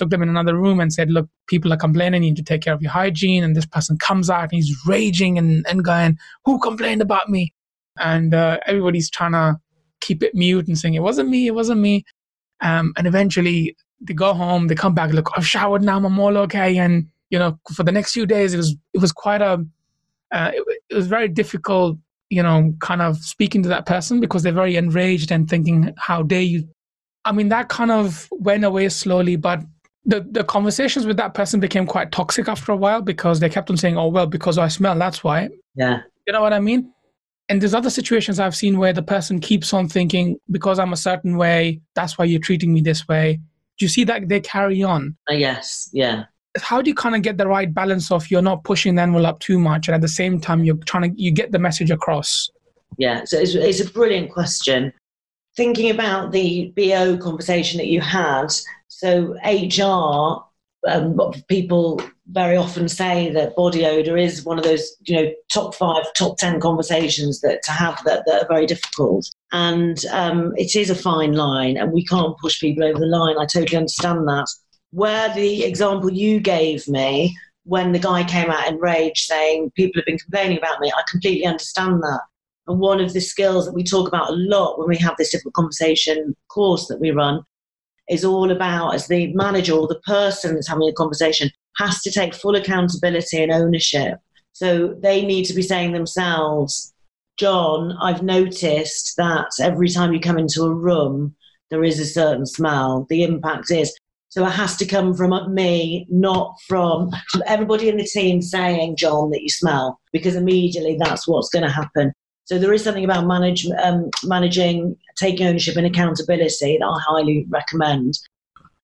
took 0.00 0.10
them 0.10 0.22
in 0.22 0.30
another 0.30 0.56
room 0.56 0.80
and 0.80 0.92
said, 0.92 1.10
Look, 1.10 1.28
people 1.46 1.72
are 1.72 1.76
complaining, 1.76 2.22
you 2.22 2.30
need 2.30 2.36
to 2.36 2.42
take 2.42 2.62
care 2.62 2.74
of 2.74 2.82
your 2.82 2.90
hygiene. 2.90 3.44
And 3.44 3.54
this 3.54 3.66
person 3.66 3.98
comes 3.98 4.30
out 4.30 4.44
and 4.44 4.52
he's 4.52 4.74
raging 4.86 5.38
and, 5.38 5.64
and 5.68 5.84
going, 5.84 6.18
Who 6.46 6.58
complained 6.58 7.02
about 7.02 7.28
me? 7.28 7.52
And 7.98 8.34
uh, 8.34 8.58
everybody's 8.66 9.10
trying 9.10 9.32
to 9.32 9.58
keep 10.00 10.22
it 10.22 10.34
mute 10.34 10.66
and 10.66 10.78
saying, 10.78 10.94
It 10.94 11.02
wasn't 11.02 11.28
me, 11.28 11.46
it 11.46 11.54
wasn't 11.54 11.80
me. 11.80 12.04
Um, 12.60 12.92
and 12.96 13.06
eventually 13.06 13.76
they 14.00 14.14
go 14.14 14.32
home, 14.34 14.66
they 14.66 14.74
come 14.74 14.94
back, 14.94 15.12
look, 15.12 15.30
I've 15.36 15.46
showered 15.46 15.82
now, 15.82 15.96
I'm 15.96 16.18
all 16.18 16.36
okay. 16.38 16.78
And, 16.78 17.08
you 17.30 17.38
know, 17.38 17.58
for 17.74 17.82
the 17.82 17.92
next 17.92 18.12
few 18.12 18.26
days, 18.26 18.54
it 18.54 18.58
was, 18.58 18.76
it 18.94 19.00
was 19.00 19.12
quite 19.12 19.42
a, 19.42 19.64
uh, 20.32 20.50
it, 20.54 20.80
it 20.90 20.94
was 20.94 21.06
very 21.06 21.28
difficult, 21.28 21.98
you 22.28 22.42
know, 22.42 22.74
kind 22.80 23.02
of 23.02 23.18
speaking 23.18 23.62
to 23.62 23.68
that 23.70 23.86
person 23.86 24.20
because 24.20 24.42
they're 24.42 24.52
very 24.52 24.76
enraged 24.76 25.30
and 25.30 25.48
thinking, 25.48 25.92
How 25.98 26.22
dare 26.22 26.42
you 26.42 26.68
I 27.24 27.32
mean, 27.32 27.48
that 27.48 27.68
kind 27.68 27.90
of 27.90 28.28
went 28.30 28.64
away 28.64 28.88
slowly, 28.88 29.36
but 29.36 29.60
the 30.04 30.26
the 30.30 30.44
conversations 30.44 31.06
with 31.06 31.16
that 31.18 31.34
person 31.34 31.60
became 31.60 31.86
quite 31.86 32.12
toxic 32.12 32.48
after 32.48 32.72
a 32.72 32.76
while 32.76 33.02
because 33.02 33.40
they 33.40 33.48
kept 33.48 33.70
on 33.70 33.76
saying, 33.76 33.98
"Oh 33.98 34.08
well, 34.08 34.26
because 34.26 34.56
I 34.58 34.68
smell, 34.68 34.98
that's 34.98 35.22
why." 35.22 35.48
Yeah. 35.74 36.02
You 36.26 36.32
know 36.32 36.40
what 36.40 36.52
I 36.52 36.60
mean? 36.60 36.92
And 37.50 37.60
there's 37.60 37.74
other 37.74 37.90
situations 37.90 38.38
I've 38.38 38.54
seen 38.54 38.78
where 38.78 38.92
the 38.92 39.02
person 39.02 39.40
keeps 39.40 39.74
on 39.74 39.88
thinking, 39.88 40.38
"Because 40.52 40.78
I'm 40.78 40.92
a 40.92 40.96
certain 40.96 41.36
way, 41.36 41.80
that's 41.96 42.16
why 42.16 42.24
you're 42.24 42.40
treating 42.40 42.72
me 42.72 42.80
this 42.80 43.08
way." 43.08 43.40
Do 43.76 43.84
you 43.84 43.88
see 43.88 44.04
that 44.04 44.28
they 44.28 44.38
carry 44.38 44.84
on? 44.84 45.16
Uh, 45.28 45.34
yes. 45.34 45.90
Yeah. 45.92 46.26
How 46.60 46.80
do 46.80 46.88
you 46.88 46.94
kind 46.94 47.16
of 47.16 47.22
get 47.22 47.38
the 47.38 47.48
right 47.48 47.72
balance 47.72 48.12
of 48.12 48.30
you're 48.30 48.40
not 48.40 48.62
pushing 48.62 48.94
the 48.94 49.02
envelope 49.02 49.40
too 49.40 49.58
much, 49.58 49.88
and 49.88 49.96
at 49.96 50.00
the 50.00 50.08
same 50.08 50.40
time 50.40 50.62
you're 50.64 50.76
trying 50.86 51.12
to 51.12 51.20
you 51.20 51.32
get 51.32 51.50
the 51.50 51.58
message 51.58 51.90
across? 51.90 52.48
Yeah. 52.98 53.24
So 53.24 53.38
it's, 53.38 53.56
it's 53.56 53.80
a 53.80 53.90
brilliant 53.90 54.30
question. 54.30 54.92
Thinking 55.56 55.90
about 55.90 56.30
the 56.30 56.72
BO 56.76 57.18
conversation 57.18 57.78
that 57.78 57.88
you 57.88 58.00
had, 58.00 58.52
so 58.86 59.34
HR, 59.44 60.44
um, 60.88 61.18
people 61.48 62.00
very 62.32 62.56
often 62.56 62.88
say 62.88 63.30
that 63.30 63.56
body 63.56 63.84
odor 63.84 64.16
is 64.16 64.44
one 64.44 64.58
of 64.58 64.64
those, 64.64 64.96
you 65.06 65.16
know, 65.16 65.30
top 65.52 65.74
five, 65.74 66.04
top 66.14 66.38
ten 66.38 66.60
conversations 66.60 67.40
that 67.40 67.62
to 67.64 67.72
have 67.72 68.02
that, 68.04 68.24
that 68.26 68.42
are 68.42 68.48
very 68.48 68.66
difficult. 68.66 69.28
And 69.52 70.04
um, 70.12 70.52
it 70.56 70.76
is 70.76 70.90
a 70.90 70.94
fine 70.94 71.32
line, 71.32 71.76
and 71.76 71.92
we 71.92 72.04
can't 72.04 72.38
push 72.38 72.60
people 72.60 72.84
over 72.84 72.98
the 72.98 73.06
line. 73.06 73.36
I 73.38 73.46
totally 73.46 73.76
understand 73.76 74.28
that. 74.28 74.46
Where 74.92 75.32
the 75.34 75.64
example 75.64 76.12
you 76.12 76.40
gave 76.40 76.86
me, 76.88 77.36
when 77.64 77.92
the 77.92 77.98
guy 77.98 78.24
came 78.24 78.50
out 78.50 78.68
in 78.68 78.78
rage 78.78 79.20
saying 79.20 79.72
people 79.76 80.00
have 80.00 80.06
been 80.06 80.18
complaining 80.18 80.58
about 80.58 80.80
me, 80.80 80.90
I 80.90 81.02
completely 81.10 81.46
understand 81.46 82.02
that. 82.02 82.20
And 82.66 82.78
one 82.78 83.00
of 83.00 83.12
the 83.12 83.20
skills 83.20 83.66
that 83.66 83.74
we 83.74 83.82
talk 83.82 84.08
about 84.08 84.30
a 84.30 84.36
lot 84.36 84.78
when 84.78 84.88
we 84.88 84.96
have 84.98 85.16
this 85.16 85.30
difficult 85.30 85.54
conversation 85.54 86.36
course 86.48 86.86
that 86.86 87.00
we 87.00 87.10
run 87.10 87.42
is 88.08 88.24
all 88.24 88.50
about 88.50 88.94
as 88.94 89.06
the 89.06 89.32
manager 89.34 89.72
or 89.72 89.86
the 89.86 90.00
person 90.00 90.54
that's 90.54 90.68
having 90.68 90.88
a 90.88 90.92
conversation 90.92 91.50
has 91.78 92.02
to 92.02 92.10
take 92.10 92.34
full 92.34 92.56
accountability 92.56 93.42
and 93.42 93.52
ownership. 93.52 94.18
So 94.52 94.94
they 95.00 95.24
need 95.24 95.44
to 95.44 95.54
be 95.54 95.62
saying 95.62 95.92
themselves, 95.92 96.92
John, 97.38 97.96
I've 98.02 98.22
noticed 98.22 99.16
that 99.16 99.48
every 99.60 99.88
time 99.88 100.12
you 100.12 100.20
come 100.20 100.38
into 100.38 100.64
a 100.64 100.74
room, 100.74 101.34
there 101.70 101.84
is 101.84 101.98
a 101.98 102.04
certain 102.04 102.46
smell. 102.46 103.06
The 103.08 103.22
impact 103.22 103.70
is. 103.70 103.96
So 104.28 104.46
it 104.46 104.50
has 104.50 104.76
to 104.76 104.86
come 104.86 105.14
from 105.14 105.54
me, 105.54 106.06
not 106.08 106.54
from 106.68 107.10
everybody 107.46 107.88
in 107.88 107.96
the 107.96 108.04
team 108.04 108.42
saying, 108.42 108.96
John, 108.96 109.30
that 109.30 109.42
you 109.42 109.48
smell, 109.48 109.98
because 110.12 110.36
immediately 110.36 110.96
that's 111.00 111.26
what's 111.26 111.48
going 111.48 111.64
to 111.64 111.70
happen. 111.70 112.12
So 112.44 112.58
there 112.58 112.72
is 112.72 112.84
something 112.84 113.04
about 113.04 113.26
manage, 113.26 113.66
um, 113.82 114.10
managing, 114.24 114.96
taking 115.16 115.46
ownership 115.46 115.76
and 115.76 115.86
accountability 115.86 116.78
that 116.78 116.84
I 116.84 117.00
highly 117.00 117.46
recommend. 117.48 118.18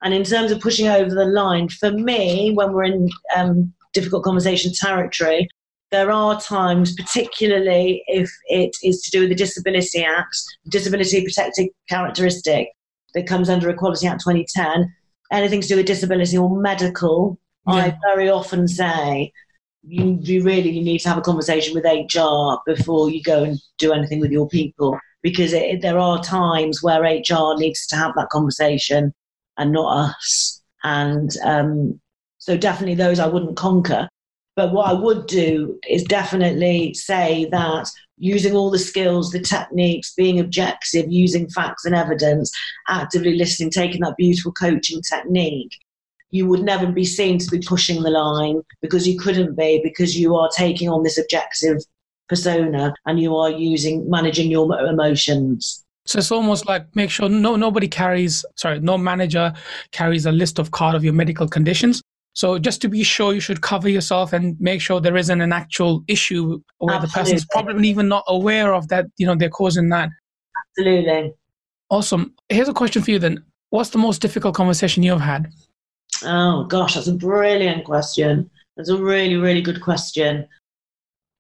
And 0.03 0.13
in 0.13 0.25
terms 0.25 0.53
of 0.53 0.61
pushing 0.61 0.89
over 0.89 1.15
the 1.15 1.25
line, 1.25 1.69
for 1.69 1.91
me, 1.91 2.53
when 2.53 2.73
we're 2.73 2.85
in 2.85 3.11
um, 3.35 3.73
difficult 3.93 4.25
conversation 4.25 4.73
territory, 4.75 5.49
there 5.91 6.11
are 6.11 6.41
times, 6.41 6.95
particularly 6.95 8.03
if 8.09 8.31
it 8.49 8.77
is 8.83 9.01
to 9.03 9.11
do 9.11 9.21
with 9.21 9.31
the 9.31 9.35
Disability 9.35 10.05
Act, 10.05 10.37
Disability 10.69 11.23
Protected 11.25 11.69
Characteristic 11.89 12.69
that 13.15 13.27
comes 13.27 13.49
under 13.49 13.71
Equality 13.71 14.07
Act 14.07 14.21
2010, 14.21 14.93
anything 15.33 15.61
to 15.61 15.69
do 15.69 15.77
with 15.77 15.87
disability 15.87 16.37
or 16.37 16.61
medical, 16.61 17.39
yeah. 17.67 17.75
I 17.75 17.99
very 18.15 18.29
often 18.29 18.69
say 18.69 19.33
you, 19.83 20.19
you 20.21 20.43
really 20.43 20.71
you 20.71 20.83
need 20.83 20.99
to 20.99 21.09
have 21.09 21.19
a 21.19 21.23
conversation 21.23 21.75
with 21.75 21.85
HR 21.85 22.59
before 22.67 23.11
you 23.11 23.23
go 23.23 23.45
and 23.45 23.59
do 23.79 23.93
anything 23.93 24.21
with 24.21 24.31
your 24.31 24.49
people 24.49 24.99
because 25.23 25.53
it, 25.53 25.81
there 25.83 25.99
are 25.99 26.23
times 26.23 26.83
where 26.83 27.03
HR 27.03 27.57
needs 27.57 27.87
to 27.89 27.97
have 27.97 28.13
that 28.17 28.29
conversation 28.31 29.13
and 29.59 29.73
not 29.73 30.11
us. 30.11 30.63
And 30.85 31.31
um, 31.45 32.01
so 32.39 32.57
definitely 32.57 32.95
those 32.95 33.19
I 33.19 33.27
wouldn't 33.27 33.57
conquer. 33.57 34.09
But 34.55 34.73
what 34.73 34.89
I 34.89 34.95
would 34.95 35.27
do 35.27 35.79
is 35.89 36.03
definitely 36.05 36.95
say 36.95 37.47
that 37.51 37.91
using 38.19 38.55
all 38.55 38.71
the 38.71 38.79
skills, 38.79 39.31
the 39.31 39.41
techniques, 39.41 40.15
being 40.15 40.41
objective, 40.41 41.11
using 41.11 41.49
facts 41.51 41.85
and 41.85 41.95
evidence, 41.95 42.51
actively 42.89 43.35
listening, 43.35 43.71
taking 43.71 44.01
that 44.01 44.17
beautiful 44.17 44.53
coaching 44.53 45.03
technique, 45.03 45.77
you 46.31 46.47
would 46.47 46.63
never 46.63 46.87
be 46.87 47.05
seen 47.05 47.39
to 47.39 47.51
be 47.51 47.61
pushing 47.61 48.03
the 48.03 48.11
line 48.11 48.63
because 48.81 49.07
you 49.07 49.19
couldn't 49.19 49.57
be 49.57 49.81
because 49.83 50.19
you 50.19 50.35
are 50.35 50.49
taking 50.57 50.89
on 50.89 51.03
this 51.03 51.19
objective 51.19 51.79
persona 52.29 52.95
and 53.07 53.21
you 53.21 53.37
are 53.37 53.51
using 53.51 54.09
managing 54.11 54.51
your 54.51 54.79
emotions. 54.81 55.85
So 56.07 56.19
it's 56.19 56.31
almost 56.31 56.67
like 56.67 56.95
make 56.95 57.11
sure 57.11 57.29
no 57.29 57.57
nobody 57.57 57.89
carries 57.89 58.45
sorry 58.57 58.81
no 58.81 58.97
manager 58.97 59.53
carries 59.93 60.27
a 60.27 60.33
list 60.33 60.59
of 60.59 60.71
card 60.71 60.95
of 60.95 61.05
your 61.05 61.13
medical 61.13 61.49
conditions. 61.49 62.03
So 62.35 62.59
just 62.59 62.83
to 62.83 62.89
be 62.89 63.03
sure, 63.03 63.33
you 63.33 63.41
should 63.41 63.63
cover 63.63 63.89
yourself 63.89 64.35
and 64.35 64.61
make 64.61 64.83
sure 64.83 65.01
there 65.01 65.17
isn't 65.17 65.41
an 65.41 65.55
actual 65.55 66.05
issue 66.07 66.61
where 66.79 66.97
Absolutely. 66.97 67.07
the 67.07 67.13
person's 67.13 67.47
probably 67.47 67.89
even 67.89 68.09
not 68.09 68.25
aware 68.29 68.75
of 68.75 68.89
that. 68.89 69.07
You 69.17 69.27
know 69.27 69.35
they're 69.35 69.49
causing 69.49 69.89
that. 69.89 70.11
Absolutely. 70.79 71.33
Awesome. 71.91 72.35
Here's 72.49 72.69
a 72.69 72.75
question 72.75 73.03
for 73.03 73.11
you 73.11 73.19
then. 73.19 73.43
What's 73.71 73.91
the 73.91 73.99
most 73.99 74.21
difficult 74.21 74.55
conversation 74.55 75.03
you've 75.03 75.21
had? 75.21 75.51
Oh 76.23 76.65
gosh, 76.65 76.95
that's 76.95 77.09
a 77.09 77.15
brilliant 77.15 77.85
question. 77.85 78.51
That's 78.77 78.91
a 78.91 78.97
really, 78.97 79.37
really 79.37 79.63
good 79.63 79.81
question. 79.81 80.47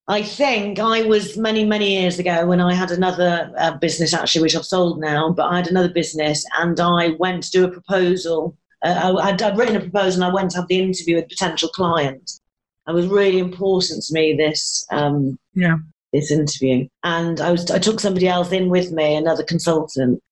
I 0.08 0.22
think 0.22 0.78
I 0.78 1.02
was 1.02 1.36
many, 1.36 1.64
many 1.64 1.98
years 2.00 2.18
ago 2.18 2.46
when 2.46 2.60
I 2.60 2.74
had 2.74 2.92
another 2.92 3.52
uh, 3.58 3.76
business 3.78 4.14
actually, 4.14 4.42
which 4.42 4.54
I've 4.54 4.64
sold 4.64 5.00
now, 5.00 5.30
but 5.30 5.46
I 5.46 5.56
had 5.56 5.66
another 5.66 5.88
business 5.88 6.44
and 6.60 6.78
I 6.78 7.10
went 7.18 7.42
to 7.44 7.50
do 7.50 7.64
a 7.64 7.70
proposal. 7.70 8.56
Uh, 8.84 9.16
I, 9.18 9.28
I'd, 9.28 9.42
I'd, 9.42 9.58
written 9.58 9.76
a 9.76 9.80
proposal 9.80 10.22
and 10.22 10.30
I 10.30 10.34
went 10.34 10.52
to 10.52 10.58
have 10.58 10.68
the 10.68 10.78
interview 10.78 11.16
with 11.16 11.24
a 11.24 11.28
potential 11.28 11.68
client. 11.70 12.40
It 12.86 12.92
was 12.92 13.08
really 13.08 13.40
important 13.40 14.04
to 14.04 14.14
me, 14.14 14.36
this, 14.36 14.86
um, 14.92 15.40
yeah. 15.54 15.78
this 16.12 16.30
interview. 16.30 16.86
And 17.02 17.40
I, 17.40 17.50
was, 17.50 17.68
I 17.68 17.80
took 17.80 17.98
somebody 17.98 18.28
else 18.28 18.52
in 18.52 18.68
with 18.68 18.92
me, 18.92 19.16
another 19.16 19.42
consultant, 19.42 20.22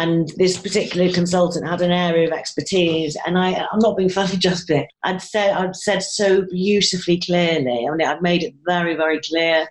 and 0.00 0.32
this 0.36 0.56
particular 0.56 1.12
consultant 1.12 1.68
had 1.68 1.82
an 1.82 1.90
area 1.90 2.26
of 2.26 2.32
expertise 2.32 3.18
and 3.26 3.38
I, 3.38 3.66
I'm 3.70 3.80
not 3.80 3.98
being 3.98 4.08
funny 4.08 4.36
just 4.38 4.66
there. 4.66 4.88
I'd 5.04 5.20
said 5.20 5.52
I'd 5.52 5.76
said 5.76 6.02
so 6.02 6.42
beautifully 6.50 7.20
clearly. 7.20 7.86
I 7.86 7.94
mean 7.94 8.08
I'd 8.08 8.22
made 8.22 8.42
it 8.42 8.54
very, 8.66 8.96
very 8.96 9.20
clear. 9.20 9.68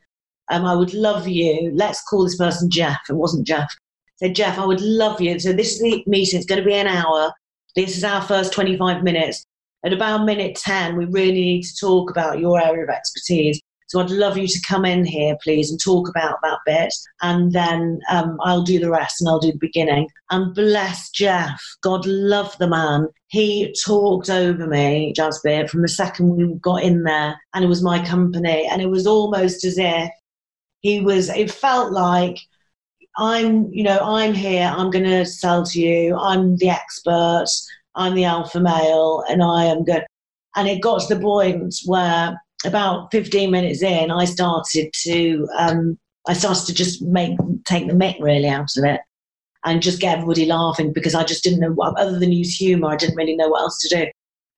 Um, 0.52 0.66
I 0.66 0.76
would 0.76 0.94
love 0.94 1.28
you. 1.28 1.72
Let's 1.74 2.04
call 2.04 2.24
this 2.24 2.38
person 2.38 2.70
Jeff. 2.70 3.00
It 3.10 3.14
wasn't 3.14 3.48
Jeff. 3.48 3.72
said, 4.18 4.36
Jeff, 4.36 4.60
I 4.60 4.66
would 4.66 4.82
love 4.82 5.20
you. 5.20 5.40
So 5.40 5.52
this 5.52 5.74
is 5.74 5.80
the 5.82 6.04
meeting. 6.08 6.40
It's 6.40 6.48
going 6.48 6.62
to 6.62 6.66
be 6.66 6.74
an 6.74 6.88
hour. 6.88 7.32
This 7.76 7.98
is 7.98 8.04
our 8.04 8.22
first 8.22 8.54
25 8.54 9.04
minutes. 9.04 9.46
At 9.86 9.94
about 9.94 10.26
minute 10.26 10.56
10, 10.56 10.98
we 10.98 11.06
really 11.06 11.32
need 11.32 11.64
to 11.64 11.76
talk 11.80 12.10
about 12.10 12.40
your 12.40 12.62
area 12.62 12.84
of 12.84 12.90
expertise. 12.90 13.62
So 13.90 14.00
I'd 14.00 14.12
love 14.12 14.38
you 14.38 14.48
to 14.48 14.62
come 14.68 14.86
in 14.86 15.04
here, 15.04 15.36
please, 15.44 15.72
and 15.72 15.82
talk 15.82 16.08
about 16.08 16.38
that 16.44 16.60
bit. 16.64 16.94
And 17.24 17.52
then 17.52 18.00
um, 18.12 18.38
I'll 18.44 18.62
do 18.62 18.78
the 18.80 18.92
rest 18.92 19.20
and 19.20 19.28
I'll 19.28 19.40
do 19.40 19.52
the 19.52 19.58
beginning. 19.58 20.08
And 20.30 20.54
bless 20.54 21.10
Jeff. 21.10 21.60
God 21.82 22.06
love 22.06 22.56
the 22.60 22.68
man. 22.68 23.08
He 23.30 23.74
talked 23.84 24.30
over 24.30 24.68
me, 24.68 25.12
Jasbir, 25.18 25.68
from 25.68 25.82
the 25.82 25.88
second 25.88 26.36
we 26.36 26.54
got 26.62 26.84
in 26.84 27.02
there. 27.02 27.36
And 27.56 27.66
it 27.66 27.68
was 27.68 27.82
my 27.82 28.06
company. 28.06 28.68
And 28.72 28.80
it 28.80 28.92
was 28.92 29.08
almost 29.08 29.66
as 29.66 29.80
if 29.80 30.12
he 30.82 31.02
was, 31.02 31.30
it 31.30 31.50
felt 31.50 31.92
like 31.92 32.38
I'm, 33.18 33.74
you 33.74 33.84
know, 33.84 33.98
I'm 34.02 34.36
here, 34.36 34.72
I'm 34.72 34.92
going 34.92 35.06
to 35.06 35.26
sell 35.26 35.66
to 35.66 35.82
you, 35.82 36.16
I'm 36.16 36.58
the 36.58 36.70
expert, 36.70 37.48
I'm 37.96 38.14
the 38.14 38.26
alpha 38.26 38.60
male, 38.60 39.24
and 39.28 39.42
I 39.42 39.66
am 39.66 39.84
good. 39.84 40.06
And 40.56 40.68
it 40.68 40.82
got 40.82 41.02
to 41.02 41.16
the 41.16 41.22
point 41.22 41.74
where 41.86 42.40
about 42.66 43.12
15 43.12 43.52
minutes 43.52 43.82
in, 43.82 44.12
I 44.12 44.26
started 44.26 44.92
to, 45.04 45.48
um, 45.58 45.98
I 46.28 46.34
started 46.34 46.66
to 46.68 46.74
just 46.74 47.02
make, 47.02 47.38
take 47.66 47.88
the 47.88 47.94
mick 47.94 48.20
really 48.20 48.48
out 48.48 48.76
of 48.78 48.84
it 48.84 49.02
and 49.66 49.82
just 49.82 50.00
get 50.00 50.18
everybody 50.18 50.46
laughing 50.46 50.94
because 50.94 51.16
I 51.16 51.24
just 51.24 51.44
didn't 51.44 51.60
know 51.60 51.72
what, 51.72 51.98
other 51.98 52.20
than 52.20 52.32
use 52.32 52.56
humour, 52.56 52.90
I 52.90 52.96
didn't 52.96 53.16
really 53.16 53.36
know 53.36 53.50
what 53.50 53.62
else 53.62 53.80
to 53.82 53.96
do. 53.96 54.08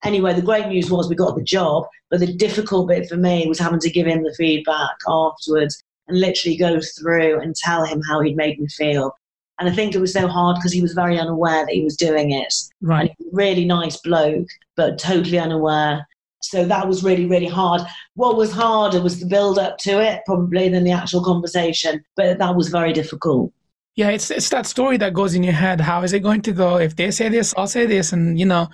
Anyway, 0.03 0.33
the 0.33 0.41
great 0.41 0.67
news 0.67 0.89
was 0.89 1.07
we 1.07 1.15
got 1.15 1.35
the 1.35 1.43
job, 1.43 1.85
but 2.09 2.19
the 2.19 2.33
difficult 2.33 2.87
bit 2.87 3.07
for 3.07 3.17
me 3.17 3.45
was 3.47 3.59
having 3.59 3.79
to 3.79 3.89
give 3.89 4.07
him 4.07 4.23
the 4.23 4.33
feedback 4.33 4.95
afterwards 5.07 5.83
and 6.07 6.19
literally 6.19 6.57
go 6.57 6.79
through 6.99 7.39
and 7.39 7.55
tell 7.55 7.85
him 7.85 8.01
how 8.07 8.19
he'd 8.21 8.35
made 8.35 8.59
me 8.59 8.67
feel. 8.67 9.13
And 9.59 9.69
I 9.69 9.73
think 9.73 9.93
it 9.93 10.01
was 10.01 10.11
so 10.11 10.27
hard 10.27 10.55
because 10.55 10.73
he 10.73 10.81
was 10.81 10.93
very 10.93 11.19
unaware 11.19 11.65
that 11.65 11.73
he 11.73 11.83
was 11.83 11.95
doing 11.95 12.31
it. 12.31 12.53
Right. 12.81 13.15
really 13.31 13.63
nice 13.63 13.97
bloke, 13.97 14.47
but 14.75 14.97
totally 14.97 15.37
unaware. 15.37 16.07
So 16.41 16.65
that 16.65 16.87
was 16.87 17.03
really, 17.03 17.25
really 17.25 17.47
hard. 17.47 17.81
What 18.15 18.35
was 18.35 18.51
harder 18.51 19.01
was 19.01 19.19
the 19.19 19.25
build 19.25 19.59
up 19.59 19.77
to 19.79 20.01
it, 20.01 20.21
probably, 20.25 20.69
than 20.69 20.83
the 20.83 20.91
actual 20.91 21.23
conversation. 21.23 22.03
But 22.15 22.39
that 22.39 22.55
was 22.55 22.69
very 22.69 22.93
difficult. 22.93 23.53
Yeah, 23.95 24.09
it's 24.09 24.31
it's 24.31 24.49
that 24.49 24.65
story 24.65 24.97
that 24.97 25.13
goes 25.13 25.35
in 25.35 25.43
your 25.43 25.53
head. 25.53 25.81
How 25.81 26.01
is 26.01 26.13
it 26.13 26.21
going 26.21 26.41
to 26.43 26.51
go? 26.51 26.77
If 26.77 26.95
they 26.95 27.11
say 27.11 27.29
this, 27.29 27.53
I'll 27.57 27.67
say 27.67 27.85
this, 27.85 28.13
and 28.13 28.39
you 28.39 28.45
know. 28.45 28.67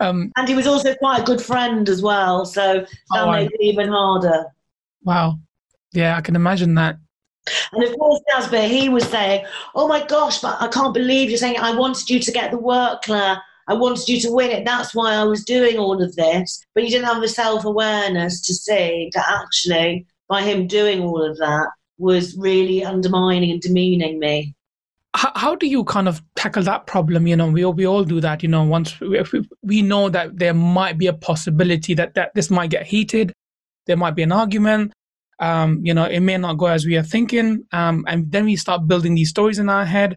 Um, 0.00 0.32
and 0.36 0.48
he 0.48 0.54
was 0.54 0.66
also 0.66 0.94
quite 0.96 1.20
a 1.20 1.24
good 1.24 1.40
friend 1.40 1.88
as 1.88 2.02
well, 2.02 2.44
so 2.44 2.80
that 2.80 3.22
oh, 3.22 3.30
made 3.30 3.50
it 3.52 3.60
even 3.60 3.88
harder. 3.88 4.46
Wow. 5.04 5.38
Yeah, 5.92 6.16
I 6.16 6.20
can 6.20 6.34
imagine 6.34 6.74
that. 6.74 6.96
And 7.72 7.84
of 7.84 7.96
course, 7.98 8.20
Jasbir, 8.32 8.66
he 8.66 8.88
was 8.88 9.04
saying, 9.04 9.44
"Oh 9.74 9.86
my 9.86 10.04
gosh, 10.04 10.40
but 10.40 10.60
I 10.60 10.68
can't 10.68 10.94
believe 10.94 11.28
you're 11.28 11.38
saying 11.38 11.58
I 11.58 11.76
wanted 11.76 12.08
you 12.08 12.18
to 12.18 12.32
get 12.32 12.50
the 12.50 12.58
work, 12.58 13.02
Clare. 13.02 13.40
I 13.68 13.74
wanted 13.74 14.08
you 14.08 14.20
to 14.20 14.32
win 14.32 14.50
it. 14.50 14.64
That's 14.64 14.94
why 14.94 15.14
I 15.14 15.24
was 15.24 15.44
doing 15.44 15.78
all 15.78 16.02
of 16.02 16.14
this." 16.16 16.64
But 16.74 16.84
you 16.84 16.90
didn't 16.90 17.06
have 17.06 17.22
the 17.22 17.28
self 17.28 17.64
awareness 17.64 18.40
to 18.42 18.54
see 18.54 19.10
that 19.14 19.26
actually, 19.28 20.06
by 20.28 20.42
him 20.42 20.66
doing 20.66 21.02
all 21.02 21.22
of 21.22 21.38
that, 21.38 21.68
was 21.98 22.36
really 22.36 22.84
undermining 22.84 23.50
and 23.50 23.60
demeaning 23.60 24.18
me. 24.18 24.54
How, 25.16 25.32
how 25.36 25.54
do 25.54 25.66
you 25.66 25.84
kind 25.84 26.08
of 26.08 26.22
tackle 26.34 26.64
that 26.64 26.86
problem? 26.86 27.28
You 27.28 27.36
know, 27.36 27.48
we 27.48 27.64
all, 27.64 27.72
we 27.72 27.86
all 27.86 28.02
do 28.02 28.20
that. 28.20 28.42
You 28.42 28.48
know, 28.48 28.64
once 28.64 28.98
we, 29.00 29.22
we 29.62 29.80
know 29.80 30.08
that 30.08 30.38
there 30.38 30.54
might 30.54 30.98
be 30.98 31.06
a 31.06 31.12
possibility 31.12 31.94
that 31.94 32.14
that 32.14 32.34
this 32.34 32.50
might 32.50 32.70
get 32.70 32.86
heated, 32.86 33.32
there 33.86 33.96
might 33.96 34.16
be 34.16 34.22
an 34.22 34.32
argument 34.32 34.92
um, 35.38 35.80
you 35.82 35.94
know, 35.94 36.04
it 36.04 36.20
may 36.20 36.36
not 36.36 36.58
go 36.58 36.66
as 36.66 36.86
we 36.86 36.96
are 36.96 37.02
thinking. 37.02 37.64
Um, 37.72 38.04
and 38.06 38.30
then 38.30 38.44
we 38.44 38.56
start 38.56 38.86
building 38.86 39.14
these 39.14 39.30
stories 39.30 39.58
in 39.58 39.68
our 39.68 39.84
head. 39.84 40.16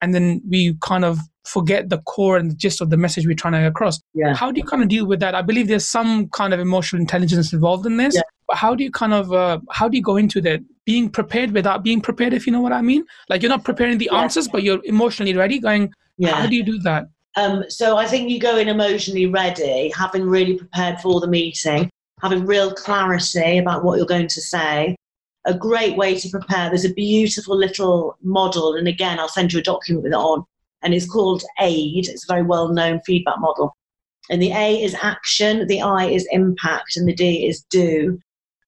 And 0.00 0.14
then 0.14 0.40
we 0.48 0.76
kind 0.80 1.04
of 1.04 1.18
forget 1.48 1.88
the 1.88 1.98
core 1.98 2.36
and 2.36 2.50
the 2.50 2.54
gist 2.54 2.80
of 2.80 2.90
the 2.90 2.96
message 2.96 3.26
we're 3.26 3.34
trying 3.34 3.54
to 3.54 3.60
get 3.60 3.68
across. 3.68 4.00
Yeah. 4.14 4.34
How 4.34 4.50
do 4.52 4.60
you 4.60 4.66
kind 4.66 4.82
of 4.82 4.88
deal 4.88 5.06
with 5.06 5.20
that? 5.20 5.34
I 5.34 5.42
believe 5.42 5.68
there's 5.68 5.88
some 5.88 6.28
kind 6.28 6.52
of 6.54 6.60
emotional 6.60 7.00
intelligence 7.00 7.52
involved 7.52 7.86
in 7.86 7.96
this. 7.96 8.14
Yeah. 8.14 8.22
But 8.46 8.56
how 8.56 8.74
do 8.74 8.84
you 8.84 8.90
kind 8.90 9.12
of, 9.12 9.32
uh, 9.32 9.60
how 9.70 9.88
do 9.88 9.96
you 9.96 10.02
go 10.02 10.16
into 10.16 10.40
that? 10.42 10.60
Being 10.84 11.10
prepared 11.10 11.50
without 11.52 11.82
being 11.82 12.00
prepared, 12.00 12.32
if 12.32 12.46
you 12.46 12.52
know 12.52 12.62
what 12.62 12.72
I 12.72 12.80
mean? 12.80 13.04
Like 13.28 13.42
you're 13.42 13.50
not 13.50 13.62
preparing 13.62 13.98
the 13.98 14.08
yeah. 14.10 14.22
answers, 14.22 14.48
but 14.48 14.62
you're 14.62 14.80
emotionally 14.84 15.34
ready 15.34 15.58
going, 15.58 15.92
yeah. 16.16 16.34
how 16.34 16.46
do 16.46 16.56
you 16.56 16.62
do 16.62 16.78
that? 16.78 17.08
Um, 17.36 17.64
so 17.68 17.98
I 17.98 18.06
think 18.06 18.30
you 18.30 18.40
go 18.40 18.56
in 18.56 18.68
emotionally 18.68 19.26
ready, 19.26 19.92
having 19.94 20.22
really 20.22 20.56
prepared 20.56 20.98
for 21.00 21.20
the 21.20 21.28
meeting 21.28 21.90
having 22.20 22.44
real 22.44 22.72
clarity 22.74 23.58
about 23.58 23.84
what 23.84 23.96
you're 23.96 24.06
going 24.06 24.28
to 24.28 24.40
say. 24.40 24.96
A 25.44 25.54
great 25.54 25.96
way 25.96 26.18
to 26.18 26.28
prepare. 26.28 26.68
There's 26.68 26.84
a 26.84 26.92
beautiful 26.92 27.56
little 27.56 28.16
model, 28.22 28.74
and 28.74 28.88
again, 28.88 29.18
I'll 29.18 29.28
send 29.28 29.52
you 29.52 29.60
a 29.60 29.62
document 29.62 30.04
with 30.04 30.12
it 30.12 30.16
on, 30.16 30.44
and 30.82 30.94
it's 30.94 31.10
called 31.10 31.42
AID. 31.60 32.08
It's 32.08 32.24
a 32.28 32.32
very 32.32 32.42
well 32.42 32.68
known 32.68 33.00
feedback 33.06 33.38
model. 33.38 33.76
And 34.30 34.42
the 34.42 34.52
A 34.52 34.82
is 34.82 34.94
action, 35.02 35.66
the 35.66 35.80
I 35.80 36.06
is 36.06 36.28
impact, 36.30 36.96
and 36.96 37.08
the 37.08 37.14
D 37.14 37.46
is 37.46 37.64
do. 37.70 38.18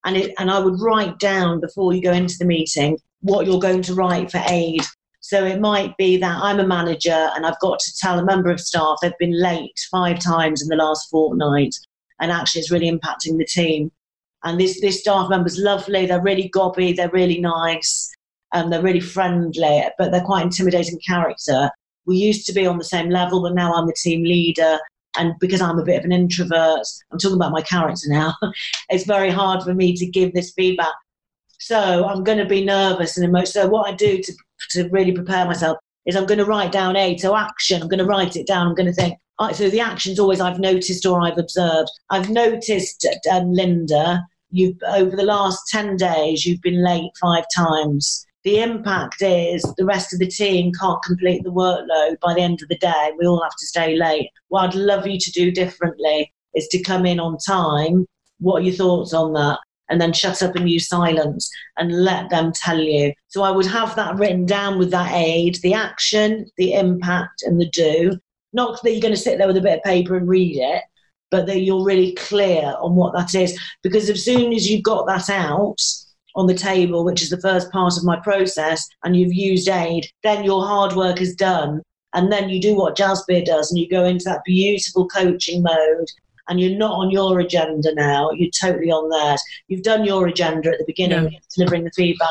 And, 0.04 0.16
it, 0.16 0.32
and 0.38 0.50
I 0.50 0.58
would 0.58 0.80
write 0.80 1.18
down 1.18 1.60
before 1.60 1.92
you 1.92 2.02
go 2.02 2.12
into 2.12 2.36
the 2.38 2.46
meeting 2.46 2.98
what 3.20 3.46
you're 3.46 3.60
going 3.60 3.82
to 3.82 3.94
write 3.94 4.30
for 4.30 4.42
aid. 4.48 4.80
So 5.20 5.44
it 5.44 5.60
might 5.60 5.94
be 5.98 6.16
that 6.16 6.38
I'm 6.42 6.58
a 6.58 6.66
manager 6.66 7.28
and 7.34 7.44
I've 7.44 7.60
got 7.60 7.78
to 7.78 7.96
tell 7.98 8.18
a 8.18 8.24
member 8.24 8.50
of 8.50 8.58
staff 8.58 8.96
they've 9.02 9.12
been 9.18 9.38
late 9.38 9.78
five 9.90 10.18
times 10.18 10.62
in 10.62 10.68
the 10.68 10.82
last 10.82 11.10
fortnight 11.10 11.74
and 12.20 12.30
actually 12.30 12.60
it's 12.60 12.70
really 12.70 12.90
impacting 12.90 13.38
the 13.38 13.44
team. 13.44 13.90
And 14.44 14.58
this 14.58 14.80
this 14.80 15.00
staff 15.00 15.28
member's 15.28 15.58
lovely. 15.58 16.06
They're 16.06 16.22
really 16.22 16.48
gobby. 16.48 16.92
They're 16.92 17.10
really 17.10 17.40
nice. 17.40 18.10
and 18.52 18.72
they're 18.72 18.82
really 18.82 19.00
friendly, 19.00 19.84
but 19.98 20.10
they're 20.10 20.24
quite 20.24 20.44
intimidating 20.44 20.98
character. 21.06 21.70
We 22.10 22.16
used 22.16 22.44
to 22.46 22.52
be 22.52 22.66
on 22.66 22.76
the 22.76 22.84
same 22.84 23.08
level, 23.08 23.40
but 23.40 23.54
now 23.54 23.72
I'm 23.72 23.86
the 23.86 23.94
team 23.94 24.24
leader. 24.24 24.80
And 25.16 25.34
because 25.38 25.60
I'm 25.60 25.78
a 25.78 25.84
bit 25.84 26.00
of 26.00 26.04
an 26.04 26.10
introvert, 26.10 26.84
I'm 27.12 27.18
talking 27.18 27.36
about 27.36 27.52
my 27.52 27.62
character 27.62 28.08
now. 28.08 28.34
it's 28.90 29.04
very 29.04 29.30
hard 29.30 29.62
for 29.62 29.74
me 29.74 29.94
to 29.94 30.06
give 30.06 30.34
this 30.34 30.52
feedback. 30.52 30.94
So 31.60 32.04
I'm 32.06 32.24
going 32.24 32.38
to 32.38 32.46
be 32.46 32.64
nervous 32.64 33.16
and 33.16 33.24
emotional. 33.24 33.64
So 33.64 33.68
what 33.68 33.88
I 33.88 33.94
do 33.94 34.20
to 34.20 34.32
to 34.70 34.88
really 34.88 35.12
prepare 35.12 35.46
myself 35.46 35.78
is 36.04 36.16
I'm 36.16 36.26
going 36.26 36.38
to 36.38 36.44
write 36.44 36.72
down 36.72 36.96
A. 36.96 37.16
So 37.16 37.36
action. 37.36 37.80
I'm 37.80 37.88
going 37.88 37.98
to 37.98 38.04
write 38.04 38.34
it 38.34 38.48
down. 38.48 38.66
I'm 38.66 38.74
going 38.74 38.92
to 38.92 38.92
think, 38.92 39.14
so 39.54 39.70
the 39.70 39.78
action's 39.78 40.18
always 40.18 40.40
I've 40.40 40.58
noticed 40.58 41.06
or 41.06 41.20
I've 41.20 41.38
observed. 41.38 41.90
I've 42.10 42.28
noticed, 42.28 43.06
um, 43.30 43.52
Linda, 43.52 44.26
you've 44.50 44.76
over 44.88 45.14
the 45.14 45.22
last 45.22 45.60
10 45.68 45.96
days, 45.96 46.44
you've 46.44 46.60
been 46.60 46.84
late 46.84 47.12
five 47.20 47.44
times. 47.54 48.26
The 48.42 48.60
impact 48.60 49.20
is 49.20 49.62
the 49.76 49.84
rest 49.84 50.14
of 50.14 50.18
the 50.18 50.26
team 50.26 50.72
can't 50.72 51.02
complete 51.02 51.44
the 51.44 51.52
workload 51.52 52.18
by 52.20 52.32
the 52.32 52.40
end 52.40 52.62
of 52.62 52.68
the 52.68 52.78
day. 52.78 53.12
We 53.18 53.26
all 53.26 53.42
have 53.42 53.56
to 53.56 53.66
stay 53.66 53.96
late. 53.96 54.30
What 54.48 54.70
I'd 54.70 54.74
love 54.74 55.06
you 55.06 55.18
to 55.18 55.30
do 55.32 55.50
differently 55.50 56.32
is 56.54 56.66
to 56.68 56.82
come 56.82 57.04
in 57.04 57.20
on 57.20 57.36
time. 57.36 58.06
What 58.38 58.62
are 58.62 58.64
your 58.64 58.74
thoughts 58.74 59.12
on 59.12 59.34
that? 59.34 59.58
And 59.90 60.00
then 60.00 60.14
shut 60.14 60.42
up 60.42 60.56
and 60.56 60.70
use 60.70 60.88
silence 60.88 61.50
and 61.76 62.04
let 62.04 62.30
them 62.30 62.52
tell 62.54 62.78
you. 62.78 63.12
So 63.28 63.42
I 63.42 63.50
would 63.50 63.66
have 63.66 63.94
that 63.96 64.16
written 64.16 64.46
down 64.46 64.78
with 64.78 64.90
that 64.92 65.12
aid 65.12 65.56
the 65.56 65.74
action, 65.74 66.46
the 66.56 66.74
impact, 66.74 67.42
and 67.42 67.60
the 67.60 67.68
do. 67.68 68.18
Not 68.54 68.82
that 68.82 68.92
you're 68.92 69.02
going 69.02 69.14
to 69.14 69.20
sit 69.20 69.36
there 69.36 69.48
with 69.48 69.58
a 69.58 69.62
bit 69.62 69.78
of 69.78 69.84
paper 69.84 70.16
and 70.16 70.28
read 70.28 70.56
it, 70.56 70.82
but 71.30 71.46
that 71.46 71.60
you're 71.60 71.84
really 71.84 72.12
clear 72.12 72.74
on 72.80 72.94
what 72.94 73.12
that 73.14 73.34
is. 73.34 73.60
Because 73.82 74.08
as 74.08 74.24
soon 74.24 74.54
as 74.54 74.70
you've 74.70 74.82
got 74.82 75.06
that 75.08 75.28
out 75.28 75.76
on 76.36 76.46
the 76.46 76.54
table, 76.54 77.04
which 77.04 77.22
is 77.22 77.30
the 77.30 77.40
first 77.40 77.70
part 77.70 77.96
of 77.96 78.04
my 78.04 78.18
process, 78.20 78.88
and 79.04 79.16
you've 79.16 79.34
used 79.34 79.68
aid, 79.68 80.06
then 80.22 80.44
your 80.44 80.64
hard 80.64 80.94
work 80.94 81.20
is 81.20 81.34
done. 81.34 81.82
And 82.12 82.32
then 82.32 82.48
you 82.48 82.60
do 82.60 82.74
what 82.74 82.96
Jasbir 82.96 83.44
does, 83.44 83.70
and 83.70 83.78
you 83.78 83.88
go 83.88 84.04
into 84.04 84.24
that 84.24 84.44
beautiful 84.44 85.06
coaching 85.08 85.62
mode. 85.62 86.08
And 86.48 86.60
you're 86.60 86.76
not 86.76 86.94
on 86.94 87.12
your 87.12 87.38
agenda 87.38 87.94
now, 87.94 88.32
you're 88.32 88.50
totally 88.50 88.90
on 88.90 89.08
theirs. 89.08 89.40
You've 89.68 89.84
done 89.84 90.04
your 90.04 90.26
agenda 90.26 90.70
at 90.70 90.78
the 90.78 90.84
beginning, 90.84 91.32
yeah. 91.32 91.38
delivering 91.56 91.84
the 91.84 91.92
feedback. 91.92 92.28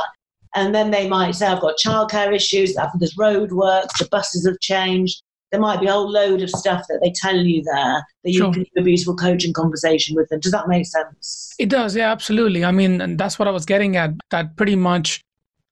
And 0.55 0.75
then 0.75 0.91
they 0.91 1.07
might 1.07 1.35
say, 1.35 1.47
I've 1.47 1.61
got 1.61 1.77
childcare 1.77 2.35
issues, 2.35 2.75
there's 2.97 3.17
road 3.17 3.53
works, 3.53 3.97
the 3.97 4.09
buses 4.09 4.45
have 4.45 4.59
changed, 4.59 5.21
there 5.51 5.59
might 5.59 5.79
be 5.79 5.87
a 5.87 5.91
whole 5.91 6.09
load 6.09 6.41
of 6.41 6.49
stuff 6.49 6.85
that 6.89 6.99
they 7.01 7.11
tell 7.15 7.35
you 7.35 7.63
there 7.63 8.05
that 8.23 8.31
you 8.31 8.39
sure. 8.39 8.53
can 8.53 8.61
have 8.61 8.81
a 8.81 8.83
beautiful 8.83 9.15
coaching 9.15 9.53
conversation 9.53 10.15
with 10.15 10.29
them. 10.29 10.39
Does 10.39 10.51
that 10.51 10.67
make 10.67 10.85
sense? 10.85 11.53
It 11.57 11.69
does, 11.69 11.95
yeah, 11.95 12.11
absolutely. 12.11 12.63
I 12.63 12.71
mean, 12.71 13.01
and 13.01 13.17
that's 13.17 13.39
what 13.39 13.47
I 13.47 13.51
was 13.51 13.65
getting 13.65 13.95
at. 13.95 14.11
That 14.29 14.55
pretty 14.55 14.75
much 14.75 15.23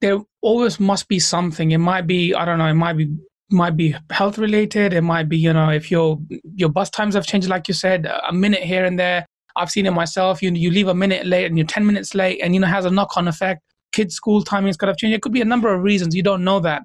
there 0.02 0.20
always 0.42 0.80
must 0.80 1.08
be 1.08 1.20
something. 1.20 1.72
It 1.72 1.78
might 1.78 2.08
be, 2.08 2.34
I 2.34 2.46
don't 2.46 2.58
know, 2.58 2.68
it 2.68 2.74
might 2.74 2.98
be 2.98 3.16
might 3.50 3.78
be 3.78 3.96
health 4.12 4.38
related. 4.38 4.94
It 4.94 5.02
might 5.02 5.30
be, 5.30 5.38
you 5.38 5.54
know, 5.54 5.70
if 5.70 5.90
your 5.90 6.20
your 6.56 6.70
bus 6.70 6.90
times 6.90 7.16
have 7.16 7.26
changed, 7.26 7.48
like 7.48 7.68
you 7.68 7.74
said, 7.74 8.06
a 8.06 8.34
minute 8.34 8.64
here 8.64 8.86
and 8.86 9.00
there. 9.00 9.26
I've 9.56 9.72
seen 9.72 9.86
it 9.86 9.92
myself. 9.92 10.42
You 10.42 10.52
you 10.52 10.70
leave 10.70 10.88
a 10.88 10.94
minute 10.94 11.26
late 11.26 11.46
and 11.46 11.58
you're 11.58 11.66
ten 11.66 11.86
minutes 11.86 12.14
late, 12.14 12.40
and 12.44 12.54
you 12.54 12.60
know 12.60 12.68
has 12.68 12.86
a 12.86 12.92
knock 12.92 13.18
on 13.18 13.28
effect. 13.28 13.62
Kids' 13.94 14.16
school 14.16 14.44
timings 14.44 14.78
could 14.78 14.88
have 14.88 14.98
changed. 14.98 15.16
It 15.16 15.22
could 15.22 15.32
be 15.32 15.42
a 15.42 15.46
number 15.46 15.74
of 15.74 15.82
reasons. 15.82 16.14
You 16.14 16.24
don't 16.24 16.44
know 16.44 16.60
that. 16.60 16.84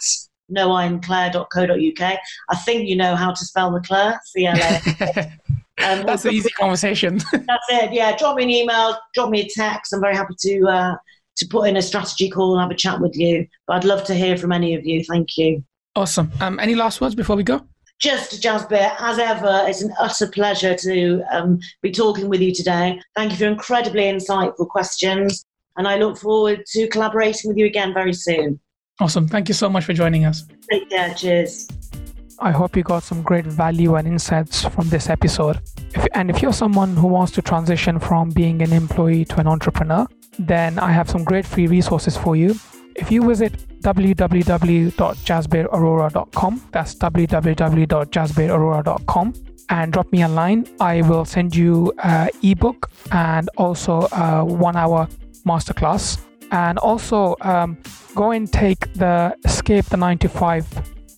noironclad.co.uk. 0.52 2.20
I 2.50 2.56
think 2.58 2.88
you 2.88 2.96
know 2.96 3.16
how 3.16 3.32
to 3.32 3.46
spell 3.46 3.72
the 3.72 3.80
Clare, 3.80 4.20
C-L-A. 4.26 5.32
Um, 5.84 6.06
that's 6.06 6.24
an 6.24 6.34
easy 6.34 6.50
conversation. 6.52 7.18
that's 7.34 7.66
it. 7.70 7.92
Yeah, 7.92 8.16
drop 8.16 8.38
me 8.38 8.44
an 8.44 8.50
email, 8.50 8.98
drop 9.14 9.30
me 9.30 9.42
a 9.42 9.48
text. 9.48 9.92
I'm 9.92 10.00
very 10.00 10.16
happy 10.16 10.34
to 10.40 10.68
uh, 10.70 10.96
to 11.36 11.48
put 11.48 11.68
in 11.68 11.76
a 11.76 11.82
strategy 11.82 12.30
call 12.30 12.54
and 12.54 12.62
have 12.62 12.72
a 12.72 12.76
chat 12.76 13.02
with 13.02 13.14
you. 13.18 13.46
But 13.68 13.76
I'd 13.76 13.84
love 13.84 14.06
to 14.06 14.16
hear 14.16 14.38
from 14.38 14.54
any 14.54 14.74
of 14.74 14.86
you. 14.86 15.04
Thank 15.04 15.38
you. 15.38 15.66
Awesome. 15.94 16.32
Um, 16.40 16.62
any 16.62 16.76
last 16.76 17.02
words 17.02 17.14
before 17.14 17.36
we 17.36 17.44
go? 17.44 17.62
Just 18.00 18.42
Jasbir, 18.42 18.96
as 19.00 19.20
ever, 19.20 19.66
it's 19.68 19.82
an 19.82 19.94
utter 20.00 20.28
pleasure 20.28 20.76
to 20.76 21.24
um, 21.32 21.60
be 21.82 21.92
talking 21.92 22.30
with 22.30 22.42
you 22.42 22.54
today. 22.54 23.00
Thank 23.16 23.32
you 23.32 23.38
for 23.38 23.46
incredibly 23.46 24.04
insightful 24.04 24.68
questions, 24.68 25.46
and 25.78 25.88
I 25.88 25.98
look 25.98 26.18
forward 26.18 26.66
to 26.68 26.88
collaborating 26.88 27.50
with 27.50 27.58
you 27.58 27.66
again 27.66 27.94
very 27.94 28.14
soon. 28.14 28.60
Awesome. 29.00 29.28
Thank 29.28 29.50
you 29.50 29.54
so 29.54 29.70
much 29.70 29.84
for 29.84 29.94
joining 29.94 30.26
us. 30.26 30.48
Take 30.72 30.90
care. 30.90 31.14
Cheers. 31.14 31.68
I 32.40 32.52
hope 32.52 32.76
you 32.76 32.84
got 32.84 33.04
some 33.04 33.22
great 33.22 33.46
value 33.46 33.96
and 33.96 34.06
insights 34.08 34.66
from 34.66 34.90
this 34.90 35.10
episode. 35.10 35.62
If, 35.94 36.06
and 36.14 36.30
if 36.30 36.42
you're 36.42 36.52
someone 36.54 36.96
who 36.96 37.08
wants 37.08 37.32
to 37.34 37.42
transition 37.42 38.00
from 38.00 38.30
being 38.30 38.62
an 38.62 38.72
employee 38.74 39.26
to 39.26 39.40
an 39.40 39.48
entrepreneur, 39.48 40.08
then 40.38 40.78
I 40.80 40.92
have 40.92 41.10
some 41.10 41.24
great 41.24 41.46
free 41.46 41.68
resources 41.68 42.18
for 42.18 42.36
you. 42.36 42.56
If 42.96 43.10
you 43.12 43.24
visit 43.26 43.54
www.jasbirarora.com, 43.82 46.62
that's 46.72 46.96
www.jasbirarora.com, 46.96 49.34
and 49.70 49.94
drop 49.94 50.12
me 50.12 50.24
a 50.24 50.28
line, 50.28 50.68
I 50.80 51.04
will 51.04 51.26
send 51.26 51.56
you 51.56 51.94
an 52.04 52.30
ebook 52.44 52.90
and 53.12 53.48
also 53.58 54.08
a 54.12 54.44
one 54.44 54.76
hour 54.76 55.08
masterclass. 55.46 56.20
And 56.52 56.78
also 56.78 57.36
um, 57.42 57.78
go 58.14 58.32
and 58.32 58.52
take 58.52 58.94
the 58.94 59.36
Escape 59.44 59.86
the 59.86 59.98
95 59.98 60.66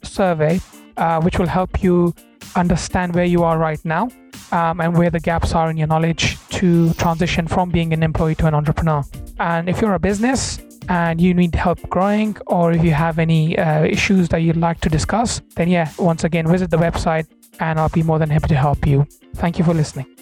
survey 0.04 0.60
uh, 0.98 1.22
which 1.22 1.40
will 1.40 1.48
help 1.48 1.84
you 1.84 2.14
understand 2.56 3.14
where 3.14 3.26
you 3.26 3.44
are 3.44 3.58
right 3.58 3.84
now 3.86 4.10
um, 4.52 4.82
and 4.82 4.98
where 4.98 5.10
the 5.10 5.20
gaps 5.20 5.54
are 5.54 5.70
in 5.70 5.78
your 5.78 5.88
knowledge 5.88 6.38
to 6.50 6.94
transition 6.96 7.48
from 7.48 7.70
being 7.70 7.94
an 7.94 8.04
employee 8.04 8.36
to 8.36 8.48
an 8.48 8.54
entrepreneur. 8.54 9.04
And 9.40 9.70
if 9.70 9.82
you're 9.82 9.94
a 9.94 10.00
business 10.00 10.60
and 10.90 11.20
you 11.22 11.34
need 11.34 11.54
help 11.54 11.80
growing, 11.90 12.38
or 12.48 12.72
if 12.72 12.84
you 12.84 12.92
have 12.92 13.20
any 13.20 13.58
uh, 13.58 13.84
issues 13.84 14.30
that 14.30 14.40
you'd 14.40 14.58
like 14.58 14.80
to 14.82 14.90
discuss, 14.90 15.42
then 15.56 15.68
yeah, 15.70 15.92
once 16.00 16.24
again, 16.24 16.48
visit 16.48 16.72
the 16.72 16.78
website 16.78 17.28
and 17.60 17.80
I'll 17.80 17.90
be 17.90 18.04
more 18.04 18.20
than 18.20 18.30
happy 18.30 18.48
to 18.48 18.56
help 18.56 18.88
you. 18.88 19.06
Thank 19.36 19.60
you 19.60 19.66
for 19.66 19.74
listening. 19.74 20.17